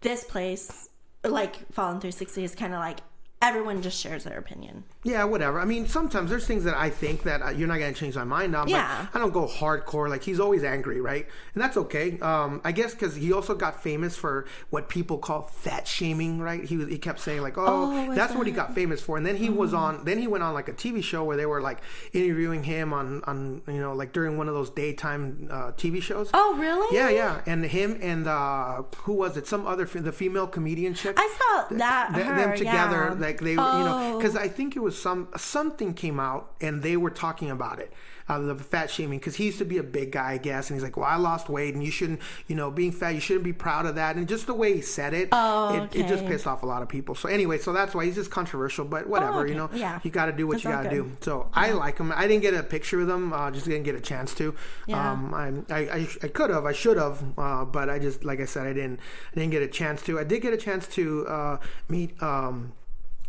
this 0.00 0.24
place, 0.24 0.88
like 1.24 1.70
Fallen 1.72 2.00
360, 2.00 2.44
is 2.44 2.54
kind 2.54 2.72
of 2.72 2.80
like 2.80 3.00
everyone 3.42 3.82
just 3.82 4.00
shares 4.00 4.24
their 4.24 4.38
opinion. 4.38 4.84
Yeah, 5.02 5.24
whatever. 5.24 5.58
I 5.58 5.64
mean, 5.64 5.86
sometimes 5.86 6.28
there's 6.28 6.46
things 6.46 6.64
that 6.64 6.74
I 6.74 6.90
think 6.90 7.22
that 7.22 7.40
uh, 7.40 7.48
you're 7.48 7.66
not 7.68 7.78
going 7.78 7.94
to 7.94 7.98
change 7.98 8.16
my 8.16 8.24
mind 8.24 8.54
on. 8.54 8.68
Yeah. 8.68 9.06
But 9.10 9.18
I 9.18 9.22
don't 9.22 9.32
go 9.32 9.46
hardcore. 9.46 10.10
Like 10.10 10.22
he's 10.22 10.38
always 10.38 10.62
angry, 10.62 11.00
right? 11.00 11.26
And 11.54 11.62
that's 11.62 11.78
okay. 11.78 12.18
Um, 12.20 12.60
I 12.64 12.72
guess 12.72 12.92
because 12.92 13.14
he 13.16 13.32
also 13.32 13.54
got 13.54 13.82
famous 13.82 14.14
for 14.14 14.44
what 14.68 14.90
people 14.90 15.16
call 15.16 15.40
fat 15.42 15.88
shaming, 15.88 16.38
right? 16.40 16.62
He 16.62 16.84
he 16.84 16.98
kept 16.98 17.20
saying 17.20 17.40
like, 17.40 17.56
oh, 17.56 17.64
Oh, 18.10 18.14
that's 18.14 18.34
what 18.34 18.46
he 18.46 18.52
got 18.52 18.74
famous 18.74 19.00
for. 19.00 19.16
And 19.16 19.24
then 19.24 19.36
he 19.36 19.48
was 19.48 19.72
on. 19.72 20.04
Then 20.04 20.18
he 20.18 20.26
went 20.26 20.44
on 20.44 20.52
like 20.52 20.68
a 20.68 20.74
TV 20.74 21.02
show 21.02 21.24
where 21.24 21.36
they 21.38 21.46
were 21.46 21.62
like 21.62 21.78
interviewing 22.12 22.62
him 22.64 22.92
on 22.92 23.22
on 23.24 23.62
you 23.68 23.80
know 23.80 23.94
like 23.94 24.12
during 24.12 24.36
one 24.36 24.48
of 24.48 24.54
those 24.54 24.68
daytime 24.68 25.48
uh, 25.50 25.72
TV 25.72 26.02
shows. 26.02 26.28
Oh, 26.34 26.56
really? 26.58 26.94
Yeah, 26.94 27.08
yeah. 27.08 27.40
And 27.46 27.64
him 27.64 27.98
and 28.02 28.26
uh, 28.28 28.82
who 28.98 29.14
was 29.14 29.38
it? 29.38 29.46
Some 29.46 29.66
other 29.66 29.86
the 29.86 30.12
female 30.12 30.46
comedian 30.46 30.92
chick. 30.92 31.14
I 31.18 31.28
saw 31.38 31.74
that, 31.78 32.14
Th- 32.14 32.26
her, 32.26 32.36
them 32.36 32.56
together, 32.58 33.16
yeah. 33.18 33.26
like 33.26 33.38
they, 33.40 33.56
were 33.56 33.62
you 33.62 33.84
know, 33.84 33.96
Oh. 34.14 34.18
because 34.18 34.36
I 34.36 34.48
think 34.48 34.76
it 34.76 34.80
was 34.80 34.89
some 34.90 35.28
something 35.36 35.94
came 35.94 36.18
out 36.20 36.52
and 36.60 36.82
they 36.82 36.96
were 36.96 37.10
talking 37.10 37.50
about 37.50 37.78
it, 37.78 37.92
uh, 38.28 38.38
the 38.38 38.54
fat 38.54 38.90
shaming. 38.90 39.18
Because 39.18 39.36
he 39.36 39.46
used 39.46 39.58
to 39.58 39.64
be 39.64 39.78
a 39.78 39.82
big 39.82 40.12
guy, 40.12 40.32
I 40.32 40.38
guess, 40.38 40.70
and 40.70 40.76
he's 40.76 40.82
like, 40.84 40.96
"Well, 40.96 41.06
I 41.06 41.16
lost 41.16 41.48
weight, 41.48 41.74
and 41.74 41.82
you 41.82 41.90
shouldn't, 41.90 42.20
you 42.46 42.54
know, 42.56 42.70
being 42.70 42.92
fat, 42.92 43.10
you 43.10 43.20
shouldn't 43.20 43.44
be 43.44 43.52
proud 43.52 43.86
of 43.86 43.94
that." 43.96 44.16
And 44.16 44.28
just 44.28 44.46
the 44.46 44.54
way 44.54 44.74
he 44.74 44.80
said 44.80 45.14
it, 45.14 45.28
Oh, 45.32 45.74
it, 45.92 45.96
it 45.96 46.06
just 46.08 46.24
pissed 46.26 46.46
off 46.46 46.62
a 46.62 46.66
lot 46.66 46.82
of 46.82 46.88
people. 46.88 47.14
So 47.14 47.28
anyway, 47.28 47.58
so 47.58 47.72
that's 47.72 47.94
why 47.94 48.04
he's 48.04 48.14
just 48.14 48.30
controversial, 48.30 48.84
but 48.84 49.08
whatever, 49.08 49.46
you 49.46 49.54
Oh, 49.58 49.64
okay. 49.64 49.76
know, 49.76 49.80
Yeah. 49.80 50.00
you 50.02 50.10
got 50.10 50.26
to 50.26 50.32
do 50.32 50.46
what 50.46 50.54
That's 50.54 50.64
you 50.64 50.70
got 50.70 50.82
to 50.84 50.90
do. 50.90 51.12
So 51.20 51.48
I 51.54 51.72
like 51.72 51.98
him. 51.98 52.12
I 52.14 52.26
didn't 52.26 52.42
get 52.42 52.54
a 52.54 52.62
picture 52.62 53.00
of 53.00 53.08
him, 53.08 53.32
uh, 53.32 53.50
just 53.50 53.66
didn't 53.66 53.84
get 53.84 53.94
a 53.94 54.00
chance 54.00 54.34
to. 54.34 54.54
Yeah. 54.86 55.12
Um, 55.12 55.34
I'm- 55.34 55.66
I, 55.70 55.78
I, 55.78 56.08
I 56.22 56.28
could 56.28 56.50
have, 56.50 56.64
I 56.66 56.72
should 56.72 56.96
have, 56.96 57.22
uh, 57.38 57.64
but 57.64 57.88
I 57.90 57.98
just, 57.98 58.24
like 58.24 58.40
I 58.40 58.44
said, 58.44 58.66
I 58.66 58.72
didn't, 58.72 59.00
I 59.32 59.34
didn't 59.38 59.50
get 59.52 59.62
a 59.62 59.68
chance 59.68 60.02
to. 60.02 60.18
I 60.18 60.24
did 60.24 60.40
get 60.42 60.52
a 60.52 60.56
chance 60.56 60.86
to 60.88 61.26
uh, 61.26 61.56
meet 61.88 62.20
um, 62.22 62.72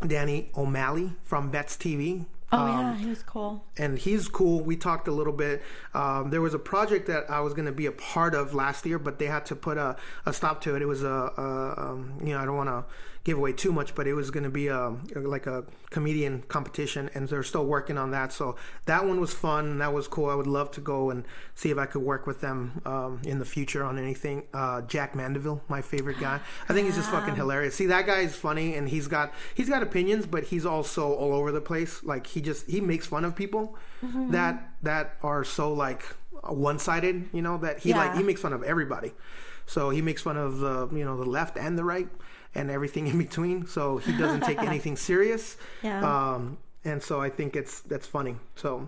Danny 0.06 0.50
O'Malley 0.56 1.14
from 1.24 1.52
Vets 1.52 1.76
TV. 1.78 2.26
Oh 2.54 2.58
Um, 2.58 2.68
yeah, 2.68 2.96
he 2.98 3.06
was 3.06 3.24
cool. 3.24 3.64
and 3.78 3.98
he's 3.98 4.28
cool. 4.28 4.60
We 4.62 4.76
talked 4.76 5.08
a 5.08 5.12
little 5.12 5.32
bit. 5.34 5.62
Um, 5.94 6.32
there 6.32 6.42
was 6.42 6.54
a 6.54 6.60
project 6.60 7.08
that 7.08 7.30
I 7.32 7.40
was 7.40 7.54
going 7.54 7.66
to 7.68 7.72
be 7.72 7.86
a 7.86 7.94
part 7.94 8.36
of 8.36 8.54
last 8.54 8.86
year, 8.86 9.00
but 9.00 9.20
they 9.20 9.28
had 9.28 9.46
to 9.48 9.56
put 9.56 9.78
a, 9.78 9.96
a 10.26 10.34
stop 10.34 10.60
to 10.62 10.76
it. 10.76 10.82
It 10.82 10.86
was 10.86 11.04
a, 11.04 11.08
a 11.38 11.76
um, 11.92 12.14
you 12.22 12.34
know, 12.34 12.40
I 12.40 12.46
don't 12.46 12.58
want 12.58 12.68
to 12.70 12.84
give 13.24 13.38
away 13.38 13.54
too 13.54 13.72
much, 13.72 13.94
but 13.94 14.08
it 14.08 14.14
was 14.14 14.32
going 14.32 14.44
to 14.44 14.50
be 14.50 14.68
a 14.68 14.96
like 15.16 15.46
a 15.48 15.64
comedian 15.92 16.42
competition, 16.48 17.10
and 17.14 17.28
they're 17.28 17.44
still 17.44 17.66
working 17.66 17.98
on 17.98 18.12
that. 18.12 18.34
So 18.34 18.56
that 18.86 19.06
one 19.06 19.20
was 19.20 19.34
fun. 19.34 19.66
and 19.66 19.82
That 19.82 19.94
was 19.94 20.08
cool. 20.08 20.30
I 20.30 20.36
would 20.36 20.48
love 20.48 20.72
to 20.72 20.82
go 20.82 21.10
and 21.12 21.24
see 21.54 21.70
if 21.70 21.78
I 21.78 21.86
could 21.86 22.02
work 22.02 22.26
with 22.26 22.42
them 22.42 22.82
um, 22.86 23.22
in 23.24 23.40
the 23.40 23.46
future 23.46 23.84
on 23.84 24.00
anything. 24.00 24.44
Uh, 24.54 24.82
Jack 24.82 25.14
Mandaville, 25.14 25.62
my 25.68 25.82
favorite 25.82 26.20
guy. 26.20 26.40
I 26.68 26.74
think 26.74 26.88
he's 26.88 26.96
just 26.96 27.10
fucking 27.12 27.36
hilarious. 27.36 27.76
See, 27.76 27.86
that 27.88 28.06
guy 28.06 28.22
is 28.22 28.36
funny, 28.36 28.76
and 28.76 28.90
he's 28.90 29.08
got 29.08 29.34
he's 29.54 29.70
got 29.70 29.84
opinions, 29.84 30.26
but 30.26 30.46
he's 30.46 30.66
also 30.66 31.14
all 31.14 31.34
over 31.34 31.52
the 31.52 31.62
place. 31.62 32.04
Like 32.04 32.26
he 32.28 32.42
just 32.42 32.70
he 32.70 32.82
makes 32.82 33.06
fun 33.08 33.24
of 33.26 33.36
people 33.36 33.78
that 34.32 34.70
that 34.82 35.18
are 35.22 35.44
so 35.44 35.72
like 35.74 36.04
one 36.44 36.80
sided. 36.80 37.30
You 37.34 37.44
know 37.44 37.58
that 37.60 37.80
he 37.80 37.94
like 37.94 38.16
he 38.16 38.24
makes 38.24 38.42
fun 38.42 38.54
of 38.54 38.64
everybody. 38.64 39.12
So 39.68 39.90
he 39.92 40.02
makes 40.02 40.24
fun 40.24 40.38
of 40.38 40.58
the 40.60 40.90
you 40.92 41.06
know 41.06 41.18
the 41.18 41.30
left 41.30 41.56
and 41.58 41.78
the 41.78 41.84
right 41.84 42.10
and 42.56 42.70
everything 42.70 43.08
in 43.08 43.18
between. 43.18 43.66
So 43.68 43.98
he 43.98 44.18
doesn't 44.18 44.42
take 44.42 44.60
anything 44.64 44.96
serious. 44.96 45.58
Yeah. 45.84 46.34
Um, 46.34 46.58
and 46.84 47.02
so 47.02 47.22
I 47.22 47.30
think 47.30 47.56
it's 47.56 47.82
that's 47.82 48.08
funny. 48.08 48.36
So 48.56 48.88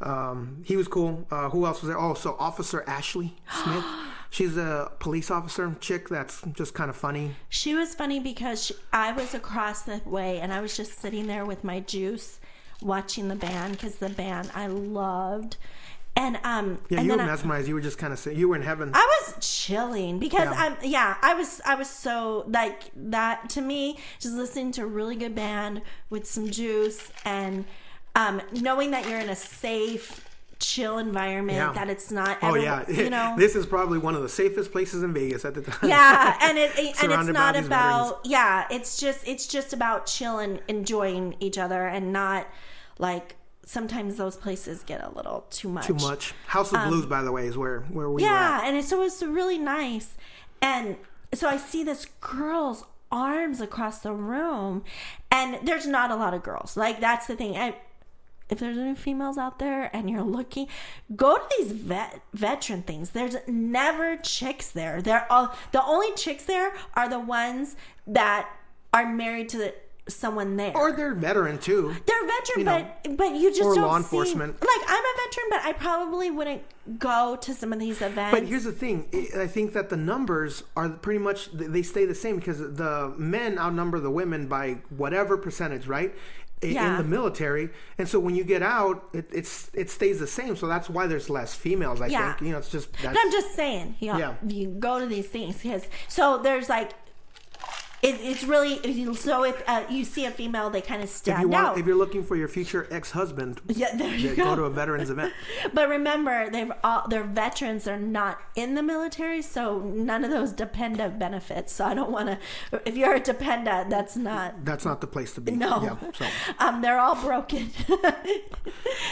um, 0.00 0.62
he 0.64 0.76
was 0.76 0.88
cool. 0.88 1.26
Uh, 1.30 1.48
who 1.50 1.66
else 1.66 1.82
was 1.82 1.88
there? 1.88 1.98
Oh, 1.98 2.14
so 2.14 2.36
Officer 2.38 2.84
Ashley 2.86 3.34
Smith. 3.50 3.84
She's 4.30 4.56
a 4.56 4.90
police 4.98 5.30
officer 5.30 5.76
chick 5.80 6.08
that's 6.08 6.42
just 6.54 6.74
kind 6.74 6.90
of 6.90 6.96
funny. 6.96 7.36
She 7.50 7.72
was 7.72 7.94
funny 7.94 8.18
because 8.18 8.66
she, 8.66 8.74
I 8.92 9.12
was 9.12 9.32
across 9.32 9.82
the 9.82 10.00
way 10.04 10.40
and 10.40 10.52
I 10.52 10.60
was 10.60 10.76
just 10.76 10.98
sitting 10.98 11.28
there 11.28 11.46
with 11.46 11.62
my 11.62 11.78
juice 11.78 12.40
watching 12.82 13.28
the 13.28 13.36
band 13.36 13.74
because 13.74 13.96
the 13.96 14.08
band 14.08 14.50
I 14.52 14.66
loved. 14.66 15.56
And 16.16 16.38
um 16.44 16.78
Yeah, 16.88 16.98
and 16.98 17.06
you 17.06 17.12
were 17.12 17.18
then 17.18 17.28
I, 17.28 17.32
mesmerized. 17.32 17.66
You 17.68 17.74
were 17.74 17.80
just 17.80 17.98
kind 17.98 18.12
of 18.12 18.24
you 18.36 18.48
were 18.48 18.56
in 18.56 18.62
heaven. 18.62 18.90
I 18.94 19.04
was 19.20 19.34
chilling 19.40 20.18
because 20.18 20.44
Yeah. 20.50 20.54
I'm 20.56 20.76
yeah, 20.82 21.16
I 21.22 21.34
was 21.34 21.60
I 21.66 21.74
was 21.74 21.88
so 21.90 22.44
like 22.48 22.82
that 22.94 23.48
to 23.50 23.60
me 23.60 23.98
just 24.20 24.34
listening 24.34 24.70
to 24.72 24.82
a 24.82 24.86
really 24.86 25.16
good 25.16 25.34
band 25.34 25.82
with 26.10 26.26
some 26.26 26.50
juice 26.50 27.10
and 27.24 27.64
um 28.14 28.40
knowing 28.52 28.92
that 28.92 29.08
you're 29.08 29.18
in 29.18 29.28
a 29.28 29.34
safe 29.36 30.24
chill 30.60 30.98
environment. 30.98 31.58
Yeah. 31.58 31.72
That 31.72 31.90
it's 31.90 32.12
not. 32.12 32.38
Oh 32.42 32.54
everyone- 32.54 32.84
yeah, 32.88 33.02
you 33.02 33.10
know. 33.10 33.34
this 33.38 33.56
is 33.56 33.66
probably 33.66 33.98
one 33.98 34.14
of 34.14 34.22
the 34.22 34.28
safest 34.28 34.70
places 34.70 35.02
in 35.02 35.12
Vegas 35.12 35.44
at 35.44 35.54
the 35.54 35.62
time. 35.62 35.90
yeah, 35.90 36.38
and 36.42 36.56
it 36.56 36.70
and 37.02 37.12
it's 37.12 37.26
not 37.28 37.56
about 37.56 38.20
yeah. 38.24 38.66
It's 38.70 38.98
just 38.98 39.26
it's 39.26 39.48
just 39.48 39.72
about 39.72 40.06
chill 40.06 40.38
and 40.38 40.60
enjoying 40.68 41.34
each 41.40 41.58
other 41.58 41.86
and 41.86 42.12
not 42.12 42.46
like 43.00 43.34
sometimes 43.66 44.16
those 44.16 44.36
places 44.36 44.82
get 44.82 45.02
a 45.02 45.10
little 45.10 45.46
too 45.50 45.68
much. 45.68 45.86
Too 45.86 45.94
much. 45.94 46.34
House 46.46 46.72
of 46.72 46.86
Blues, 46.88 47.06
by 47.06 47.22
the 47.22 47.32
way, 47.32 47.46
is 47.46 47.56
where 47.56 47.80
where 47.82 48.10
we. 48.10 48.22
Um, 48.22 48.28
Yeah, 48.28 48.60
and 48.64 48.76
it, 48.76 48.84
so 48.84 49.02
it's 49.02 49.22
really 49.22 49.58
nice. 49.58 50.16
And 50.60 50.96
so 51.32 51.48
I 51.48 51.56
see 51.56 51.84
this 51.84 52.06
girl's 52.20 52.84
arms 53.10 53.60
across 53.60 54.00
the 54.00 54.12
room, 54.12 54.84
and 55.30 55.58
there's 55.66 55.86
not 55.86 56.10
a 56.10 56.16
lot 56.16 56.34
of 56.34 56.42
girls. 56.42 56.76
Like 56.76 57.00
that's 57.00 57.26
the 57.26 57.36
thing. 57.36 57.56
I, 57.56 57.76
if 58.50 58.58
there's 58.58 58.76
any 58.76 58.94
females 58.94 59.38
out 59.38 59.58
there 59.58 59.90
and 59.96 60.10
you're 60.10 60.22
looking, 60.22 60.66
go 61.16 61.36
to 61.36 61.42
these 61.58 61.72
vet 61.72 62.20
veteran 62.32 62.82
things. 62.82 63.10
There's 63.10 63.36
never 63.46 64.16
chicks 64.16 64.68
there. 64.70 65.00
They're 65.00 65.30
all 65.32 65.54
the 65.72 65.82
only 65.82 66.12
chicks 66.14 66.44
there 66.44 66.72
are 66.94 67.08
the 67.08 67.20
ones 67.20 67.76
that 68.06 68.48
are 68.92 69.06
married 69.06 69.48
to 69.50 69.58
the, 69.58 69.74
someone 70.08 70.56
there. 70.56 70.76
Or 70.76 70.92
they're 70.92 71.14
veteran 71.14 71.58
too. 71.58 71.94
They're 72.06 72.26
veteran, 72.26 72.58
you 72.58 72.64
know, 72.64 72.86
but 73.04 73.16
but 73.16 73.34
you 73.36 73.50
just 73.50 73.62
or 73.62 73.74
don't 73.74 73.84
law 73.84 73.92
see- 73.96 74.02
enforcement. 74.04 74.60
Like 74.60 74.80
I'm 74.88 75.02
a 75.04 75.14
veteran, 75.26 75.46
but 75.50 75.60
I 75.64 75.72
probably 75.72 76.30
wouldn't 76.30 76.62
go 76.98 77.36
to 77.40 77.54
some 77.54 77.72
of 77.72 77.78
these 77.78 78.02
events. 78.02 78.32
But 78.38 78.46
here's 78.46 78.64
the 78.64 78.72
thing: 78.72 79.08
I- 79.36 79.46
think 79.46 79.72
that 79.72 79.88
the 79.88 79.96
numbers 79.96 80.62
are 80.76 80.88
pretty 80.90 81.20
much 81.20 81.50
they 81.52 81.82
stay 81.82 82.04
the 82.04 82.14
same 82.14 82.36
because 82.36 82.58
the 82.58 83.14
men 83.16 83.58
outnumber 83.58 83.98
the 84.00 84.10
women 84.10 84.46
by 84.46 84.78
whatever 84.90 85.36
percentage, 85.38 85.86
right? 85.86 86.14
Yeah. 86.62 86.92
In 86.92 86.96
the 86.96 87.04
military, 87.04 87.68
and 87.98 88.08
so 88.08 88.18
when 88.18 88.34
you 88.34 88.42
get 88.42 88.62
out, 88.62 89.06
it, 89.12 89.26
it's 89.30 89.70
it 89.74 89.90
stays 89.90 90.18
the 90.18 90.26
same. 90.26 90.56
So 90.56 90.66
that's 90.66 90.88
why 90.88 91.06
there's 91.06 91.28
less 91.28 91.54
females. 91.54 92.00
I 92.00 92.06
Yeah. 92.06 92.32
think 92.34 92.46
you 92.46 92.52
know 92.52 92.58
it's 92.58 92.70
just 92.70 92.90
that's, 92.94 93.04
But 93.14 93.16
I'm 93.18 93.30
just 93.30 93.54
saying, 93.54 93.96
you 94.00 94.12
know, 94.12 94.18
Yeah. 94.18 94.34
you 94.46 94.68
go 94.68 94.98
to 94.98 95.04
these 95.06 95.26
things 95.26 95.56
because 95.62 95.86
so 96.08 96.38
there's 96.42 96.68
like. 96.70 96.92
It, 98.04 98.16
it's 98.20 98.44
really 98.44 98.74
if 98.84 98.94
you- 98.96 99.14
so 99.14 99.44
if 99.44 99.62
uh, 99.66 99.84
you 99.88 100.04
see 100.04 100.26
a 100.26 100.30
female, 100.30 100.68
they 100.68 100.82
kind 100.82 101.02
of 101.02 101.08
if 101.08 101.14
stand 101.14 101.40
you 101.42 101.48
want 101.48 101.66
out. 101.68 101.78
if 101.78 101.86
you're 101.86 101.96
looking 101.96 102.22
for 102.22 102.36
your 102.36 102.48
future 102.48 102.86
ex-husband, 102.90 103.62
yeah, 103.68 103.96
there 103.96 104.14
you 104.14 104.34
go. 104.36 104.44
go 104.44 104.56
to 104.56 104.62
a 104.64 104.70
veterans 104.70 105.08
event. 105.10 105.32
But 105.72 105.88
remember, 105.88 106.50
they've 106.50 106.70
all 106.84 107.08
they're 107.08 107.24
veterans. 107.24 107.84
They're 107.84 107.98
not 107.98 108.38
in 108.54 108.74
the 108.74 108.82
military, 108.82 109.40
so 109.42 109.78
none 109.80 110.22
of 110.22 110.30
those 110.30 110.52
dependent 110.52 111.18
benefits. 111.18 111.72
So 111.72 111.86
I 111.86 111.94
don't 111.94 112.10
want 112.10 112.28
to. 112.28 112.80
If 112.86 112.96
you're 112.96 113.14
a 113.14 113.20
dependent, 113.20 113.88
that's 113.90 114.16
not. 114.16 114.64
That's 114.64 114.84
not 114.84 115.00
the 115.00 115.06
place 115.06 115.32
to 115.34 115.40
be. 115.40 115.52
No, 115.52 115.82
Yeah, 115.82 116.10
so. 116.12 116.26
um, 116.58 116.82
they're 116.82 117.00
all 117.00 117.16
broken. 117.16 117.70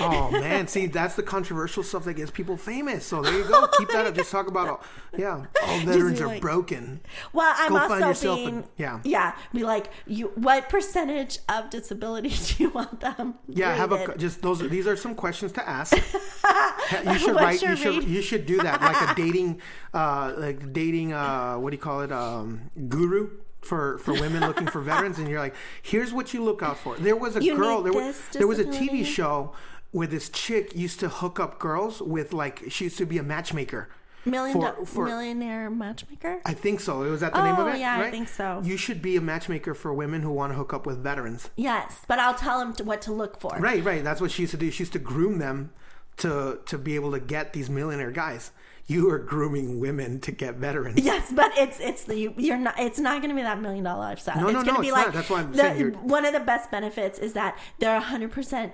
Oh 0.01 0.31
man, 0.31 0.67
see 0.69 0.87
that's 0.87 1.15
the 1.17 1.23
controversial 1.23 1.83
stuff 1.83 2.05
that 2.05 2.15
gets 2.15 2.31
people 2.31 2.57
famous. 2.57 3.05
So 3.05 3.23
there 3.23 3.37
you 3.37 3.45
go. 3.45 3.67
Keep 3.79 3.91
that 3.91 4.07
up. 4.07 4.15
Just 4.15 4.31
talk 4.31 4.47
about 4.49 4.69
all. 4.69 4.81
Yeah, 5.17 5.45
all 5.63 5.79
veterans 5.81 6.19
be 6.19 6.25
are 6.25 6.39
broken. 6.41 7.01
Well, 7.33 7.53
I'm 7.57 7.71
Go 7.73 7.79
find 7.79 7.93
also 8.05 8.07
yourself 8.09 8.37
being 8.39 8.59
a- 8.59 8.82
yeah. 8.83 9.01
yeah. 9.05 9.37
Be 9.53 9.63
like, 9.63 9.87
you. 10.07 10.33
What 10.35 10.69
percentage 10.69 11.39
of 11.49 11.71
disability 11.71 12.31
do 12.47 12.65
you 12.65 12.71
want 12.71 13.01
them? 13.01 13.35
Yeah, 13.49 13.75
have 13.75 13.93
a 13.93 14.17
just 14.19 14.43
those. 14.43 14.59
These 14.69 14.87
are 14.87 14.97
some 14.97 15.15
questions 15.15 15.53
to 15.53 15.69
ask. 15.69 15.95
you 17.05 17.19
should 17.19 17.37
write. 17.37 17.63
You 17.63 17.77
should 17.77 18.05
you 18.05 18.23
should 18.23 18.47
do 18.47 18.59
that 18.59 18.81
like 18.81 19.11
a 19.11 19.15
dating, 19.23 19.61
uh, 19.95 20.35
like 20.37 20.73
dating. 20.73 21.13
Uh, 21.13 21.57
what 21.57 21.71
do 21.71 21.77
you 21.77 21.83
call 21.83 22.03
it? 22.03 22.13
Um, 22.13 22.71
guru. 22.89 23.31
For, 23.63 23.99
for 23.99 24.13
women 24.15 24.41
looking 24.41 24.67
for 24.67 24.81
veterans, 24.81 25.21
and 25.21 25.29
you're 25.29 25.39
like, 25.39 25.55
here's 25.83 26.13
what 26.13 26.35
you 26.35 26.43
look 26.43 26.65
out 26.65 26.77
for. 26.77 26.97
There 26.97 27.15
was 27.15 27.37
a 27.37 27.45
You 27.45 27.55
girl. 27.57 27.81
There 27.81 27.93
was 27.93 28.21
there 28.33 28.49
was 28.49 28.59
a 28.59 28.65
TV 28.65 29.07
show 29.07 29.53
where 29.93 30.09
this 30.09 30.29
chick 30.31 30.75
used 30.75 30.99
to 30.99 31.09
hook 31.09 31.39
up 31.39 31.61
girls 31.61 32.03
with 32.03 32.33
like 32.33 32.65
she 32.69 32.85
used 32.85 32.99
to 32.99 33.07
be 33.07 33.19
a 33.19 33.23
matchmaker. 33.23 33.89
Million 34.25 34.61
for- 34.61 34.75
do- 34.79 34.85
for- 34.85 35.07
millionaire 35.07 35.69
matchmaker. 35.71 36.41
I 36.45 36.55
think 36.55 36.81
so. 36.81 37.03
It 37.03 37.11
was 37.11 37.21
that 37.21 37.35
the 37.35 37.43
name 37.43 37.55
of 37.57 37.67
Oh, 37.67 37.71
it? 37.73 37.79
yeah, 37.81 37.99
I 38.01 38.11
think 38.11 38.29
so. 38.29 38.61
You 38.65 38.77
should 38.77 39.03
be 39.03 39.17
a 39.17 39.21
matchmaker 39.21 39.75
for 39.75 39.93
women 39.93 40.23
who 40.23 40.31
want 40.31 40.53
to 40.53 40.57
hook 40.57 40.73
up 40.73 40.87
with 40.87 40.99
veterans. 41.03 41.51
yes, 41.57 42.05
but 42.07 42.19
I'll 42.19 42.35
tell 42.35 42.59
them 42.59 42.73
to, 42.75 42.85
what 42.85 43.03
to 43.03 43.13
look 43.13 43.41
for. 43.41 43.57
Right, 43.59 43.83
right. 43.85 44.05
That's 44.05 44.21
what 44.21 44.31
she 44.31 44.43
used 44.43 44.53
to 44.53 44.57
do. 44.59 44.71
She 44.71 44.83
used 44.83 44.93
to 44.93 44.99
groom 44.99 45.39
them 45.39 45.73
to 46.19 46.59
to 46.67 46.77
be 46.79 46.95
able 46.95 47.11
to 47.13 47.21
get 47.21 47.53
these 47.53 47.69
millionaire 47.71 48.11
guys. 48.11 48.51
You 48.87 49.09
are 49.11 49.19
grooming 49.19 49.81
women 49.81 50.21
to 50.21 50.33
get 50.33 50.57
veterans. 50.57 51.01
Yes, 51.01 51.33
but 51.33 51.51
it's 51.57 51.81
it's 51.81 52.05
the 52.05 52.17
you, 52.19 52.35
you're 52.37 52.59
not. 52.59 52.75
It's 52.79 52.99
not 52.99 53.23
going 53.23 53.31
to 53.31 53.37
be 53.37 53.43
that 53.43 53.61
million 53.61 53.85
dollar 53.85 54.01
lifestyle. 54.01 54.41
No, 54.41 54.49
it's 54.49 54.55
no, 54.55 54.63
gonna 54.65 54.73
no, 54.79 54.81
be 54.83 54.91
like 54.93 55.07
not. 55.07 55.15
That's 55.15 55.31
why 55.31 55.41
I'm 55.41 55.53
the- 55.53 55.59
saying 55.59 55.79
you're- 55.79 55.93
one 55.97 56.25
of 56.25 56.33
the 56.33 56.41
best 56.41 56.71
benefits 56.71 57.19
is 57.19 57.33
that 57.33 57.57
they're 57.79 57.99
hundred 58.01 58.33
percent 58.33 58.73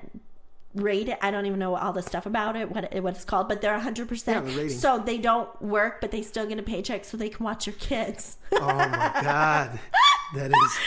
rated. 0.78 1.16
I 1.22 1.30
don't 1.30 1.46
even 1.46 1.58
know 1.58 1.74
all 1.76 1.92
the 1.92 2.02
stuff 2.02 2.26
about 2.26 2.56
it, 2.56 2.70
what 2.70 2.92
it, 2.92 3.02
what 3.02 3.14
it's 3.16 3.24
called, 3.24 3.48
but 3.48 3.60
they're 3.60 3.78
hundred 3.78 4.04
Yeah, 4.04 4.08
percent. 4.08 4.46
the. 4.46 4.68
So 4.68 4.98
they 4.98 5.18
don't 5.18 5.48
work, 5.60 6.00
but 6.00 6.10
they 6.10 6.22
still 6.22 6.46
get 6.46 6.58
a 6.58 6.62
paycheck, 6.62 7.04
so 7.04 7.16
they 7.16 7.28
can 7.28 7.44
watch 7.44 7.66
your 7.66 7.74
kids. 7.76 8.36
Oh 8.52 8.60
my 8.66 9.10
god, 9.22 9.78
that 10.34 10.50
is 10.50 10.78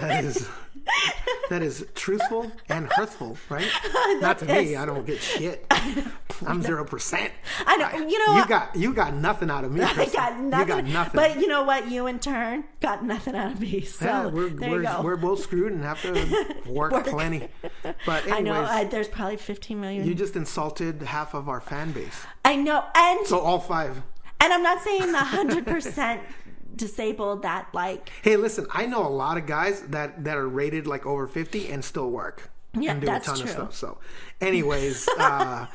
that 0.00 0.24
is 0.24 0.48
that 1.50 1.62
is 1.62 1.86
truthful 1.94 2.50
and 2.68 2.86
hurtful, 2.92 3.36
right? 3.48 3.68
Not 4.20 4.38
to 4.40 4.44
me. 4.46 4.76
I 4.76 4.84
don't 4.86 5.04
get 5.06 5.20
shit. 5.20 5.66
I'm 6.46 6.62
zero 6.62 6.84
percent. 6.84 7.32
I 7.66 7.76
know. 7.76 8.06
You 8.06 8.26
know. 8.26 8.36
You 8.36 8.46
got 8.46 8.76
you 8.76 8.92
got 8.94 9.14
nothing 9.14 9.50
out 9.50 9.64
of 9.64 9.72
me. 9.72 9.82
I 9.84 10.06
got 10.06 10.38
nothing. 10.38 10.68
You 10.68 10.74
got 10.82 10.84
nothing. 10.84 11.12
But 11.14 11.40
you 11.40 11.46
know 11.48 11.64
what? 11.64 11.90
You 11.90 12.06
in 12.06 12.18
turn 12.18 12.64
got 12.80 13.04
nothing 13.04 13.34
out 13.34 13.52
of 13.52 13.60
me. 13.60 13.80
So 13.82 14.04
yeah, 14.04 14.26
we're 14.26 14.48
there 14.50 14.70
we're, 14.70 14.82
you 14.82 14.88
go. 14.88 15.02
we're 15.02 15.16
both 15.16 15.40
screwed 15.42 15.72
and 15.72 15.82
have 15.82 16.00
to 16.02 16.12
work, 16.66 16.92
Work. 16.92 17.06
plenty. 17.06 17.48
But 18.04 18.24
anyways, 18.26 18.32
I 18.32 18.40
know. 18.40 18.64
I, 18.64 18.84
there's 18.84 19.08
probably 19.08 19.36
15 19.36 19.80
million. 19.80 20.06
you 20.06 20.14
just 20.14 20.36
insulted 20.36 21.02
half 21.02 21.34
of 21.34 21.48
our 21.48 21.60
fan 21.60 21.92
base. 21.92 22.24
I 22.44 22.56
know, 22.56 22.84
and 22.94 23.26
So 23.26 23.40
all 23.40 23.58
five. 23.60 24.02
and 24.40 24.52
I'm 24.52 24.62
not 24.62 24.82
saying 24.82 25.10
the 25.12 25.18
hundred 25.18 25.66
percent 25.66 26.20
disabled 26.76 27.42
that 27.42 27.68
like 27.72 28.10
Hey, 28.22 28.36
listen, 28.36 28.66
I 28.70 28.86
know 28.86 29.06
a 29.06 29.08
lot 29.08 29.36
of 29.38 29.46
guys 29.46 29.82
that 29.88 30.24
that 30.24 30.36
are 30.36 30.48
rated 30.48 30.86
like 30.86 31.06
over 31.06 31.26
50 31.26 31.68
and 31.70 31.84
still 31.84 32.10
work. 32.10 32.50
Yeah, 32.78 32.90
and 32.92 33.00
do 33.00 33.06
that's 33.06 33.26
a 33.26 33.30
ton 33.30 33.36
true. 33.40 33.44
of 33.44 33.50
stuff. 33.50 33.74
So, 33.74 33.98
anyways, 34.40 35.08
uh, 35.18 35.66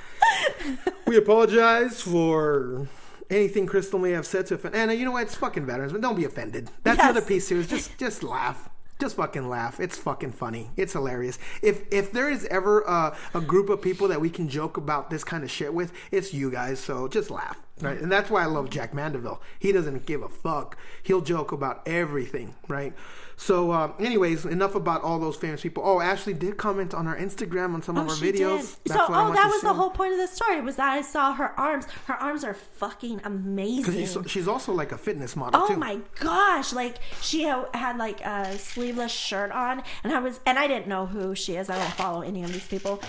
we 1.08 1.18
apologize 1.18 2.02
for 2.02 2.88
anything 3.30 3.66
Crystal 3.66 3.98
may 4.00 4.12
have 4.12 4.26
said 4.26 4.46
to 4.48 4.56
offend. 4.56 4.76
And 4.76 4.92
uh, 4.92 4.94
you 4.94 5.06
know 5.06 5.12
what? 5.12 5.24
It's 5.24 5.36
fucking 5.36 5.66
veterans, 5.66 5.94
but 5.94 6.02
don't 6.02 6.16
be 6.16 6.26
offended. 6.26 6.70
That's 6.84 6.98
the 6.98 7.04
Yes. 7.04 7.10
other 7.10 7.22
piece. 7.22 7.52
Is 7.52 7.68
just 7.68 7.98
just 7.98 8.22
laugh. 8.24 8.70
Just 9.00 9.16
fucking 9.16 9.50
laugh. 9.50 9.80
It's 9.80 9.98
fucking 9.98 10.34
funny. 10.34 10.70
It's 10.78 10.94
hilarious. 10.94 11.40
If 11.64 11.84
if 11.92 12.12
there 12.12 12.30
is 12.30 12.46
ever 12.52 12.82
a, 12.82 13.18
a 13.34 13.42
group 13.42 13.70
of 13.70 13.82
people 13.82 14.08
that 14.10 14.22
we 14.22 14.30
can 14.30 14.48
joke 14.48 14.78
about 14.78 15.10
this 15.10 15.24
kind 15.24 15.44
of 15.44 15.50
shit 15.50 15.74
with, 15.74 15.92
it's 16.12 16.36
you 16.36 16.52
guys. 16.52 16.80
So 16.80 17.08
just 17.08 17.32
laugh, 17.32 17.58
right? 17.82 18.00
And 18.00 18.12
that's 18.12 18.30
why 18.30 18.44
I 18.44 18.46
love 18.46 18.70
Jack 18.70 18.94
Mandaville. 18.94 19.40
He 19.60 19.72
doesn't 19.72 20.06
give 20.06 20.22
a 20.22 20.30
fuck. 20.30 20.78
He'll 21.04 21.22
joke 21.22 21.52
about 21.52 21.82
everything, 21.88 22.56
right? 22.68 22.94
So, 23.38 23.72
um, 23.72 23.94
anyways, 24.00 24.46
enough 24.46 24.76
about 24.76 25.02
all 25.02 25.18
those 25.18 25.36
famous 25.36 25.62
people. 25.62 25.82
Oh, 25.84 26.00
Ashley 26.00 26.34
did 26.34 26.58
comment 26.58 26.94
on 26.94 27.08
our 27.08 27.18
Instagram 27.18 27.74
on 27.74 27.82
some 27.82 27.98
of 27.98 28.06
our 28.08 28.12
Oh, 28.12 28.16
she 28.16 28.32
videos. 28.32 28.78
did. 28.84 28.94
So, 28.94 29.00
what 29.00 29.10
I 29.12 29.30
oh, 29.30 29.34
that 29.34 29.48
was 29.48 29.62
the 29.62 29.74
whole 29.74 29.90
point 29.90 30.14
of 30.14 30.20
the 30.20 30.28
story 30.28 30.62
was 30.62 30.76
that 30.76 30.90
I 30.92 31.02
saw 31.02 31.34
her 31.34 31.60
arms. 31.60 31.86
Her 32.06 32.14
arms 32.14 32.44
are 32.44 32.54
fucking 32.54 33.22
amazing. 33.24 33.96
She's, 33.96 34.16
she's 34.28 34.48
also 34.48 34.74
like 34.74 34.92
a 34.92 34.98
fitness 34.98 35.36
model 35.36 35.60
Oh 35.60 35.68
too. 35.70 35.78
my 35.78 36.00
gosh! 36.20 36.72
Like 36.72 36.98
she 37.22 37.42
had 37.44 37.98
like 37.98 38.22
a 38.22 38.60
sleeveless 38.60 39.12
shirt 39.12 39.52
on, 39.52 39.82
and 40.04 40.14
I 40.14 40.20
was, 40.20 40.40
and 40.46 40.60
I 40.60 40.68
didn't 40.68 40.88
know 40.88 41.08
who 41.08 41.34
she 41.34 41.56
is. 41.56 41.68
I 41.72 41.80
don't 41.80 41.94
follow 41.94 42.22
any 42.22 42.44
of 42.44 42.54
these 42.54 42.68
people, 42.68 43.02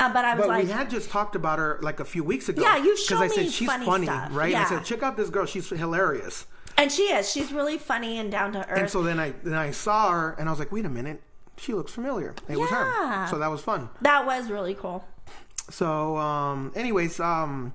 uh, 0.00 0.12
but 0.12 0.24
I 0.24 0.34
was 0.34 0.42
But 0.42 0.48
like, 0.48 0.64
we 0.64 0.70
had 0.70 0.90
just 0.90 1.10
talked 1.10 1.36
about 1.36 1.58
her 1.58 1.78
like 1.82 2.00
a 2.00 2.04
few 2.04 2.24
weeks 2.24 2.48
ago. 2.48 2.62
Yeah, 2.62 2.76
you 2.76 2.82
Because 2.94 3.00
showed 3.04 3.22
I 3.22 3.28
said 3.28 3.44
me 3.44 3.50
she's 3.50 3.68
funny 3.68 3.86
funny, 3.86 4.06
stuff. 4.06 4.28
right? 4.32 4.48
I 4.54 4.60
Yeah. 4.60 4.64
said 4.66 4.84
check 4.84 5.02
out 5.02 5.16
this 5.16 5.30
girl. 5.30 5.46
She's 5.46 5.68
hilarious. 5.70 6.46
and 6.76 6.90
she 6.90 7.04
is. 7.04 7.30
She's 7.30 7.52
really 7.52 7.78
funny 7.78 8.18
and 8.18 8.30
down 8.32 8.52
to 8.54 8.68
earth. 8.68 8.78
And 8.78 8.90
so 8.90 9.02
then 9.02 9.20
I 9.20 9.32
then 9.44 9.54
I 9.54 9.70
saw 9.70 10.10
her 10.10 10.34
and 10.38 10.48
I 10.48 10.52
was 10.52 10.58
like, 10.58 10.72
wait 10.72 10.84
a 10.84 10.88
minute, 10.88 11.22
she 11.56 11.72
looks 11.72 11.92
familiar. 11.92 12.34
It 12.48 12.58
was 12.58 12.70
her. 12.70 13.26
So 13.28 13.38
that 13.38 13.50
was 13.50 13.60
fun. 13.60 13.88
that 14.00 14.26
was 14.26 14.50
really 14.50 14.74
cool. 14.74 15.04
So, 15.70 16.18
um, 16.18 16.72
anyways, 16.74 17.20
um, 17.20 17.72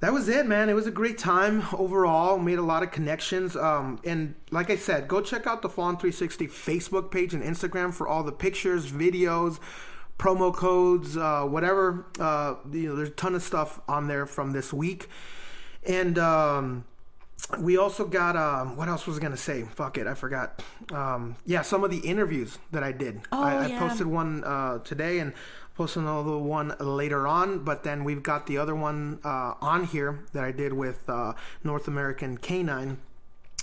that 0.00 0.12
was 0.12 0.28
it, 0.28 0.46
man. 0.46 0.68
It 0.68 0.74
was 0.74 0.86
a 0.86 0.90
great 0.90 1.18
time 1.18 1.62
overall. 1.72 2.36
Made 2.38 2.58
a 2.58 2.62
lot 2.62 2.82
of 2.82 2.90
connections. 2.90 3.54
Um, 3.56 4.00
and 4.04 4.34
like 4.50 4.70
I 4.70 4.76
said, 4.76 5.06
go 5.08 5.20
check 5.20 5.46
out 5.46 5.62
the 5.62 5.68
Fallen 5.68 5.96
360 5.96 6.48
Facebook 6.48 7.10
page 7.10 7.32
and 7.32 7.42
Instagram 7.44 7.94
for 7.94 8.08
all 8.08 8.22
the 8.24 8.32
pictures, 8.32 8.90
videos, 8.90 9.58
promo 10.18 10.54
codes, 10.54 11.16
uh, 11.16 11.42
whatever. 11.42 12.06
Uh, 12.18 12.54
you 12.72 12.88
know, 12.88 12.96
there's 12.96 13.10
a 13.10 13.12
ton 13.12 13.34
of 13.34 13.42
stuff 13.42 13.80
on 13.88 14.08
there 14.08 14.26
from 14.26 14.52
this 14.52 14.72
week. 14.72 15.08
And 15.86 16.18
um, 16.18 16.84
we 17.58 17.76
also 17.76 18.06
got 18.06 18.36
um, 18.36 18.76
what 18.76 18.88
else 18.88 19.06
was 19.06 19.18
I 19.18 19.20
gonna 19.20 19.36
say? 19.36 19.62
Fuck 19.62 19.98
it, 19.98 20.06
I 20.06 20.14
forgot. 20.14 20.62
Um, 20.92 21.36
yeah, 21.44 21.62
some 21.62 21.84
of 21.84 21.90
the 21.90 21.98
interviews 21.98 22.58
that 22.72 22.82
I 22.82 22.92
did. 22.92 23.20
Oh, 23.30 23.42
I, 23.42 23.66
I 23.66 23.78
posted 23.78 24.06
one 24.06 24.42
uh, 24.44 24.78
today 24.78 25.20
and 25.20 25.32
posted 25.76 26.02
another 26.02 26.38
one 26.38 26.74
later 26.80 27.26
on. 27.26 27.60
But 27.60 27.84
then 27.84 28.02
we've 28.04 28.22
got 28.22 28.46
the 28.46 28.58
other 28.58 28.74
one 28.74 29.20
uh, 29.24 29.54
on 29.60 29.84
here 29.84 30.24
that 30.32 30.42
I 30.42 30.50
did 30.50 30.72
with 30.72 31.08
uh, 31.08 31.34
North 31.62 31.86
American 31.86 32.38
Canine. 32.38 32.98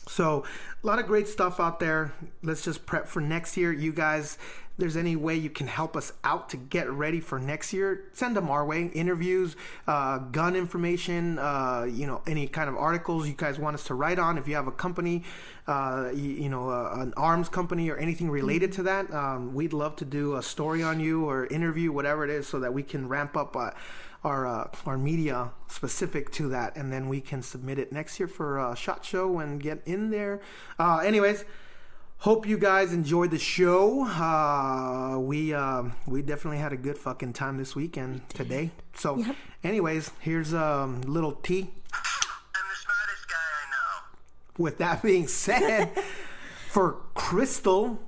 So 0.07 0.43
a 0.83 0.87
lot 0.87 0.99
of 0.99 1.07
great 1.07 1.27
stuff 1.27 1.59
out 1.59 1.79
there. 1.79 2.13
Let's 2.41 2.63
just 2.63 2.85
prep 2.85 3.07
for 3.07 3.21
next 3.21 3.55
year. 3.55 3.71
You 3.71 3.93
guys, 3.93 4.37
there's 4.77 4.97
any 4.97 5.15
way 5.15 5.35
you 5.35 5.49
can 5.49 5.67
help 5.67 5.95
us 5.95 6.13
out 6.23 6.49
to 6.49 6.57
get 6.57 6.89
ready 6.89 7.19
for 7.19 7.37
next 7.39 7.73
year, 7.73 8.05
send 8.13 8.35
them 8.35 8.49
our 8.49 8.65
way. 8.65 8.85
Interviews, 8.85 9.55
uh, 9.87 10.17
gun 10.17 10.55
information, 10.55 11.37
uh, 11.37 11.87
you 11.89 12.07
know, 12.07 12.21
any 12.25 12.47
kind 12.47 12.69
of 12.69 12.75
articles 12.75 13.27
you 13.27 13.35
guys 13.35 13.59
want 13.59 13.75
us 13.75 13.83
to 13.85 13.93
write 13.93 14.17
on. 14.17 14.37
If 14.37 14.47
you 14.47 14.55
have 14.55 14.67
a 14.67 14.71
company, 14.71 15.23
uh, 15.67 16.09
you, 16.13 16.31
you 16.31 16.49
know, 16.49 16.69
uh, 16.69 16.95
an 16.97 17.13
arms 17.15 17.49
company 17.49 17.89
or 17.89 17.97
anything 17.97 18.31
related 18.31 18.71
to 18.73 18.83
that, 18.83 19.13
um, 19.13 19.53
we'd 19.53 19.73
love 19.73 19.95
to 19.97 20.05
do 20.05 20.35
a 20.35 20.41
story 20.41 20.81
on 20.81 20.99
you 20.99 21.25
or 21.25 21.45
interview, 21.47 21.91
whatever 21.91 22.23
it 22.23 22.31
is, 22.31 22.47
so 22.47 22.59
that 22.59 22.73
we 22.73 22.81
can 22.81 23.07
ramp 23.07 23.37
up 23.37 23.55
uh, 23.55 23.71
our 24.23 24.47
uh, 24.47 24.69
our 24.85 24.97
media 24.97 25.51
specific 25.67 26.31
to 26.31 26.49
that, 26.49 26.75
and 26.75 26.91
then 26.91 27.09
we 27.09 27.21
can 27.21 27.41
submit 27.41 27.77
it 27.77 27.91
next 27.91 28.19
year 28.19 28.27
for 28.27 28.57
a 28.57 28.75
SHOT 28.75 29.05
Show 29.05 29.39
and 29.39 29.61
get 29.61 29.81
in 29.85 30.09
there. 30.09 30.41
Uh, 30.79 30.97
anyways. 30.99 31.45
Hope 32.23 32.47
you 32.47 32.57
guys 32.57 32.93
enjoyed 32.93 33.31
the 33.31 33.37
show. 33.37 34.05
Uh, 34.05 35.19
we 35.19 35.53
uh, 35.53 35.83
we 36.07 36.21
definitely 36.21 36.59
had 36.59 36.71
a 36.71 36.77
good 36.77 36.97
fucking 36.97 37.33
time 37.33 37.57
this 37.57 37.75
week 37.75 37.83
weekend 37.83 38.21
today. 38.29 38.71
So, 38.95 39.17
Yep. 39.17 39.35
anyways, 39.65 40.09
here's 40.21 40.53
a 40.53 40.63
um, 40.63 41.01
little 41.01 41.33
tea. 41.33 41.59
I'm 41.93 42.63
the 42.69 42.75
smartest 42.79 43.27
guy 43.27 43.35
I 43.35 43.65
know. 43.71 44.63
With 44.63 44.77
that 44.77 45.03
being 45.03 45.27
said, 45.27 45.91
for 46.69 47.01
Crystal, 47.13 47.99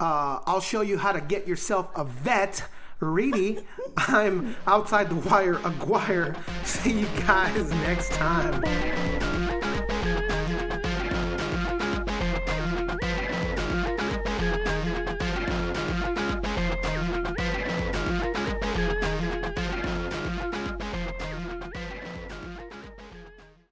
uh, 0.00 0.40
I'll 0.46 0.60
show 0.60 0.80
you 0.80 0.98
how 0.98 1.12
to 1.12 1.20
get 1.20 1.46
yourself 1.46 1.90
a 1.94 2.02
vet. 2.04 2.64
Reedy, 2.98 3.60
I'm 3.96 4.56
outside 4.66 5.10
the 5.10 5.28
wire, 5.30 5.60
Aguirre. 5.64 6.34
See 6.64 6.98
you 7.02 7.06
guys 7.24 7.70
next 7.70 8.10
time. 8.14 8.64